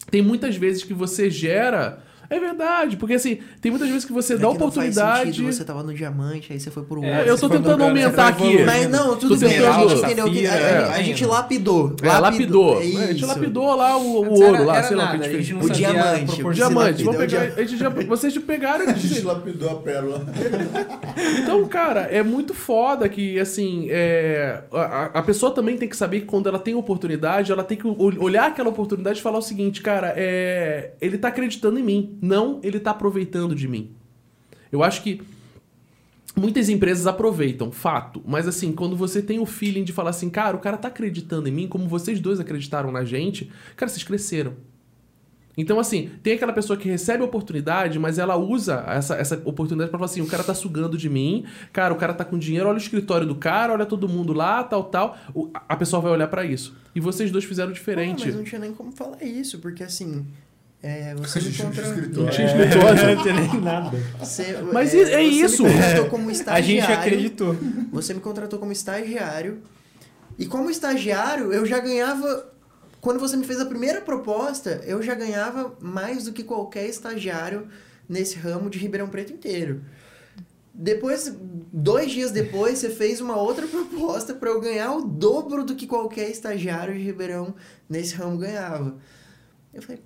tem 0.09 0.21
muitas 0.21 0.55
vezes 0.55 0.81
que 0.83 0.93
você 0.93 1.29
gera. 1.29 2.01
É 2.29 2.39
verdade, 2.39 2.95
porque 2.97 3.15
assim, 3.15 3.39
tem 3.59 3.71
muitas 3.71 3.89
vezes 3.89 4.05
que 4.05 4.11
você 4.13 4.33
É 4.33 4.37
dá 4.37 4.41
que 4.41 4.43
não 4.45 4.51
faz 4.71 4.71
oportunidade. 4.97 5.25
sentido, 5.31 5.51
você 5.51 5.63
tava 5.63 5.81
no 5.81 5.93
diamante, 5.93 6.53
aí 6.53 6.59
você 6.59 6.69
foi 6.69 6.83
pro 6.83 7.03
É, 7.03 7.17
ouro. 7.19 7.29
eu 7.29 7.37
tô 7.39 7.49
tentando 7.49 7.83
aumentar 7.83 8.27
aqui. 8.27 8.43
evoluindo. 8.43 8.65
Mas 8.65 8.89
não, 8.89 9.15
tudo 9.17 9.33
Tô 9.35 9.47
bem, 9.47 9.57
a 9.57 9.61
tentando- 9.61 9.89
gente 9.89 10.03
entendeu 10.03 10.31
que 10.31 10.45
a, 10.47 10.53
a 10.93 10.99
é. 10.99 11.03
gente 11.03 11.25
lapidou. 11.25 11.95
É, 12.03 12.17
lapidou. 12.19 12.75
É 12.75 12.83
A 12.85 13.07
gente 13.13 13.25
lapidou 13.25 13.75
lá 13.75 13.97
o, 13.97 14.01
o 14.01 14.29
ouro 14.29 14.55
era- 14.55 14.63
lá, 14.65 14.77
era 14.77 14.87
sei 14.87 14.95
lá 14.97 15.03
o 15.03 15.05
nada, 15.07 15.17
que 15.17 15.23
a 15.23 15.27
a 15.27 15.31
gente 15.31 15.45
fez. 15.45 15.49
não 15.57 15.67
O 15.67 15.71
a 15.71 15.73
diamante, 15.73 16.43
o 16.43 16.53
Diamante, 16.53 17.03
vamos 17.03 17.19
pegar. 17.19 17.41
A 17.41 17.61
gente 17.63 17.77
já, 17.77 17.89
vocês 17.89 18.37
pegaram. 18.37 18.89
A 18.89 18.93
gente 18.93 19.21
lapidou 19.21 19.69
a 19.71 19.75
pérola. 19.75 20.25
Então, 21.41 21.67
cara, 21.67 22.01
é 22.01 22.21
muito 22.23 22.53
foda 22.53 23.07
que, 23.09 23.39
assim, 23.39 23.87
é, 23.89 24.61
a, 24.71 25.05
a 25.19 25.21
pessoa 25.21 25.51
também 25.51 25.77
tem 25.77 25.87
que 25.89 25.97
saber 25.97 26.21
que 26.21 26.25
quando 26.25 26.47
ela 26.47 26.59
tem 26.59 26.75
oportunidade, 26.75 27.51
ela 27.51 27.63
tem 27.63 27.77
que 27.77 27.87
ol- 27.87 28.13
olhar 28.19 28.47
aquela 28.47 28.69
oportunidade 28.69 29.19
e 29.19 29.21
falar 29.21 29.37
o 29.39 29.41
seguinte, 29.41 29.81
cara, 29.81 30.13
é, 30.15 30.91
ele 31.01 31.17
tá 31.17 31.27
acreditando 31.29 31.79
em 31.79 31.83
mim, 31.83 32.18
não 32.21 32.59
ele 32.63 32.79
tá 32.79 32.91
aproveitando 32.91 33.55
de 33.55 33.67
mim. 33.67 33.91
Eu 34.71 34.83
acho 34.83 35.01
que 35.01 35.21
muitas 36.35 36.69
empresas 36.69 37.07
aproveitam, 37.07 37.71
fato, 37.71 38.21
mas 38.25 38.47
assim, 38.47 38.71
quando 38.71 38.95
você 38.95 39.21
tem 39.21 39.39
o 39.39 39.45
feeling 39.45 39.83
de 39.83 39.91
falar 39.91 40.11
assim, 40.11 40.29
cara, 40.29 40.55
o 40.55 40.59
cara 40.59 40.77
tá 40.77 40.87
acreditando 40.87 41.49
em 41.49 41.51
mim, 41.51 41.67
como 41.67 41.87
vocês 41.87 42.19
dois 42.19 42.39
acreditaram 42.39 42.91
na 42.91 43.03
gente, 43.03 43.51
cara, 43.75 43.89
vocês 43.89 44.03
cresceram. 44.03 44.53
Então, 45.59 45.77
assim, 45.77 46.09
tem 46.23 46.33
aquela 46.35 46.53
pessoa 46.53 46.77
que 46.77 46.87
recebe 46.87 47.21
a 47.21 47.25
oportunidade, 47.25 47.99
mas 47.99 48.17
ela 48.17 48.37
usa 48.37 48.81
essa, 48.87 49.15
essa 49.15 49.41
oportunidade 49.43 49.89
pra 49.89 49.99
falar 49.99 50.09
assim: 50.09 50.21
o 50.21 50.25
cara 50.25 50.41
tá 50.41 50.53
sugando 50.53 50.97
de 50.97 51.09
mim, 51.09 51.43
cara, 51.73 51.93
o 51.93 51.97
cara 51.97 52.13
tá 52.13 52.23
com 52.23 52.37
dinheiro, 52.37 52.69
olha 52.69 52.77
o 52.77 52.81
escritório 52.81 53.27
do 53.27 53.35
cara, 53.35 53.73
olha 53.73 53.85
todo 53.85 54.07
mundo 54.07 54.31
lá, 54.31 54.63
tal, 54.63 54.85
tal. 54.85 55.17
A 55.67 55.75
pessoa 55.75 56.01
vai 56.01 56.13
olhar 56.13 56.29
pra 56.29 56.45
isso. 56.45 56.77
E 56.95 57.01
vocês 57.01 57.29
dois 57.29 57.43
fizeram 57.43 57.73
diferente. 57.73 58.25
mas 58.25 58.35
não 58.35 58.43
tinha 58.45 58.59
nem 58.59 58.73
como 58.73 58.93
falar 58.93 59.21
isso, 59.21 59.59
porque 59.59 59.83
assim. 59.83 60.25
É, 60.81 61.13
você 61.15 61.39
A 61.39 61.41
me 61.41 61.49
gente 61.49 61.63
não 61.63 61.71
tinha 61.71 61.83
contra... 61.83 61.99
escritório. 61.99 62.25
Não 62.25 62.31
tinha 62.31 62.47
escritório. 62.47 63.15
Não 63.15 63.21
tinha 63.21 63.33
nem 63.33 63.61
nada. 63.61 63.97
Você, 64.19 64.57
Mas 64.73 64.93
é, 64.93 65.01
é 65.01 65.03
você 65.05 65.19
isso. 65.21 65.63
Me 65.63 65.73
contratou 65.73 66.05
como 66.05 66.29
A 66.47 66.61
gente 66.61 66.91
acreditou. 66.91 67.57
Você 67.91 68.13
me 68.13 68.21
contratou 68.21 68.59
como 68.59 68.71
estagiário. 68.71 69.61
E 70.37 70.45
como 70.45 70.69
estagiário, 70.69 71.51
eu 71.51 71.65
já 71.65 71.79
ganhava. 71.79 72.49
Quando 73.01 73.19
você 73.19 73.35
me 73.35 73.45
fez 73.45 73.59
a 73.59 73.65
primeira 73.65 74.01
proposta, 74.01 74.81
eu 74.85 75.01
já 75.01 75.15
ganhava 75.15 75.75
mais 75.81 76.25
do 76.25 76.33
que 76.33 76.43
qualquer 76.43 76.87
estagiário 76.87 77.67
nesse 78.07 78.37
ramo 78.37 78.69
de 78.69 78.79
Ribeirão 78.79 79.07
Preto 79.07 79.33
inteiro. 79.33 79.83
Depois, 80.73 81.33
dois 81.73 82.11
dias 82.11 82.31
depois, 82.31 82.79
você 82.79 82.89
fez 82.89 83.19
uma 83.19 83.35
outra 83.35 83.67
proposta 83.69 84.33
para 84.33 84.49
eu 84.49 84.61
ganhar 84.61 84.93
o 84.93 85.01
dobro 85.01 85.63
do 85.65 85.75
que 85.75 85.85
qualquer 85.85 86.29
estagiário 86.29 86.93
de 86.93 87.03
Ribeirão 87.03 87.53
nesse 87.89 88.15
ramo 88.15 88.37
ganhava. 88.37 88.97
Eu 89.73 89.81
falei, 89.81 90.01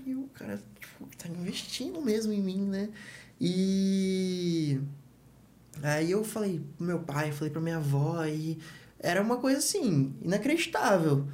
pariu, 0.00 0.20
o 0.20 0.38
cara 0.38 0.58
tipo, 0.78 1.08
tá 1.16 1.28
investindo 1.28 2.00
mesmo 2.00 2.32
em 2.32 2.40
mim, 2.40 2.62
né? 2.62 2.88
E 3.40 4.80
aí 5.82 6.10
eu 6.10 6.24
falei 6.24 6.60
pro 6.76 6.86
meu 6.86 6.98
pai, 7.00 7.32
falei 7.32 7.50
pra 7.50 7.60
minha 7.60 7.76
avó, 7.76 8.24
e 8.24 8.58
era 8.98 9.22
uma 9.22 9.36
coisa 9.36 9.58
assim, 9.58 10.14
inacreditável. 10.22 11.26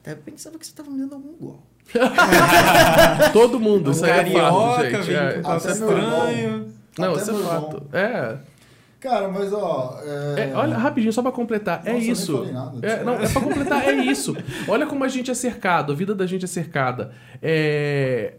Até 0.00 0.14
pensava 0.14 0.58
que 0.58 0.66
você 0.66 0.72
tava 0.72 0.90
me 0.90 0.98
dando 0.98 1.14
algum 1.14 1.32
golpe. 1.34 1.62
Todo 3.32 3.60
mundo, 3.60 3.90
Um 3.90 3.92
isso 3.92 4.04
aí 4.04 4.10
é 4.10 4.16
fato, 4.16 4.32
carioca, 4.32 5.02
gente. 5.02 5.06
vem 5.06 5.16
É. 5.16 5.40
Até 5.44 5.72
estranho. 5.72 6.74
Não, 6.98 7.12
Até 7.12 7.22
isso 7.22 7.30
é 7.30 7.34
fato. 7.34 7.86
É. 7.92 8.38
Cara, 9.06 9.28
mas 9.28 9.52
ó. 9.52 10.00
É... 10.04 10.50
É, 10.50 10.56
olha, 10.56 10.76
rapidinho, 10.76 11.12
só 11.12 11.22
pra 11.22 11.30
completar. 11.30 11.78
Nossa, 11.78 11.90
é 11.90 11.94
eu 11.94 11.98
nem 12.00 12.10
isso. 12.10 12.36
falei 12.38 12.52
nada, 12.52 12.86
É, 12.86 13.04
não, 13.04 13.14
é 13.14 13.28
pra 13.28 13.40
completar, 13.40 13.88
é 13.88 13.94
isso. 13.94 14.36
Olha 14.66 14.84
como 14.84 15.04
a 15.04 15.08
gente 15.08 15.30
é 15.30 15.34
cercado, 15.34 15.92
a 15.92 15.94
vida 15.94 16.12
da 16.12 16.26
gente 16.26 16.44
é 16.44 16.48
cercada. 16.48 17.12
É. 17.40 18.34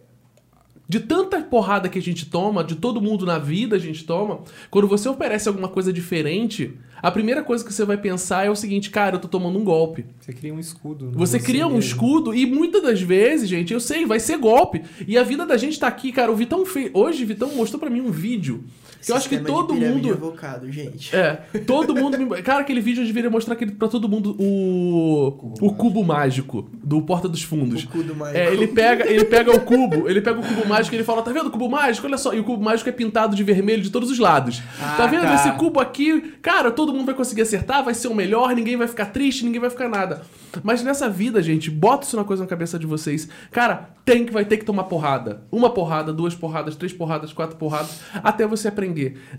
De 0.90 1.02
tanta 1.02 1.42
porrada 1.42 1.90
que 1.90 2.00
a 2.00 2.02
gente 2.02 2.26
toma, 2.26 2.64
de 2.64 2.76
todo 2.76 3.02
mundo 3.02 3.26
na 3.26 3.38
vida 3.38 3.76
a 3.76 3.80
gente 3.80 4.06
toma, 4.06 4.40
quando 4.72 4.88
você 4.88 5.10
oferece 5.10 5.48
alguma 5.50 5.68
coisa 5.68 5.92
diferente, 5.92 6.78
a 7.02 7.12
primeira 7.12 7.44
coisa 7.44 7.64
que 7.64 7.74
você 7.74 7.84
vai 7.84 7.98
pensar 7.98 8.46
é 8.46 8.50
o 8.50 8.56
seguinte, 8.56 8.90
cara, 8.90 9.18
eu 9.18 9.20
tô 9.20 9.28
tomando 9.28 9.60
um 9.60 9.66
golpe. 9.66 10.06
Você 10.20 10.32
cria 10.32 10.54
um 10.54 10.60
escudo. 10.60 11.12
Você 11.12 11.40
cria 11.40 11.68
um 11.68 11.72
mesmo. 11.72 11.80
escudo 11.80 12.34
e 12.34 12.46
muitas 12.46 12.82
das 12.82 13.02
vezes, 13.02 13.50
gente, 13.50 13.74
eu 13.74 13.82
sei, 13.82 14.06
vai 14.06 14.20
ser 14.20 14.38
golpe. 14.38 14.82
E 15.06 15.18
a 15.18 15.24
vida 15.24 15.46
da 15.46 15.58
gente 15.58 15.78
tá 15.78 15.88
aqui, 15.88 16.12
cara. 16.12 16.32
O 16.32 16.36
Vitão 16.36 16.66
fez. 16.66 16.90
Hoje, 16.94 17.24
o 17.24 17.28
Vitão 17.28 17.54
mostrou 17.54 17.80
pra 17.80 17.90
mim 17.90 18.02
um 18.02 18.12
vídeo. 18.12 18.64
Que 19.06 19.12
eu 19.12 19.16
acho 19.16 19.30
que 19.30 19.38
todo 19.38 19.74
mundo. 19.74 20.10
evocado, 20.10 20.72
gente. 20.72 21.16
É, 21.16 21.34
todo 21.66 21.96
mundo. 21.96 22.18
me- 22.18 22.28
Cara, 22.44 22.62
aquele 22.62 22.82
vídeo 22.82 23.02
eu 23.04 23.08
deveria 23.08 23.30
mostrar 23.30 23.54
aquele, 23.54 23.72
pra 23.72 23.88
todo 23.88 24.08
mundo 24.10 24.36
o. 24.40 25.32
Cubo 25.32 25.66
o 25.66 25.74
cubo 25.74 26.04
mágico 26.04 26.70
do 26.84 27.02
Porta 27.02 27.30
dos 27.30 27.44
Fundos. 27.44 27.84
O 27.84 27.88
cu 27.88 28.04
do 28.04 28.14
Michael. 28.14 28.36
É, 28.36 28.54
ele 28.54 28.68
pega, 28.68 29.08
ele 29.08 29.26
pega 29.26 29.52
o 29.52 29.60
cubo, 29.62 30.10
ele 30.10 30.22
pega 30.22 30.40
o 30.40 30.44
cubo 30.44 30.68
mágico 30.68 30.96
e 30.96 30.98
ele 30.98 31.04
fala: 31.04 31.22
tá 31.22 31.32
vendo 31.32 31.48
o 31.48 31.52
cubo 31.52 31.70
mágico? 31.70 32.06
Olha 32.08 32.18
só. 32.18 32.34
E 32.34 32.40
o 32.40 32.44
cubo 32.44 32.64
mágico 32.64 32.90
é 32.90 32.92
pintado 32.92 33.36
de 33.36 33.44
vermelho 33.44 33.82
de 33.82 33.90
todos 33.90 34.10
os 34.10 34.20
lados. 34.20 34.62
Ah, 34.82 34.96
tá 34.98 35.08
vendo 35.08 35.24
tá. 35.24 35.36
esse 35.36 35.52
cubo 35.54 35.80
aqui? 35.80 36.34
Cara, 36.42 36.72
todo 36.72 36.94
mundo 36.94 37.06
vai 37.06 37.16
conseguir 37.16 37.42
acertar, 37.44 37.84
vai 37.84 37.94
ser 37.94 38.08
o 38.08 38.16
melhor, 38.16 38.54
ninguém 38.56 38.76
vai 38.76 38.88
ficar 38.88 39.06
triste, 39.08 39.46
ninguém 39.46 39.62
vai 39.62 39.70
ficar 39.70 39.88
nada. 39.90 40.22
Mas 40.64 40.84
nessa 40.84 41.10
vida, 41.10 41.42
gente, 41.42 41.70
bota 41.70 42.06
isso 42.06 42.16
na 42.18 42.24
coisa 42.24 42.44
na 42.44 42.50
cabeça 42.50 42.80
de 42.80 42.86
vocês. 42.86 43.28
Cara, 43.52 43.90
tem 44.04 44.26
que 44.26 44.32
vai 44.34 44.46
ter 44.46 44.58
que 44.58 44.66
tomar 44.66 44.86
porrada. 44.86 45.44
Uma 45.52 45.70
porrada, 45.70 46.14
duas 46.14 46.34
porradas, 46.34 46.76
três 46.76 46.94
porradas, 46.94 47.34
quatro 47.34 47.58
porradas, 47.58 48.00
até 48.24 48.48
você 48.48 48.68
aprender. 48.68 48.87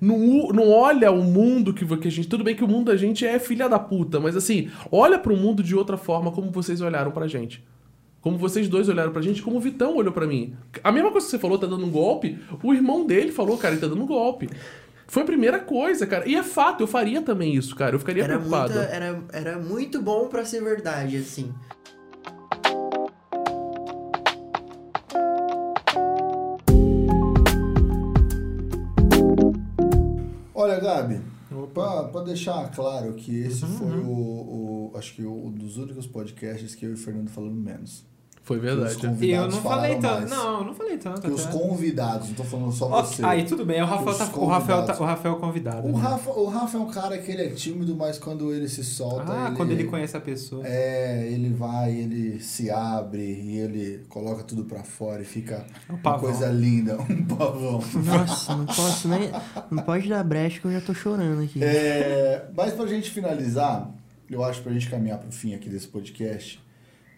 Não, 0.01 0.49
não 0.49 0.71
olha 0.71 1.11
o 1.11 1.23
mundo 1.23 1.73
que, 1.73 1.85
que 1.85 2.09
a 2.09 2.11
gente. 2.11 2.29
Tudo 2.29 2.45
bem 2.45 2.55
que 2.55 2.65
o 2.65 2.69
mundo 2.69 2.87
da 2.87 2.97
gente 2.97 3.27
é 3.27 3.39
filha 3.39 3.69
da 3.69 3.79
puta, 3.79 4.21
mas 4.21 4.37
assim, 4.37 4.71
olha 4.91 5.19
pro 5.19 5.37
mundo 5.37 5.63
de 5.63 5.75
outra 5.75 5.97
forma 5.97 6.31
como 6.31 6.51
vocês 6.51 6.81
olharam 6.81 7.11
pra 7.11 7.27
gente. 7.27 7.65
Como 8.21 8.37
vocês 8.37 8.69
dois 8.69 8.89
olharam 8.89 9.13
pra 9.13 9.23
gente, 9.23 9.43
como 9.43 9.57
o 9.57 9.61
Vitão 9.61 9.97
olhou 9.97 10.13
pra 10.13 10.27
mim. 10.27 10.55
A 10.83 10.91
mesma 10.91 11.11
coisa 11.11 11.27
que 11.27 11.31
você 11.31 11.39
falou, 11.39 11.59
tá 11.59 11.67
dando 11.67 11.87
um 11.87 11.91
golpe, 11.91 12.39
o 12.63 12.75
irmão 12.75 13.07
dele 13.07 13.31
falou, 13.31 13.57
cara, 13.57 13.75
ele 13.75 13.81
tá 13.81 13.87
dando 13.87 14.03
um 14.03 14.07
golpe. 14.07 14.49
Foi 15.07 15.23
a 15.23 15.27
primeira 15.27 15.59
coisa, 15.59 16.07
cara. 16.07 16.29
E 16.29 16.35
é 16.35 16.43
fato, 16.43 16.83
eu 16.83 16.87
faria 16.87 17.23
também 17.23 17.55
isso, 17.55 17.75
cara. 17.75 17.95
Eu 17.95 17.99
ficaria 17.99 18.25
Era, 18.25 18.35
preocupado. 18.35 18.75
muita, 18.75 18.89
era, 18.93 19.23
era 19.33 19.59
muito 19.59 20.03
bom 20.03 20.27
pra 20.29 20.45
ser 20.45 20.63
verdade, 20.63 21.17
assim. 21.17 21.55
Gabi, 30.97 31.21
pra 32.13 32.23
deixar 32.23 32.71
claro 32.71 33.15
que 33.15 33.37
esse 33.39 33.65
foi 33.67 33.99
o, 34.01 34.11
o- 34.11 34.93
Acho 34.97 35.15
que 35.15 35.23
o, 35.23 35.47
um 35.47 35.51
dos 35.51 35.77
únicos 35.77 36.07
podcasts 36.07 36.75
que 36.75 36.85
eu 36.87 36.91
e 36.91 36.95
o 36.95 36.97
Fernando 36.97 37.29
falamos 37.29 37.63
menos. 37.63 38.05
Foi 38.49 38.59
verdade. 38.59 38.97
Que 38.97 39.07
os 39.07 39.13
convidados 39.13 39.55
Eu 39.55 39.63
não 39.63 39.71
falei 39.71 39.95
tanto. 39.97 40.15
mais. 40.21 40.31
Não, 40.31 40.59
eu 40.61 40.65
não 40.65 40.75
falei 40.75 40.97
tanto. 40.97 41.21
Que 41.21 41.31
os 41.31 41.45
convidados, 41.45 42.29
não 42.29 42.35
tô 42.35 42.45
falando 42.45 42.73
só 42.73 42.87
Ok, 42.87 43.03
você. 43.17 43.23
Aí 43.27 43.45
tudo 43.45 43.67
bem, 43.67 43.83
o 43.83 43.85
Rafael, 43.85 44.09
Os 44.09 44.17
tá, 44.17 44.25
o, 44.39 44.47
Rafael 44.47 44.87
tá, 44.87 44.97
o 44.99 45.05
Rafael 45.05 45.35
é 45.37 45.39
convidado. 45.39 45.87
O 45.87 45.93
né? 45.93 45.99
Rafa, 45.99 46.31
o 46.31 46.47
Rafa 46.47 46.79
é 46.79 46.81
um 46.81 46.87
cara 46.91 47.19
que 47.19 47.31
ele 47.31 47.43
é 47.43 47.49
tímido, 47.51 47.95
mas 47.95 48.19
quando 48.19 48.51
ele 48.55 48.67
se 48.67 48.83
solta. 48.83 49.31
Ah, 49.31 49.53
quando 49.55 49.73
ele 49.73 49.85
conhece 49.85 50.17
a 50.17 50.21
pessoa. 50.21 50.67
É, 50.67 51.29
ele 51.31 51.51
vai, 51.51 51.93
ele 51.95 52.41
se 52.41 52.71
abre 52.71 53.21
e 53.23 53.59
ele 53.59 54.07
coloca 54.09 54.43
tudo 54.43 54.65
pra 54.65 54.83
fora 54.83 55.21
e 55.21 55.27
fica 55.27 55.67
Um 55.91 55.97
uma 56.03 56.19
coisa 56.19 56.47
linda, 56.47 56.97
um 57.05 57.25
pavão. 57.27 57.83
Nossa, 58.03 58.57
não 58.57 58.65
posso 58.65 59.09
nem. 59.09 59.31
Não 59.71 59.83
pode 59.83 60.09
dar 60.09 60.25
brecha 60.25 60.59
que 60.59 60.65
eu 60.67 60.73
já 60.73 60.81
tô 60.81 60.95
chorando 60.95 61.43
aqui. 61.43 61.63
É, 61.63 62.47
mas 62.57 62.73
pra 62.73 62.87
gente 62.87 63.11
finalizar, 63.11 63.91
eu 64.31 64.43
acho 64.43 64.63
pra 64.63 64.73
gente 64.73 64.89
caminhar 64.89 65.19
pro 65.19 65.31
fim 65.31 65.55
aqui 65.55 65.69
desse 65.69 65.89
podcast, 65.89 66.59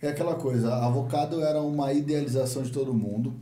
é 0.03 0.09
aquela 0.09 0.35
coisa, 0.35 0.75
Avocado 0.75 1.41
era 1.43 1.61
uma 1.61 1.93
idealização 1.93 2.63
de 2.63 2.71
todo 2.73 2.95
mundo, 2.95 3.35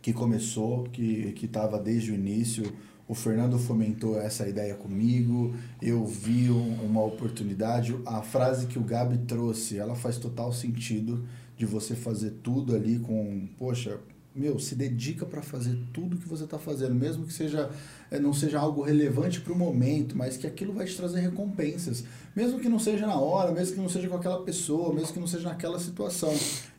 que 0.00 0.12
começou, 0.12 0.84
que, 0.84 1.32
que 1.32 1.46
tava 1.46 1.78
desde 1.78 2.10
o 2.12 2.14
início. 2.14 2.72
O 3.06 3.14
Fernando 3.14 3.58
fomentou 3.58 4.18
essa 4.18 4.48
ideia 4.48 4.74
comigo, 4.74 5.54
eu 5.82 6.06
vi 6.06 6.50
um- 6.50 6.84
uma 6.84 7.04
oportunidade. 7.04 7.94
A 8.06 8.22
frase 8.22 8.66
que 8.66 8.78
o 8.78 8.82
Gabi 8.84 9.18
trouxe, 9.26 9.76
ela 9.78 9.94
faz 9.96 10.16
total 10.16 10.52
sentido 10.52 11.24
de 11.56 11.66
você 11.66 11.94
fazer 11.94 12.30
tudo 12.42 12.74
ali 12.74 12.98
com, 12.98 13.46
poxa, 13.58 13.98
meu, 14.34 14.58
se 14.58 14.74
dedica 14.74 15.26
para 15.26 15.42
fazer 15.42 15.76
tudo 15.92 16.16
que 16.16 16.28
você 16.28 16.44
está 16.44 16.58
fazendo, 16.58 16.94
mesmo 16.94 17.26
que 17.26 17.32
seja 17.32 17.70
eh, 18.10 18.18
não 18.20 18.32
seja 18.32 18.58
algo 18.58 18.82
relevante 18.82 19.40
para 19.40 19.52
o 19.52 19.56
momento, 19.56 20.16
mas 20.16 20.36
que 20.36 20.46
aquilo 20.46 20.72
vai 20.72 20.86
te 20.86 20.96
trazer 20.96 21.20
recompensas, 21.20 22.04
mesmo 22.34 22.60
que 22.60 22.68
não 22.68 22.78
seja 22.78 23.06
na 23.06 23.16
hora, 23.16 23.50
mesmo 23.52 23.74
que 23.74 23.80
não 23.80 23.88
seja 23.88 24.08
com 24.08 24.16
aquela 24.16 24.42
pessoa, 24.42 24.94
mesmo 24.94 25.12
que 25.12 25.20
não 25.20 25.26
seja 25.26 25.48
naquela 25.48 25.78
situação. 25.78 26.32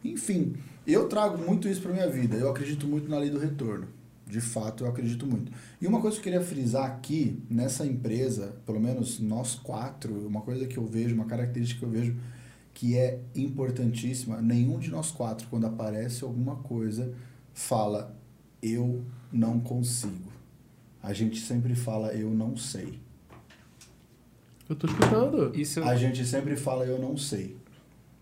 Enfim, 0.04 0.56
eu 0.88 1.08
trago 1.08 1.38
muito 1.38 1.68
isso 1.68 1.82
para 1.82 1.92
minha 1.92 2.10
vida. 2.10 2.38
Eu 2.38 2.50
acredito 2.50 2.88
muito 2.88 3.10
na 3.10 3.20
lei 3.20 3.30
do 3.30 3.38
retorno. 3.38 3.88
De 4.26 4.40
fato, 4.40 4.86
eu 4.86 4.90
acredito 4.90 5.28
muito. 5.28 5.52
E 5.82 5.86
uma 5.86 6.00
coisa 6.00 6.16
que 6.16 6.22
eu 6.22 6.24
queria 6.24 6.42
frisar 6.42 6.86
aqui, 6.86 7.44
nessa 7.50 7.86
empresa, 7.86 8.56
pelo 8.66 8.80
menos 8.80 9.20
nós 9.20 9.56
quatro, 9.56 10.26
uma 10.26 10.42
coisa 10.42 10.66
que 10.66 10.78
eu 10.78 10.86
vejo, 10.86 11.14
uma 11.14 11.26
característica 11.26 11.80
que 11.82 11.86
eu 11.86 11.90
vejo 11.90 12.16
que 12.74 12.98
é 12.98 13.20
importantíssima, 13.36 14.42
nenhum 14.42 14.80
de 14.80 14.90
nós 14.90 15.12
quatro, 15.12 15.48
quando 15.50 15.68
aparece 15.68 16.24
alguma 16.24 16.56
coisa, 16.56 17.14
fala, 17.54 18.16
eu 18.62 19.04
não 19.32 19.60
consigo. 19.60 20.32
A 21.02 21.14
gente 21.14 21.40
sempre 21.40 21.76
fala, 21.76 22.14
eu 22.14 22.30
não 22.30 22.56
sei. 22.56 23.00
Eu 24.70 24.76
tô 24.76 24.88
escutando. 24.88 25.52
Isso 25.54 25.84
A 25.84 25.96
gente 25.96 26.26
sempre 26.26 26.56
fala, 26.56 26.86
eu 26.86 27.00
não 27.00 27.18
sei. 27.18 27.58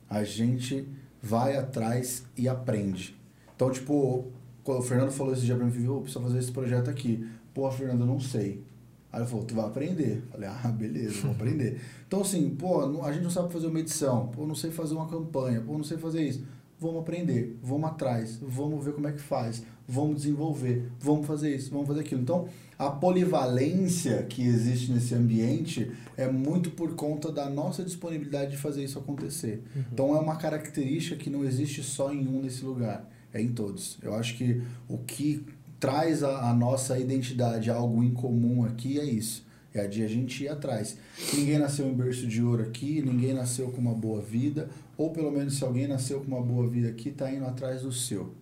A 0.10 0.24
gente 0.24 0.88
vai 1.22 1.58
atrás 1.58 2.26
e 2.36 2.48
aprende. 2.48 3.16
Então, 3.56 3.70
tipo, 3.70 4.32
quando 4.64 4.80
o 4.80 4.82
Fernando 4.82 5.12
falou 5.12 5.34
esse 5.34 5.44
dia 5.46 5.56
pra 5.56 5.66
mim, 5.66 5.72
viu, 5.72 5.96
eu 5.96 6.02
preciso 6.02 6.24
fazer 6.24 6.40
esse 6.40 6.52
projeto 6.52 6.90
aqui. 6.90 7.28
Pô, 7.54 7.70
Fernando, 7.70 8.02
eu 8.02 8.08
não 8.08 8.20
sei. 8.20 8.64
Aí 9.12 9.22
ele 9.22 9.28
falou, 9.28 9.44
tu 9.44 9.56
vai 9.56 9.66
aprender. 9.66 10.24
Falei, 10.32 10.48
ah, 10.48 10.68
beleza, 10.70 11.22
vou 11.22 11.32
aprender. 11.32 11.82
Então, 12.10 12.22
assim, 12.22 12.56
pô, 12.56 13.04
a 13.04 13.14
gente 13.14 13.22
não 13.22 13.30
sabe 13.30 13.54
fazer 13.54 13.68
uma 13.68 13.80
edição. 13.80 14.30
Pô, 14.30 14.48
não 14.48 14.56
sei 14.56 14.72
fazer 14.72 14.96
uma 14.96 15.08
campanha. 15.08 15.62
Pô, 15.62 15.74
não 15.74 15.84
sei 15.84 15.96
fazer 15.96 16.28
isso. 16.28 16.44
Vamos 16.80 17.02
aprender, 17.02 17.58
vamos 17.62 17.90
atrás, 17.90 18.40
vamos 18.42 18.84
ver 18.86 18.94
como 18.94 19.08
é 19.08 19.12
que 19.12 19.20
faz, 19.20 19.64
vamos 19.86 20.22
desenvolver, 20.22 20.90
vamos 21.00 21.28
fazer 21.28 21.54
isso, 21.54 21.72
vamos 21.72 21.88
fazer 21.88 22.00
aquilo. 22.02 22.22
Então, 22.22 22.48
a 22.78 22.90
polivalência 22.90 24.24
que 24.24 24.42
existe 24.42 24.90
nesse 24.92 25.14
ambiente 25.14 25.92
é 26.16 26.32
muito 26.32 26.72
por 26.72 26.96
conta 26.96 27.32
da 27.32 27.50
nossa 27.50 27.84
disponibilidade 27.84 28.52
de 28.52 28.58
fazer 28.58 28.84
isso 28.84 28.98
acontecer. 28.98 29.62
Então, 29.92 30.16
é 30.16 30.20
uma 30.20 30.38
característica 30.38 31.18
que 31.18 31.30
não 31.30 31.44
existe 31.44 31.84
só 31.84 32.14
em 32.14 32.26
um 32.26 32.42
nesse 32.42 32.64
lugar, 32.64 33.10
é 33.34 33.42
em 33.42 33.50
todos. 33.50 33.98
Eu 34.02 34.16
acho 34.16 34.38
que 34.38 34.62
o 34.88 34.98
que 35.00 35.46
traz 35.80 36.24
a, 36.24 36.50
a 36.50 36.54
nossa 36.54 36.98
identidade 36.98 37.70
algo 37.70 38.04
em 38.04 38.14
comum 38.14 38.64
aqui 38.64 39.00
é 39.00 39.04
isso. 39.04 39.49
É 39.74 39.82
a 39.82 39.88
de 39.88 40.04
a 40.04 40.08
gente 40.08 40.44
ir 40.44 40.50
atrás. 40.50 40.98
Ninguém 41.34 41.60
nasceu 41.60 41.88
em 41.88 41.94
berço 41.94 42.26
de 42.26 42.42
ouro 42.42 42.64
aqui, 42.64 43.02
ninguém 43.02 43.34
nasceu 43.34 43.70
com 43.70 43.80
uma 43.80 43.94
boa 43.94 44.22
vida, 44.22 44.70
ou 44.98 45.12
pelo 45.12 45.32
menos 45.32 45.58
se 45.58 45.64
alguém 45.64 45.88
nasceu 45.88 46.22
com 46.22 46.28
uma 46.28 46.42
boa 46.42 46.68
vida 46.68 46.90
aqui, 46.90 47.12
tá 47.12 47.32
indo 47.32 47.46
atrás 47.46 47.84
do 47.84 47.92
seu. 47.92 48.34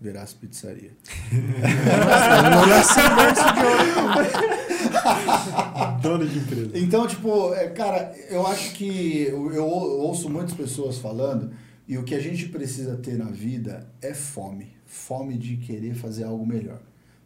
Verás 0.00 0.32
pizzaria. 0.32 0.90
Não 2.50 2.64
em 2.64 3.14
berço 3.14 3.54
de 3.54 3.60
ouro. 3.64 4.82
dono 6.02 6.26
de 6.26 6.38
empresa. 6.38 6.70
Então, 6.74 7.06
tipo, 7.06 7.54
é, 7.54 7.68
cara, 7.68 8.12
eu 8.28 8.44
acho 8.46 8.72
que 8.72 9.22
eu, 9.28 9.52
eu 9.52 9.64
ouço 9.64 10.28
muitas 10.28 10.54
pessoas 10.54 10.98
falando 10.98 11.52
e 11.86 11.96
o 11.96 12.02
que 12.02 12.14
a 12.14 12.20
gente 12.20 12.48
precisa 12.48 12.96
ter 12.96 13.16
na 13.16 13.30
vida 13.30 13.88
é 14.00 14.12
fome. 14.12 14.72
Fome 14.86 15.38
de 15.38 15.56
querer 15.56 15.94
fazer 15.94 16.24
algo 16.24 16.44
melhor. 16.44 16.80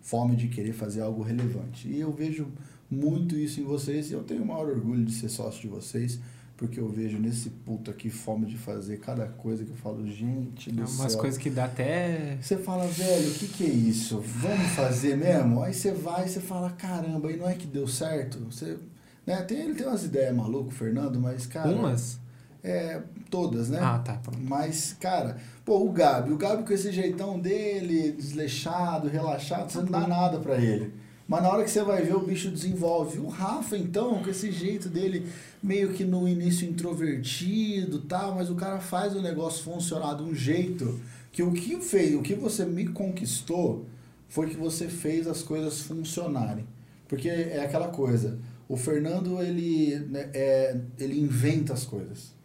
Fome 0.07 0.36
de 0.36 0.46
querer 0.46 0.72
fazer 0.72 1.00
algo 1.00 1.20
relevante. 1.20 1.88
E 1.88 1.98
eu 2.00 2.12
vejo 2.12 2.46
muito 2.88 3.36
isso 3.36 3.61
em 3.61 3.64
vocês 3.64 4.09
e 4.09 4.14
eu 4.14 4.22
tenho 4.22 4.44
o 4.44 4.46
maior 4.46 4.68
orgulho 4.68 5.04
de 5.04 5.12
ser 5.12 5.28
sócio 5.28 5.61
de 5.61 5.66
vocês, 5.66 6.20
porque 6.57 6.78
eu 6.78 6.88
vejo 6.88 7.18
nesse 7.18 7.50
puto 7.50 7.90
aqui 7.90 8.09
fome 8.09 8.46
de 8.46 8.57
fazer 8.57 9.00
cada 9.00 9.26
coisa 9.26 9.64
que 9.64 9.70
eu 9.70 9.76
falo, 9.76 10.07
gente 10.07 10.70
do 10.70 10.82
É 10.82 10.84
umas 10.86 11.12
céu. 11.12 11.20
coisas 11.20 11.36
que 11.36 11.50
dá 11.50 11.64
até. 11.64 12.38
Você 12.40 12.57
fala, 12.57 12.86
velho, 12.86 13.30
o 13.30 13.34
que, 13.34 13.48
que 13.48 13.64
é 13.64 13.68
isso? 13.68 14.20
Vamos 14.20 14.68
fazer 14.76 15.16
mesmo? 15.16 15.61
Aí 15.61 15.74
você 15.74 15.90
vai 15.90 16.26
e 16.26 16.28
você 16.28 16.38
fala, 16.40 16.70
caramba, 16.70 17.32
e 17.32 17.36
não 17.36 17.48
é 17.48 17.54
que 17.54 17.66
deu 17.66 17.88
certo? 17.88 18.38
Você, 18.48 18.78
né, 19.26 19.42
tem, 19.42 19.59
ele 19.59 19.74
tem 19.74 19.88
umas 19.88 20.04
ideias 20.04 20.32
malucas, 20.36 20.72
o 20.72 20.76
Fernando, 20.76 21.18
mas, 21.18 21.46
cara. 21.46 21.68
Umas? 21.68 22.20
É, 22.68 23.00
todas, 23.30 23.68
né? 23.68 23.78
Ah, 23.80 24.00
tá. 24.00 24.14
pronto. 24.14 24.40
Mas, 24.42 24.96
cara, 24.98 25.36
pô, 25.64 25.84
o 25.84 25.92
Gabi, 25.92 26.32
o 26.32 26.36
Gabi 26.36 26.64
com 26.64 26.72
esse 26.72 26.90
jeitão 26.90 27.38
dele, 27.38 28.10
desleixado, 28.10 29.08
relaxado, 29.08 29.70
você 29.70 29.78
não 29.78 29.86
dá 29.86 30.06
nada 30.06 30.40
pra 30.40 30.56
ele. 30.56 30.92
Mas 31.28 31.42
na 31.42 31.48
hora 31.48 31.64
que 31.64 31.70
você 31.70 31.82
vai 31.82 32.02
ver, 32.02 32.14
o 32.14 32.20
bicho 32.20 32.50
desenvolve. 32.50 33.18
O 33.18 33.28
Rafa, 33.28 33.76
então, 33.76 34.22
com 34.22 34.30
esse 34.30 34.52
jeito 34.52 34.88
dele, 34.88 35.28
meio 35.62 35.92
que 35.92 36.04
no 36.04 36.28
início 36.28 36.68
introvertido 36.68 38.00
tal, 38.00 38.34
mas 38.34 38.48
o 38.48 38.54
cara 38.54 38.78
faz 38.78 39.14
o 39.14 39.20
negócio 39.20 39.64
funcionar 39.64 40.14
de 40.14 40.22
um 40.22 40.34
jeito 40.34 41.00
que 41.32 41.42
o 41.42 41.52
que 41.52 41.80
fez, 41.80 42.14
o 42.14 42.22
que 42.22 42.34
você 42.34 42.64
me 42.64 42.88
conquistou 42.88 43.86
foi 44.28 44.48
que 44.48 44.56
você 44.56 44.88
fez 44.88 45.26
as 45.26 45.42
coisas 45.42 45.82
funcionarem. 45.82 46.66
Porque 47.08 47.28
é 47.28 47.60
aquela 47.64 47.88
coisa, 47.88 48.38
o 48.68 48.76
Fernando, 48.76 49.40
ele, 49.42 49.98
né, 50.08 50.30
é, 50.32 50.76
ele 50.98 51.20
inventa 51.20 51.72
as 51.72 51.84
coisas. 51.84 52.36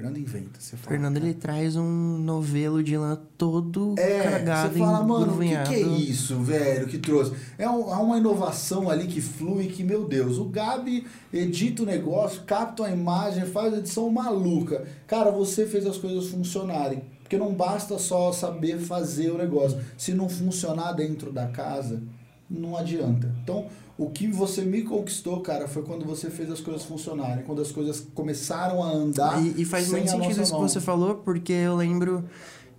Fernando 0.00 0.18
inventa. 0.18 0.60
Você 0.60 0.76
fala, 0.76 0.88
Fernando, 0.90 1.16
ele 1.16 1.34
traz 1.34 1.74
um 1.76 2.18
novelo 2.18 2.82
de 2.82 2.96
lã 2.96 3.18
todo 3.36 3.94
é, 3.98 4.22
carregado 4.22 4.72
você 4.72 4.78
fala, 4.78 5.02
em 5.04 5.06
mano, 5.08 5.34
o 5.34 5.38
que, 5.40 5.46
que 5.48 5.54
é 5.54 5.64
grunhado." 5.64 5.96
isso, 6.02 6.38
velho, 6.40 6.86
que 6.86 6.98
trouxe? 6.98 7.32
É, 7.58 7.68
um- 7.68 7.92
há 7.92 8.00
uma 8.00 8.18
inovação 8.18 8.88
ali 8.88 9.06
que 9.08 9.20
flui, 9.20 9.66
que, 9.66 9.82
meu 9.82 10.06
Deus, 10.06 10.38
o 10.38 10.44
Gabi 10.44 11.06
edita 11.32 11.82
o 11.82 11.86
negócio, 11.86 12.42
capta 12.46 12.84
a 12.84 12.90
imagem, 12.90 13.44
faz 13.46 13.74
a 13.74 13.78
edição 13.78 14.08
maluca. 14.10 14.84
Cara, 15.06 15.30
você 15.30 15.66
fez 15.66 15.84
as 15.86 15.96
coisas 15.98 16.28
funcionarem. 16.28 17.02
Porque 17.22 17.36
não 17.36 17.52
basta 17.52 17.98
só 17.98 18.32
saber 18.32 18.78
fazer 18.78 19.30
o 19.30 19.36
negócio. 19.36 19.78
Se 19.98 20.14
não 20.14 20.30
funcionar 20.30 20.92
dentro 20.92 21.30
da 21.30 21.46
casa, 21.48 22.02
não 22.50 22.76
adianta. 22.76 23.34
Então, 23.42 23.66
o 23.96 24.10
que 24.10 24.26
você 24.28 24.62
me 24.62 24.82
conquistou, 24.82 25.40
cara, 25.40 25.66
foi 25.68 25.82
quando 25.82 26.04
você 26.04 26.30
fez 26.30 26.50
as 26.50 26.60
coisas 26.60 26.84
funcionarem, 26.84 27.44
quando 27.44 27.60
as 27.60 27.70
coisas 27.72 28.00
começaram 28.14 28.82
a 28.82 28.90
andar. 28.90 29.42
E, 29.44 29.62
e 29.62 29.64
faz 29.64 29.84
sem 29.84 29.92
muito 29.92 30.08
a 30.08 30.12
sentido 30.12 30.42
isso 30.42 30.52
que 30.52 30.58
mão. 30.58 30.68
você 30.68 30.80
falou, 30.80 31.16
porque 31.16 31.52
eu 31.52 31.76
lembro 31.76 32.24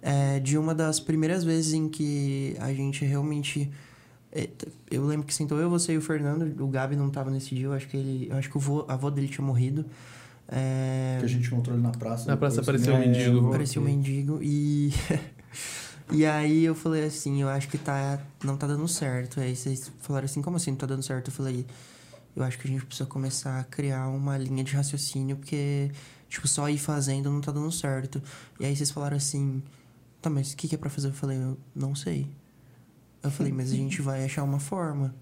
é, 0.02 0.40
de 0.40 0.58
uma 0.58 0.74
das 0.74 1.00
primeiras 1.00 1.44
vezes 1.44 1.74
em 1.74 1.88
que 1.90 2.56
a 2.60 2.74
gente 2.74 3.04
realmente. 3.06 3.70
é, 4.32 4.50
Eu 4.90 5.06
lembro 5.06 5.26
que 5.28 5.34
sentou 5.34 5.60
eu, 5.60 5.70
você 5.70 5.94
e 5.94 5.98
o 5.98 6.02
Fernando. 6.02 6.64
O 6.64 6.68
Gabi 6.68 6.96
não 6.96 7.10
tava 7.10 7.30
nesse 7.30 7.54
dia, 7.54 7.66
eu 7.66 7.74
acho 7.74 7.88
que 7.88 7.98
ele. 7.98 8.28
Eu 8.30 8.38
acho 8.38 8.50
que 8.50 8.58
o 8.58 8.60
vô, 8.60 8.86
a 8.88 8.94
avó 8.94 9.10
dele 9.10 9.28
tinha 9.28 9.46
morrido. 9.46 9.86
É, 10.48 11.18
Que 11.20 11.26
a 11.26 11.30
gente 11.30 11.46
encontrou 11.48 11.76
ele 11.76 11.84
na 11.84 11.92
praça. 11.92 12.28
Na 12.28 12.36
praça 12.38 12.62
apareceu 12.62 12.94
né? 12.94 13.00
um 13.00 13.08
mendigo. 13.08 13.50
Parecia 13.52 13.82
um 13.82 13.86
mendigo 13.86 14.40
e. 14.42 14.92
e 16.12 16.26
aí 16.26 16.64
eu 16.66 16.74
falei 16.74 17.06
assim, 17.06 17.42
eu 17.42 17.50
acho 17.50 17.68
que 17.68 17.78
tá. 17.78 18.20
Não 18.44 18.58
tá 18.58 18.66
dando 18.66 18.88
certo. 18.88 19.40
Aí 19.40 19.56
vocês 19.56 19.92
falaram 20.02 20.26
assim, 20.26 20.42
como 20.42 20.58
assim 20.58 20.72
não 20.72 20.78
tá 20.78 20.88
dando 20.88 21.04
certo? 21.04 21.30
Eu 21.30 21.34
falei, 21.34 21.66
eu 22.36 22.44
acho 22.44 22.58
que 22.58 22.68
a 22.68 22.72
gente 22.72 22.86
precisa 22.86 23.08
começar 23.08 23.60
a 23.60 23.64
criar 23.64 24.08
uma 24.08 24.38
linha 24.38 24.64
de 24.64 24.76
raciocínio, 24.76 25.36
porque, 25.36 25.92
tipo, 26.28 26.48
só 26.48 26.70
ir 26.70 26.78
fazendo 26.78 27.30
não 27.30 27.42
tá 27.42 27.52
dando 27.52 27.72
certo. 27.72 28.22
E 28.60 28.66
aí 28.66 28.76
vocês 28.76 28.92
falaram 28.92 29.18
assim, 29.18 29.62
tá, 30.22 30.30
mas 30.30 30.54
o 30.54 30.58
que, 30.58 30.68
que 30.68 30.76
é 30.76 30.78
pra 30.78 30.90
fazer? 30.90 31.10
Eu 31.10 31.14
falei, 31.14 31.38
eu 31.38 31.58
não 31.76 31.94
sei. 31.94 32.28
Eu 33.22 33.30
falei, 33.30 33.52
mas 33.52 33.72
a 33.72 33.76
gente 33.78 34.02
vai 34.02 34.26
achar 34.26 34.44
uma 34.44 34.60
forma. 34.60 35.14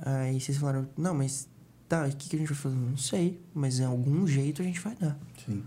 Aí 0.00 0.40
vocês 0.40 0.56
falaram, 0.56 0.88
não, 0.96 1.14
mas 1.14 1.48
tá, 1.88 2.06
o 2.06 2.10
que, 2.10 2.30
que 2.30 2.36
a 2.36 2.38
gente 2.38 2.48
vai 2.48 2.56
fazer? 2.56 2.76
Não 2.76 2.96
sei, 2.96 3.40
mas 3.52 3.78
em 3.78 3.84
algum 3.84 4.26
jeito 4.26 4.62
a 4.62 4.64
gente 4.64 4.80
vai 4.80 4.94
dar. 4.96 5.18
Sim. 5.44 5.62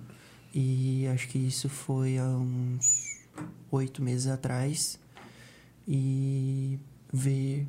E 0.53 1.07
acho 1.07 1.27
que 1.27 1.37
isso 1.37 1.69
foi 1.69 2.17
há 2.17 2.25
uns 2.25 3.16
oito 3.71 4.01
meses 4.01 4.27
atrás. 4.27 4.99
E 5.87 6.79
ver 7.11 7.67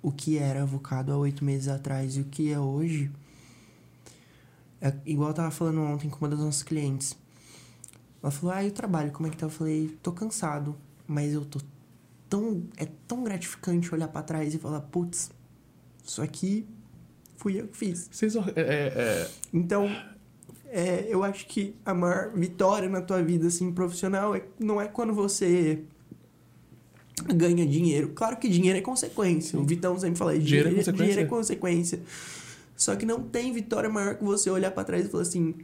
o 0.00 0.12
que 0.12 0.38
era 0.38 0.62
avocado 0.62 1.12
há 1.12 1.16
oito 1.16 1.44
meses 1.44 1.68
atrás 1.68 2.16
e 2.16 2.20
o 2.20 2.24
que 2.24 2.52
é 2.52 2.58
hoje. 2.58 3.10
É 4.80 4.94
igual 5.04 5.30
eu 5.30 5.34
tava 5.34 5.50
falando 5.50 5.80
ontem 5.82 6.08
com 6.08 6.18
uma 6.18 6.28
das 6.28 6.38
nossas 6.38 6.62
clientes. 6.62 7.16
Ela 8.22 8.30
falou, 8.30 8.54
ah, 8.54 8.64
e 8.64 8.68
o 8.68 8.72
trabalho, 8.72 9.10
como 9.12 9.26
é 9.26 9.30
que 9.30 9.36
tá? 9.36 9.46
Eu 9.46 9.50
falei, 9.50 9.96
tô 10.02 10.12
cansado, 10.12 10.76
mas 11.06 11.32
eu 11.32 11.44
tô 11.44 11.60
tão. 12.28 12.64
É 12.76 12.86
tão 13.06 13.24
gratificante 13.24 13.92
olhar 13.92 14.08
pra 14.08 14.22
trás 14.22 14.54
e 14.54 14.58
falar, 14.58 14.80
putz, 14.82 15.30
isso 16.04 16.22
aqui 16.22 16.66
fui 17.38 17.60
eu 17.60 17.68
que 17.68 17.76
fiz. 17.76 18.08
Vocês, 18.10 18.36
é, 18.36 18.40
é, 18.56 18.92
é, 18.94 19.30
Então, 19.52 19.88
é, 20.70 21.06
eu 21.08 21.24
acho 21.24 21.46
que 21.46 21.74
a 21.84 21.94
maior 21.94 22.32
vitória 22.34 22.88
na 22.88 23.00
tua 23.00 23.22
vida, 23.22 23.46
assim, 23.46 23.72
profissional, 23.72 24.34
é, 24.34 24.42
não 24.58 24.80
é 24.80 24.86
quando 24.86 25.14
você 25.14 25.82
ganha 27.34 27.66
dinheiro. 27.66 28.12
Claro 28.14 28.36
que 28.36 28.48
dinheiro 28.48 28.78
é 28.78 28.82
consequência. 28.82 29.58
O 29.58 29.64
Vitão 29.64 29.98
sempre 29.98 30.18
fala, 30.18 30.38
Dinheiro 30.38 30.68
é 30.68 30.70
dinheiro, 30.70 30.76
consequência. 30.76 31.04
dinheiro 31.04 31.20
é 31.20 31.24
consequência. 31.24 32.00
Só 32.76 32.94
que 32.94 33.04
não 33.04 33.22
tem 33.22 33.52
vitória 33.52 33.90
maior 33.90 34.14
que 34.16 34.24
você 34.24 34.50
olhar 34.50 34.70
pra 34.70 34.84
trás 34.84 35.06
e 35.06 35.08
falar 35.08 35.22
assim, 35.22 35.54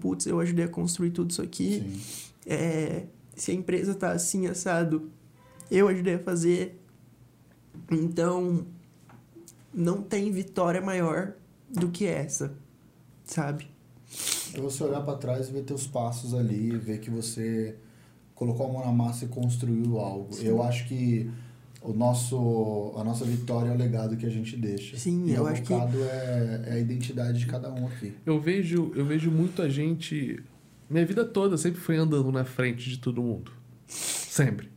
putz, 0.00 0.26
eu 0.26 0.40
ajudei 0.40 0.64
a 0.64 0.68
construir 0.68 1.10
tudo 1.10 1.30
isso 1.30 1.42
aqui. 1.42 2.00
É, 2.46 3.04
se 3.36 3.50
a 3.52 3.54
empresa 3.54 3.94
tá 3.94 4.12
assim, 4.12 4.46
assado, 4.46 5.10
eu 5.70 5.88
ajudei 5.88 6.14
a 6.14 6.18
fazer. 6.18 6.80
Então, 7.90 8.66
não 9.72 10.02
tem 10.02 10.30
vitória 10.32 10.80
maior 10.80 11.34
do 11.68 11.90
que 11.90 12.06
essa, 12.06 12.56
sabe? 13.24 13.73
É 14.56 14.60
você 14.60 14.84
olhar 14.84 15.00
pra 15.02 15.14
trás 15.16 15.48
e 15.48 15.52
ver 15.52 15.62
teus 15.62 15.86
passos 15.86 16.34
ali, 16.34 16.70
ver 16.76 16.98
que 16.98 17.10
você 17.10 17.74
colocou 18.34 18.66
a 18.68 18.72
mão 18.72 18.84
na 18.84 18.92
massa 18.92 19.24
e 19.24 19.28
construiu 19.28 19.98
algo. 19.98 20.28
Eu 20.42 20.62
acho 20.62 20.86
que 20.88 21.30
o 21.82 21.92
nosso, 21.92 22.92
a 22.96 23.04
nossa 23.04 23.24
vitória 23.24 23.68
é 23.70 23.72
o 23.74 23.76
legado 23.76 24.16
que 24.16 24.26
a 24.26 24.30
gente 24.30 24.56
deixa. 24.56 24.96
Sim, 24.96 25.24
e 25.26 25.34
eu 25.34 25.42
o 25.44 25.46
acho 25.46 25.62
que- 25.62 25.72
é, 25.74 26.64
é 26.66 26.72
a 26.74 26.78
identidade 26.78 27.38
de 27.38 27.46
cada 27.46 27.72
um 27.72 27.86
aqui. 27.86 28.12
eu 28.24 28.40
vejo, 28.40 28.92
eu 28.94 29.04
vejo 29.04 29.30
muita 29.30 29.68
gente. 29.68 30.42
Minha 30.88 31.04
vida 31.06 31.24
toda 31.24 31.56
sempre 31.56 31.80
foi 31.80 31.96
andando 31.96 32.30
na 32.32 32.44
frente 32.44 32.88
de 32.88 32.98
todo 32.98 33.22
mundo. 33.22 33.52
Sempre. 33.86 34.68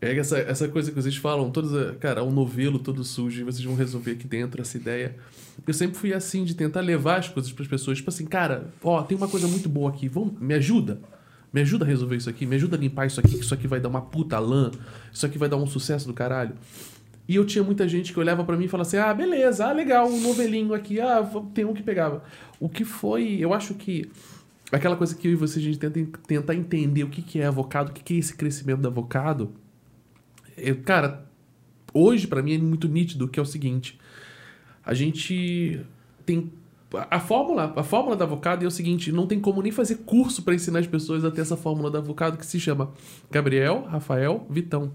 É 0.00 0.14
essa, 0.16 0.38
essa 0.38 0.68
coisa 0.68 0.90
que 0.90 1.00
vocês 1.00 1.16
falam, 1.16 1.50
todos, 1.50 1.70
cara, 1.98 2.22
um 2.22 2.30
novelo 2.30 2.78
todo 2.78 3.02
sujo, 3.02 3.40
e 3.40 3.44
vocês 3.44 3.64
vão 3.64 3.74
resolver 3.74 4.10
aqui 4.12 4.26
dentro 4.26 4.60
essa 4.60 4.76
ideia. 4.76 5.16
Eu 5.66 5.72
sempre 5.72 5.96
fui 5.96 6.12
assim, 6.12 6.44
de 6.44 6.54
tentar 6.54 6.80
levar 6.82 7.18
as 7.18 7.28
coisas 7.28 7.50
para 7.50 7.62
as 7.62 7.68
pessoas. 7.68 7.96
Tipo 7.96 8.10
assim, 8.10 8.26
cara, 8.26 8.68
ó, 8.82 9.02
tem 9.02 9.16
uma 9.16 9.26
coisa 9.26 9.48
muito 9.48 9.68
boa 9.70 9.88
aqui, 9.90 10.06
vamos, 10.06 10.38
me 10.38 10.52
ajuda. 10.54 11.00
Me 11.50 11.62
ajuda 11.62 11.86
a 11.86 11.88
resolver 11.88 12.16
isso 12.16 12.28
aqui, 12.28 12.44
me 12.44 12.56
ajuda 12.56 12.76
a 12.76 12.78
limpar 12.78 13.06
isso 13.06 13.18
aqui, 13.18 13.30
que 13.30 13.44
isso 13.44 13.54
aqui 13.54 13.66
vai 13.66 13.80
dar 13.80 13.88
uma 13.88 14.02
puta 14.02 14.38
lã, 14.38 14.70
isso 15.10 15.24
aqui 15.24 15.38
vai 15.38 15.48
dar 15.48 15.56
um 15.56 15.66
sucesso 15.66 16.06
do 16.06 16.12
caralho. 16.12 16.54
E 17.26 17.34
eu 17.36 17.46
tinha 17.46 17.64
muita 17.64 17.88
gente 17.88 18.12
que 18.12 18.20
olhava 18.20 18.44
pra 18.44 18.56
mim 18.56 18.66
e 18.66 18.68
falava 18.68 18.86
assim: 18.86 18.98
ah, 18.98 19.14
beleza, 19.14 19.64
ah, 19.66 19.72
legal, 19.72 20.06
um 20.06 20.20
novelinho 20.20 20.74
aqui, 20.74 21.00
ah, 21.00 21.26
tem 21.54 21.64
um 21.64 21.72
que 21.72 21.82
pegava. 21.82 22.22
O 22.60 22.68
que 22.68 22.84
foi, 22.84 23.38
eu 23.40 23.54
acho 23.54 23.72
que 23.74 24.10
aquela 24.70 24.94
coisa 24.96 25.14
que 25.14 25.26
eu 25.26 25.32
e 25.32 25.36
você 25.36 25.58
a 25.58 25.62
gente 25.62 25.78
tenta 25.78 25.98
en- 25.98 26.12
tentar 26.26 26.54
entender 26.54 27.02
o 27.04 27.08
que, 27.08 27.22
que 27.22 27.40
é 27.40 27.46
avocado, 27.46 27.90
o 27.90 27.94
que, 27.94 28.02
que 28.02 28.14
é 28.14 28.18
esse 28.18 28.36
crescimento 28.36 28.82
do 28.82 28.88
avocado. 28.88 29.52
É, 30.56 30.72
cara, 30.74 31.26
hoje 31.92 32.26
pra 32.26 32.42
mim 32.42 32.54
é 32.54 32.58
muito 32.58 32.88
nítido 32.88 33.28
que 33.28 33.38
é 33.38 33.42
o 33.42 33.46
seguinte: 33.46 33.98
a 34.84 34.94
gente 34.94 35.80
tem. 36.24 36.52
A 37.10 37.18
fórmula, 37.18 37.72
a 37.76 37.82
fórmula 37.82 38.14
do 38.16 38.22
avocado 38.22 38.64
é 38.64 38.68
o 38.68 38.70
seguinte: 38.70 39.10
não 39.12 39.26
tem 39.26 39.40
como 39.40 39.60
nem 39.60 39.72
fazer 39.72 39.96
curso 40.06 40.42
pra 40.42 40.54
ensinar 40.54 40.78
as 40.78 40.86
pessoas 40.86 41.24
a 41.24 41.30
ter 41.30 41.40
essa 41.42 41.56
fórmula 41.56 41.90
do 41.90 41.98
avocado 41.98 42.36
que 42.38 42.46
se 42.46 42.58
chama 42.60 42.90
Gabriel, 43.30 43.82
Rafael, 43.90 44.46
Vitão. 44.48 44.92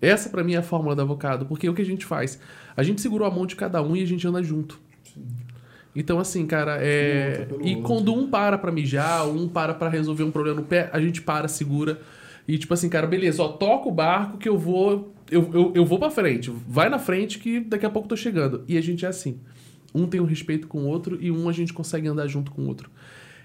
Essa 0.00 0.28
pra 0.30 0.44
mim 0.44 0.54
é 0.54 0.58
a 0.58 0.62
fórmula 0.62 0.94
do 0.94 1.02
avocado, 1.02 1.44
porque 1.46 1.68
o 1.68 1.74
que 1.74 1.82
a 1.82 1.84
gente 1.84 2.06
faz? 2.06 2.38
A 2.76 2.82
gente 2.82 3.00
segurou 3.00 3.26
a 3.26 3.30
mão 3.30 3.44
de 3.46 3.56
cada 3.56 3.82
um 3.82 3.96
e 3.96 4.02
a 4.02 4.06
gente 4.06 4.26
anda 4.26 4.42
junto. 4.42 4.80
Então, 5.94 6.20
assim, 6.20 6.46
cara, 6.46 6.78
é. 6.80 7.48
Um 7.50 7.66
E 7.66 7.70
outro. 7.74 7.82
quando 7.82 8.14
um 8.14 8.28
para 8.30 8.56
pra 8.56 8.70
mijar, 8.70 9.28
um 9.28 9.48
para 9.48 9.74
pra 9.74 9.88
resolver 9.88 10.22
um 10.22 10.30
problema 10.30 10.60
no 10.60 10.66
pé, 10.66 10.88
a 10.92 11.00
gente 11.00 11.20
para, 11.20 11.48
segura. 11.48 12.00
E, 12.48 12.56
tipo 12.56 12.72
assim, 12.72 12.88
cara, 12.88 13.06
beleza, 13.06 13.42
ó, 13.42 13.48
toca 13.48 13.88
o 13.88 13.92
barco 13.92 14.38
que 14.38 14.48
eu 14.48 14.56
vou. 14.56 15.12
Eu, 15.30 15.50
eu, 15.52 15.72
eu 15.74 15.84
vou 15.84 15.98
pra 15.98 16.10
frente. 16.10 16.50
Vai 16.66 16.88
na 16.88 16.98
frente 16.98 17.38
que 17.38 17.60
daqui 17.60 17.84
a 17.84 17.90
pouco 17.90 18.08
tô 18.08 18.16
chegando. 18.16 18.64
E 18.66 18.78
a 18.78 18.80
gente 18.80 19.04
é 19.04 19.08
assim. 19.08 19.38
Um 19.94 20.06
tem 20.06 20.18
um 20.18 20.24
respeito 20.24 20.66
com 20.66 20.78
o 20.80 20.86
outro 20.86 21.18
e 21.20 21.30
um 21.30 21.46
a 21.46 21.52
gente 21.52 21.74
consegue 21.74 22.08
andar 22.08 22.26
junto 22.26 22.50
com 22.50 22.62
o 22.62 22.66
outro. 22.66 22.90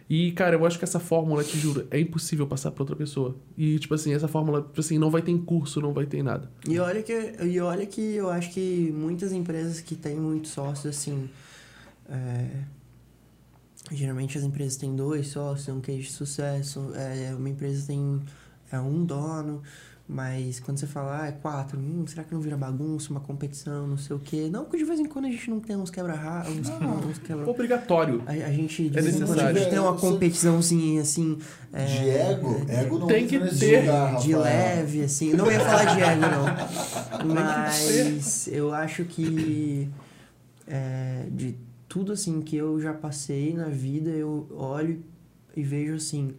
E, 0.09 0.31
cara, 0.31 0.55
eu 0.55 0.65
acho 0.65 0.77
que 0.77 0.85
essa 0.85 0.99
fórmula, 0.99 1.43
te 1.43 1.57
juro, 1.57 1.87
é 1.91 1.99
impossível 1.99 2.47
passar 2.47 2.71
pra 2.71 2.83
outra 2.83 2.95
pessoa. 2.95 3.35
E, 3.57 3.77
tipo 3.79 3.93
assim, 3.93 4.13
essa 4.13 4.27
fórmula, 4.27 4.61
tipo 4.61 4.79
assim, 4.79 4.97
não 4.97 5.09
vai 5.09 5.21
ter 5.21 5.37
curso, 5.39 5.81
não 5.81 5.91
vai 5.91 6.05
ter 6.05 6.23
nada. 6.23 6.49
E 6.67 6.79
olha 6.79 7.03
que, 7.03 7.13
e 7.43 7.59
olha 7.59 7.85
que 7.85 8.15
eu 8.15 8.29
acho 8.29 8.51
que 8.51 8.93
muitas 8.95 9.33
empresas 9.33 9.81
que 9.81 9.95
têm 9.95 10.15
muitos 10.15 10.51
sócios, 10.51 10.95
assim. 10.97 11.29
é, 12.09 12.47
geralmente 13.91 14.37
as 14.37 14.43
empresas 14.43 14.77
têm 14.77 14.95
dois 14.95 15.27
sócios, 15.27 15.67
é 15.67 15.73
um 15.73 15.81
case 15.81 15.99
de 15.99 16.11
sucesso. 16.11 16.91
É, 16.95 17.33
uma 17.35 17.49
empresa 17.49 17.87
tem 17.87 18.21
é, 18.73 18.79
um 18.79 19.05
dono, 19.05 19.61
mas 20.05 20.59
quando 20.59 20.77
você 20.79 20.85
fala, 20.85 21.21
ah, 21.21 21.27
é 21.27 21.31
quatro, 21.31 21.79
hum, 21.79 22.03
será 22.05 22.23
que 22.25 22.33
não 22.33 22.41
vira 22.41 22.57
bagunça, 22.57 23.09
uma 23.09 23.21
competição, 23.21 23.87
não 23.87 23.97
sei 23.97 24.15
o 24.15 24.19
quê? 24.19 24.49
Não, 24.51 24.63
porque 24.65 24.77
de 24.77 24.83
vez 24.83 24.99
em 24.99 25.05
quando 25.05 25.25
a 25.25 25.29
gente 25.29 25.49
não 25.49 25.61
tem 25.61 25.77
uns 25.77 25.89
quebra 25.89 26.13
uns, 26.49 26.67
uns 27.07 27.17
quebra 27.19 27.49
Obrigatório. 27.49 28.21
a, 28.25 28.31
a 28.31 28.51
gente, 28.51 28.89
de 28.89 28.99
É 28.99 29.01
vez 29.01 29.15
em 29.15 29.19
quando, 29.19 29.29
a 29.31 29.43
necessário. 29.43 29.57
gente 29.59 29.69
tem 29.69 29.79
uma 29.79 29.93
Você- 29.93 30.07
competiçãozinha, 30.09 31.01
assim... 31.01 31.37
é, 31.71 31.85
De 31.85 32.09
ego, 32.09 32.65
ego 32.67 32.99
não 32.99 33.07
Tem 33.07 33.25
que 33.27 33.39
ter 33.39 33.79
lugar, 33.81 34.17
de 34.17 34.35
leve, 34.35 35.03
assim. 35.03 35.33
Não 35.33 35.49
ia 35.51 35.59
falar 35.61 35.85
de 35.85 36.01
ego, 36.01 36.21
não. 36.21 37.33
Mas 37.33 38.47
eu 38.47 38.73
acho 38.73 39.05
que 39.05 39.89
é, 40.67 41.27
de 41.31 41.55
tudo 41.87 42.11
assim 42.11 42.41
que 42.41 42.55
eu 42.57 42.79
já 42.81 42.93
passei 42.93 43.53
na 43.53 43.65
vida, 43.69 44.09
eu 44.09 44.47
olho 44.51 45.01
e 45.55 45.63
vejo 45.63 45.95
assim 45.95 46.33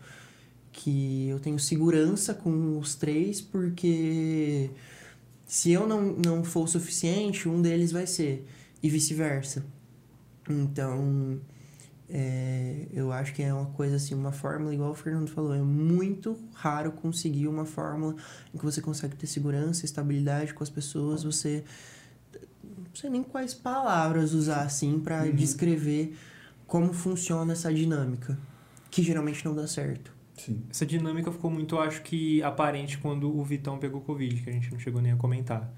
que 0.74 1.28
eu 1.28 1.38
tenho 1.38 1.58
segurança 1.58 2.34
com 2.34 2.78
os 2.78 2.96
três, 2.96 3.40
porque 3.40 4.70
se 5.46 5.70
eu 5.70 5.86
não, 5.86 6.02
não 6.12 6.42
for 6.42 6.64
o 6.64 6.66
suficiente, 6.66 7.48
um 7.48 7.62
deles 7.62 7.92
vai 7.92 8.06
ser. 8.06 8.44
E 8.82 8.90
vice-versa. 8.90 9.64
Então, 10.50 11.40
é, 12.10 12.88
eu 12.92 13.12
acho 13.12 13.32
que 13.32 13.42
é 13.42 13.54
uma 13.54 13.66
coisa 13.66 13.96
assim, 13.96 14.14
uma 14.14 14.32
fórmula, 14.32 14.74
igual 14.74 14.90
o 14.90 14.94
Fernando 14.94 15.30
falou, 15.30 15.54
é 15.54 15.62
muito 15.62 16.36
raro 16.52 16.90
conseguir 16.90 17.46
uma 17.46 17.64
fórmula 17.64 18.16
em 18.52 18.58
que 18.58 18.64
você 18.64 18.82
consegue 18.82 19.14
ter 19.14 19.28
segurança, 19.28 19.84
estabilidade 19.84 20.52
com 20.52 20.62
as 20.62 20.68
pessoas, 20.68 21.22
você 21.22 21.64
não 22.64 22.94
sei 22.94 23.10
nem 23.10 23.22
quais 23.22 23.54
palavras 23.54 24.34
usar 24.34 24.62
assim 24.62 24.98
para 24.98 25.30
descrever 25.30 26.16
como 26.66 26.92
funciona 26.92 27.52
essa 27.52 27.72
dinâmica, 27.72 28.36
que 28.90 29.02
geralmente 29.02 29.44
não 29.44 29.54
dá 29.54 29.66
certo. 29.66 30.13
Sim. 30.36 30.62
Essa 30.70 30.84
dinâmica 30.84 31.30
ficou 31.30 31.50
muito, 31.50 31.78
acho 31.78 32.02
que, 32.02 32.42
aparente 32.42 32.98
quando 32.98 33.34
o 33.36 33.42
Vitão 33.44 33.78
pegou 33.78 34.00
Covid, 34.00 34.42
que 34.42 34.50
a 34.50 34.52
gente 34.52 34.70
não 34.72 34.78
chegou 34.78 35.00
nem 35.00 35.12
a 35.12 35.16
comentar. 35.16 35.72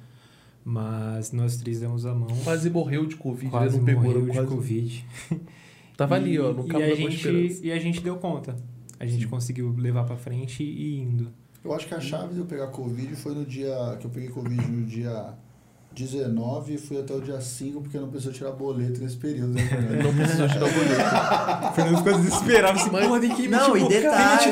Mas 0.64 1.30
nós 1.32 1.56
três 1.56 1.78
demos 1.80 2.04
a 2.06 2.14
mão. 2.14 2.28
Quase 2.42 2.68
morreu 2.70 3.06
de 3.06 3.16
Covid, 3.16 3.50
Quase 3.50 3.76
ele 3.76 3.78
não 3.78 3.84
pegou, 3.84 4.02
morreu 4.04 4.24
de 4.26 4.32
quase... 4.32 4.48
Covid. 4.48 5.06
Tava 5.96 6.16
E- 6.18 6.20
ali, 6.20 6.38
ó, 6.38 6.52
no 6.52 6.64
e 6.66 6.68
cabo 6.68 6.84
a 6.84 6.88
da 6.88 6.94
gente 6.94 7.14
esperança. 7.16 7.66
E 7.66 7.72
a 7.72 7.78
gente 7.78 8.00
deu 8.00 8.16
conta. 8.16 8.56
A 8.98 9.06
gente 9.06 9.26
conseguiu 9.28 9.74
levar 9.78 10.04
pra 10.04 10.16
frente 10.16 10.62
e 10.62 10.96
ir 10.96 11.00
indo. 11.02 11.30
Eu 11.64 11.72
acho 11.74 11.86
que 11.86 11.94
a 11.94 12.00
chave 12.00 12.34
de 12.34 12.40
eu 12.40 12.46
pegar 12.46 12.68
Covid 12.68 13.14
foi 13.16 13.34
no 13.34 13.44
dia. 13.44 13.96
que 14.00 14.06
eu 14.06 14.10
peguei 14.10 14.28
Covid 14.28 14.60
no 14.70 14.84
dia 14.86 15.34
19 15.96 16.74
e 16.74 16.78
fui 16.78 17.00
até 17.00 17.14
o 17.14 17.20
dia 17.22 17.40
5, 17.40 17.80
porque 17.80 17.98
não 17.98 18.08
precisou 18.08 18.32
tirar 18.32 18.52
boleto 18.52 19.00
nesse 19.00 19.16
período. 19.16 19.54
Né, 19.54 19.62
Fernando? 19.66 20.02
Não 20.04 20.14
precisou 20.14 20.46
tirar 20.46 20.68
boleto. 20.70 21.70
O 21.70 21.74
Fernando 21.74 21.96
ficou 21.98 22.18
desesperado. 22.18 22.78
Assim, 22.78 22.90
Mas- 22.92 23.20
tem 23.20 23.34
que 23.34 23.48
Não, 23.48 23.76
e 23.76 23.88
detalhe, 23.88 24.50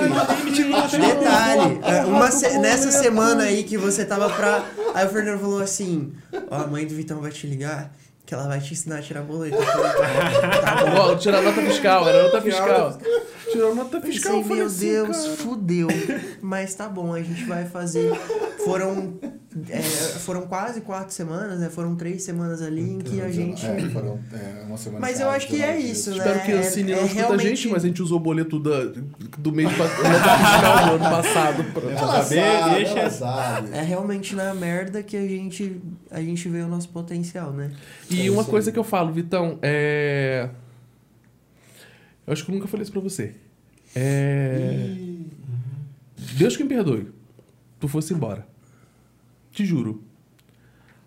detalhe, 1.00 1.80
é, 1.82 2.04
uma 2.04 2.30
se- 2.30 2.58
nessa 2.58 2.90
semana 2.90 3.44
aí 3.44 3.62
que 3.62 3.76
você 3.76 4.04
tava 4.06 4.30
pra. 4.30 4.64
Aí 4.94 5.06
o 5.06 5.10
Fernando 5.10 5.40
falou 5.40 5.60
assim: 5.60 6.12
Ó, 6.50 6.56
a 6.62 6.66
mãe 6.66 6.86
do 6.86 6.94
Vitão 6.94 7.20
vai 7.20 7.30
te 7.30 7.46
ligar, 7.46 7.92
que 8.24 8.32
ela 8.32 8.46
vai 8.48 8.60
te 8.60 8.72
ensinar 8.72 8.98
a 8.98 9.02
tirar 9.02 9.22
boleto. 9.22 9.56
Tá 9.58 10.84
bom. 10.86 10.98
Ó, 11.12 11.14
tirar 11.16 11.42
nota 11.42 11.60
fiscal, 11.60 12.08
era 12.08 12.22
nota 12.22 12.40
fiscal. 12.40 12.98
Tirou 13.52 13.74
nota 13.74 14.00
Pensei, 14.00 14.12
fiscal, 14.14 14.36
eu 14.36 14.42
falei 14.42 14.56
meu 14.58 14.66
assim, 14.66 14.86
Deus, 14.88 15.16
cara. 15.16 15.36
fudeu. 15.36 15.88
Mas 16.40 16.74
tá 16.74 16.88
bom, 16.88 17.12
a 17.12 17.22
gente 17.22 17.44
vai 17.44 17.66
fazer. 17.66 18.10
Foram. 18.64 19.14
É, 19.70 19.80
foram 19.82 20.42
quase 20.48 20.80
quatro 20.80 21.14
semanas, 21.14 21.60
né? 21.60 21.70
Foram 21.70 21.94
três 21.94 22.22
semanas 22.24 22.60
ali 22.60 22.80
em 22.94 22.98
que 22.98 23.20
a 23.20 23.30
gente. 23.30 23.64
É, 23.64 23.80
foram, 23.90 24.18
é, 24.32 24.64
uma 24.66 24.76
semana 24.76 25.00
Mas 25.00 25.20
eu 25.20 25.30
acho 25.30 25.46
que 25.46 25.62
é 25.62 25.72
19 25.76 25.90
isso, 25.92 26.10
né? 26.10 26.16
Espero 26.16 26.42
que 26.44 26.52
a 26.52 26.56
É- 26.56 26.62
Cine 26.62 26.92
é 26.92 26.96
não 26.96 27.02
escuta 27.04 27.20
a 27.22 27.26
realmente- 27.28 27.48
gente, 27.56 27.68
mas 27.68 27.84
a 27.84 27.86
gente 27.86 28.02
usou 28.02 28.16
o 28.16 28.20
boleto 28.20 28.58
da, 28.58 28.84
do 29.38 29.52
mês 29.52 29.70
fiscal 29.70 29.88
do 30.88 30.94
ano 30.94 31.04
passado. 31.10 31.64
pra- 31.72 31.90
Ela 31.90 32.22
saber, 32.24 32.42
sabe, 32.60 32.74
deixa- 32.74 32.98
ela 32.98 33.10
sabe. 33.10 33.68
É 33.72 33.82
realmente 33.82 34.34
na 34.34 34.52
merda 34.54 35.02
que 35.02 35.16
a 35.16 35.26
gente, 35.26 35.80
a 36.10 36.20
gente 36.20 36.48
vê 36.48 36.58
o 36.62 36.68
nosso 36.68 36.88
potencial, 36.88 37.52
né? 37.52 37.70
E 38.10 38.26
É 38.26 38.30
uma 38.30 38.44
coisa 38.44 38.70
aí. 38.70 38.72
que 38.72 38.78
eu 38.78 38.84
falo, 38.84 39.12
Vitão, 39.12 39.58
é. 39.62 40.48
Eu 42.26 42.32
acho 42.32 42.44
que 42.44 42.50
eu 42.50 42.54
nunca 42.54 42.66
falei 42.66 42.82
isso 42.82 42.92
pra 42.92 43.00
você. 43.00 43.34
É. 43.94 44.86
Ih, 44.96 45.26
Deus 46.36 46.56
que 46.56 46.62
me 46.64 46.68
perdoe. 46.68 47.08
Tu 47.78 47.86
fosse 47.86 48.12
embora. 48.14 48.46
Te 49.54 49.64
juro. 49.64 50.02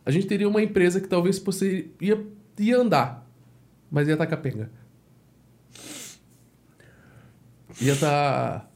A 0.05 0.11
gente 0.11 0.25
teria 0.25 0.47
uma 0.47 0.63
empresa 0.63 1.01
que 1.01 1.07
talvez 1.07 1.37
você 1.37 1.89
ia, 1.99 2.25
ia 2.57 2.77
andar, 2.77 3.29
mas 3.91 4.07
ia 4.07 4.13
estar 4.13 4.25
capenga. 4.25 4.71
Ia 7.81 7.93
estar 7.93 8.67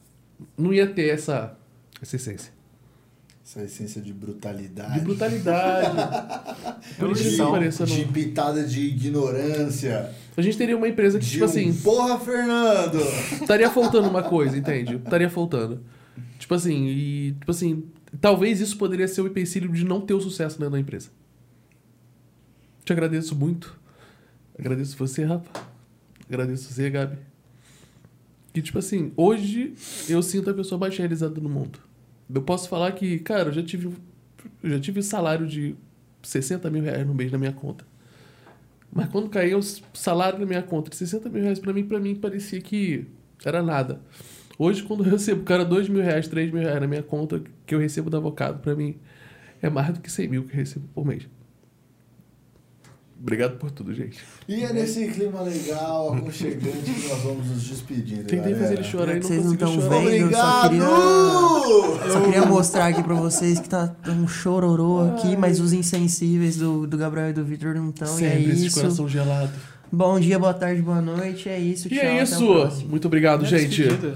não 0.56 0.72
ia 0.72 0.86
ter 0.86 1.08
essa, 1.08 1.56
essa 2.00 2.16
essência. 2.16 2.52
Essa 3.44 3.64
essência 3.64 4.00
de 4.00 4.12
brutalidade. 4.12 4.94
De 4.94 5.00
brutalidade. 5.00 5.96
Por 6.98 7.10
isso 7.12 7.30
que 7.30 7.36
pareça, 7.36 7.84
de 7.84 8.04
não. 8.04 8.12
pitada 8.12 8.64
de 8.64 8.80
ignorância. 8.80 10.10
A 10.36 10.42
gente 10.42 10.56
teria 10.56 10.76
uma 10.76 10.88
empresa 10.88 11.18
que, 11.18 11.24
de 11.24 11.32
tipo 11.32 11.44
um 11.44 11.48
assim, 11.48 11.72
Porra, 11.74 12.18
Fernando! 12.18 12.98
estaria 13.40 13.70
faltando 13.70 14.08
uma 14.08 14.22
coisa, 14.22 14.56
entende? 14.56 14.96
Estaria 14.96 15.28
faltando. 15.28 15.82
Tipo 16.38 16.54
assim, 16.54 16.86
e. 16.86 17.32
Tipo 17.32 17.50
assim, 17.50 17.84
talvez 18.20 18.60
isso 18.60 18.76
poderia 18.76 19.08
ser 19.08 19.20
o 19.20 19.26
empecilho 19.26 19.70
de 19.70 19.84
não 19.84 20.00
ter 20.00 20.14
o 20.14 20.20
sucesso 20.20 20.58
da 20.58 20.78
empresa. 20.78 21.10
Te 22.84 22.92
agradeço 22.92 23.34
muito. 23.34 23.78
Agradeço 24.58 24.96
você, 24.96 25.24
Rafa. 25.24 25.48
Agradeço 26.28 26.72
você, 26.72 26.90
Gabi. 26.90 27.18
Que, 28.52 28.60
tipo 28.60 28.78
assim, 28.78 29.12
hoje 29.16 29.74
eu 30.08 30.22
sinto 30.22 30.50
a 30.50 30.54
pessoa 30.54 30.78
mais 30.78 30.96
realizada 30.96 31.40
no 31.40 31.48
mundo. 31.48 31.78
Eu 32.32 32.42
posso 32.42 32.68
falar 32.68 32.92
que, 32.92 33.18
cara, 33.18 33.48
eu 33.48 33.52
já 33.52 33.62
tive, 33.62 33.86
eu 34.62 34.70
já 34.70 34.80
tive 34.80 35.02
salário 35.02 35.46
de 35.46 35.74
60 36.22 36.70
mil 36.70 36.82
reais 36.82 37.06
no 37.06 37.14
mês 37.14 37.32
na 37.32 37.38
minha 37.38 37.52
conta. 37.52 37.84
Mas 38.92 39.08
quando 39.08 39.30
caiu 39.30 39.58
o 39.58 39.62
salário 39.94 40.38
na 40.38 40.44
minha 40.44 40.62
conta 40.62 40.90
de 40.90 40.96
60 40.96 41.28
mil 41.30 41.42
reais, 41.42 41.58
pra 41.58 41.72
mim, 41.72 41.84
pra 41.84 41.98
mim 41.98 42.14
parecia 42.14 42.60
que 42.60 43.06
era 43.44 43.62
nada. 43.62 44.00
Hoje, 44.58 44.82
quando 44.82 45.04
eu 45.04 45.10
recebo, 45.10 45.42
cara, 45.42 45.64
2 45.64 45.88
mil 45.88 46.02
reais, 46.02 46.28
3 46.28 46.52
mil 46.52 46.62
reais 46.62 46.80
na 46.80 46.86
minha 46.86 47.02
conta 47.02 47.42
que 47.66 47.74
eu 47.74 47.78
recebo 47.78 48.10
do 48.10 48.16
avocado, 48.16 48.58
pra 48.60 48.74
mim 48.74 48.96
é 49.60 49.70
mais 49.70 49.92
do 49.94 50.00
que 50.00 50.10
100 50.10 50.28
mil 50.28 50.44
que 50.44 50.52
eu 50.52 50.56
recebo 50.56 50.86
por 50.94 51.04
mês. 51.06 51.26
Obrigado 53.22 53.56
por 53.56 53.70
tudo, 53.70 53.94
gente. 53.94 54.18
E 54.48 54.64
é 54.64 54.72
nesse 54.72 55.06
clima 55.06 55.42
legal, 55.42 56.12
aconchegante, 56.12 56.90
que 56.90 57.08
nós 57.08 57.22
vamos 57.22 57.46
nos 57.46 57.62
despedindo. 57.62 58.24
Tentei 58.24 58.38
galera. 58.38 58.58
fazer 58.58 58.74
ele 58.74 58.82
chorar 58.82 59.12
e 59.12 59.20
não 59.20 59.22
vocês 59.22 59.44
não 59.44 59.56
conseguiu 59.56 59.66
tão 59.68 59.80
chorar. 59.80 60.00
vendo, 60.00 60.10
eu 60.10 60.32
só 60.32 60.66
Obrigado! 60.66 60.70
queria, 62.00 62.12
só 62.12 62.20
queria 62.20 62.46
mostrar 62.46 62.86
aqui 62.88 63.02
pra 63.04 63.14
vocês 63.14 63.60
que 63.60 63.68
tá 63.68 63.94
um 64.08 64.26
chororô 64.26 65.02
aqui, 65.12 65.36
mas 65.36 65.60
os 65.60 65.72
insensíveis 65.72 66.56
do, 66.56 66.84
do 66.84 66.98
Gabriel 66.98 67.30
e 67.30 67.32
do 67.32 67.44
Victor 67.44 67.76
não 67.76 67.90
estão. 67.90 68.18
E 68.18 68.24
é 68.24 68.40
esse 68.42 68.66
isso. 68.66 68.80
coração 68.80 69.08
gelado. 69.08 69.52
Bom 69.92 70.18
dia, 70.18 70.36
boa 70.36 70.54
tarde, 70.54 70.82
boa 70.82 71.00
noite. 71.00 71.48
É 71.48 71.60
isso. 71.60 71.86
E 71.86 71.90
tchau. 71.90 71.98
é 72.00 72.08
até 72.08 72.20
o 72.20 72.24
isso. 72.24 72.46
próximo. 72.46 72.88
Muito 72.88 73.06
obrigado, 73.06 73.44
é 73.44 73.48
gente. 73.48 73.82
despedida. 73.84 74.14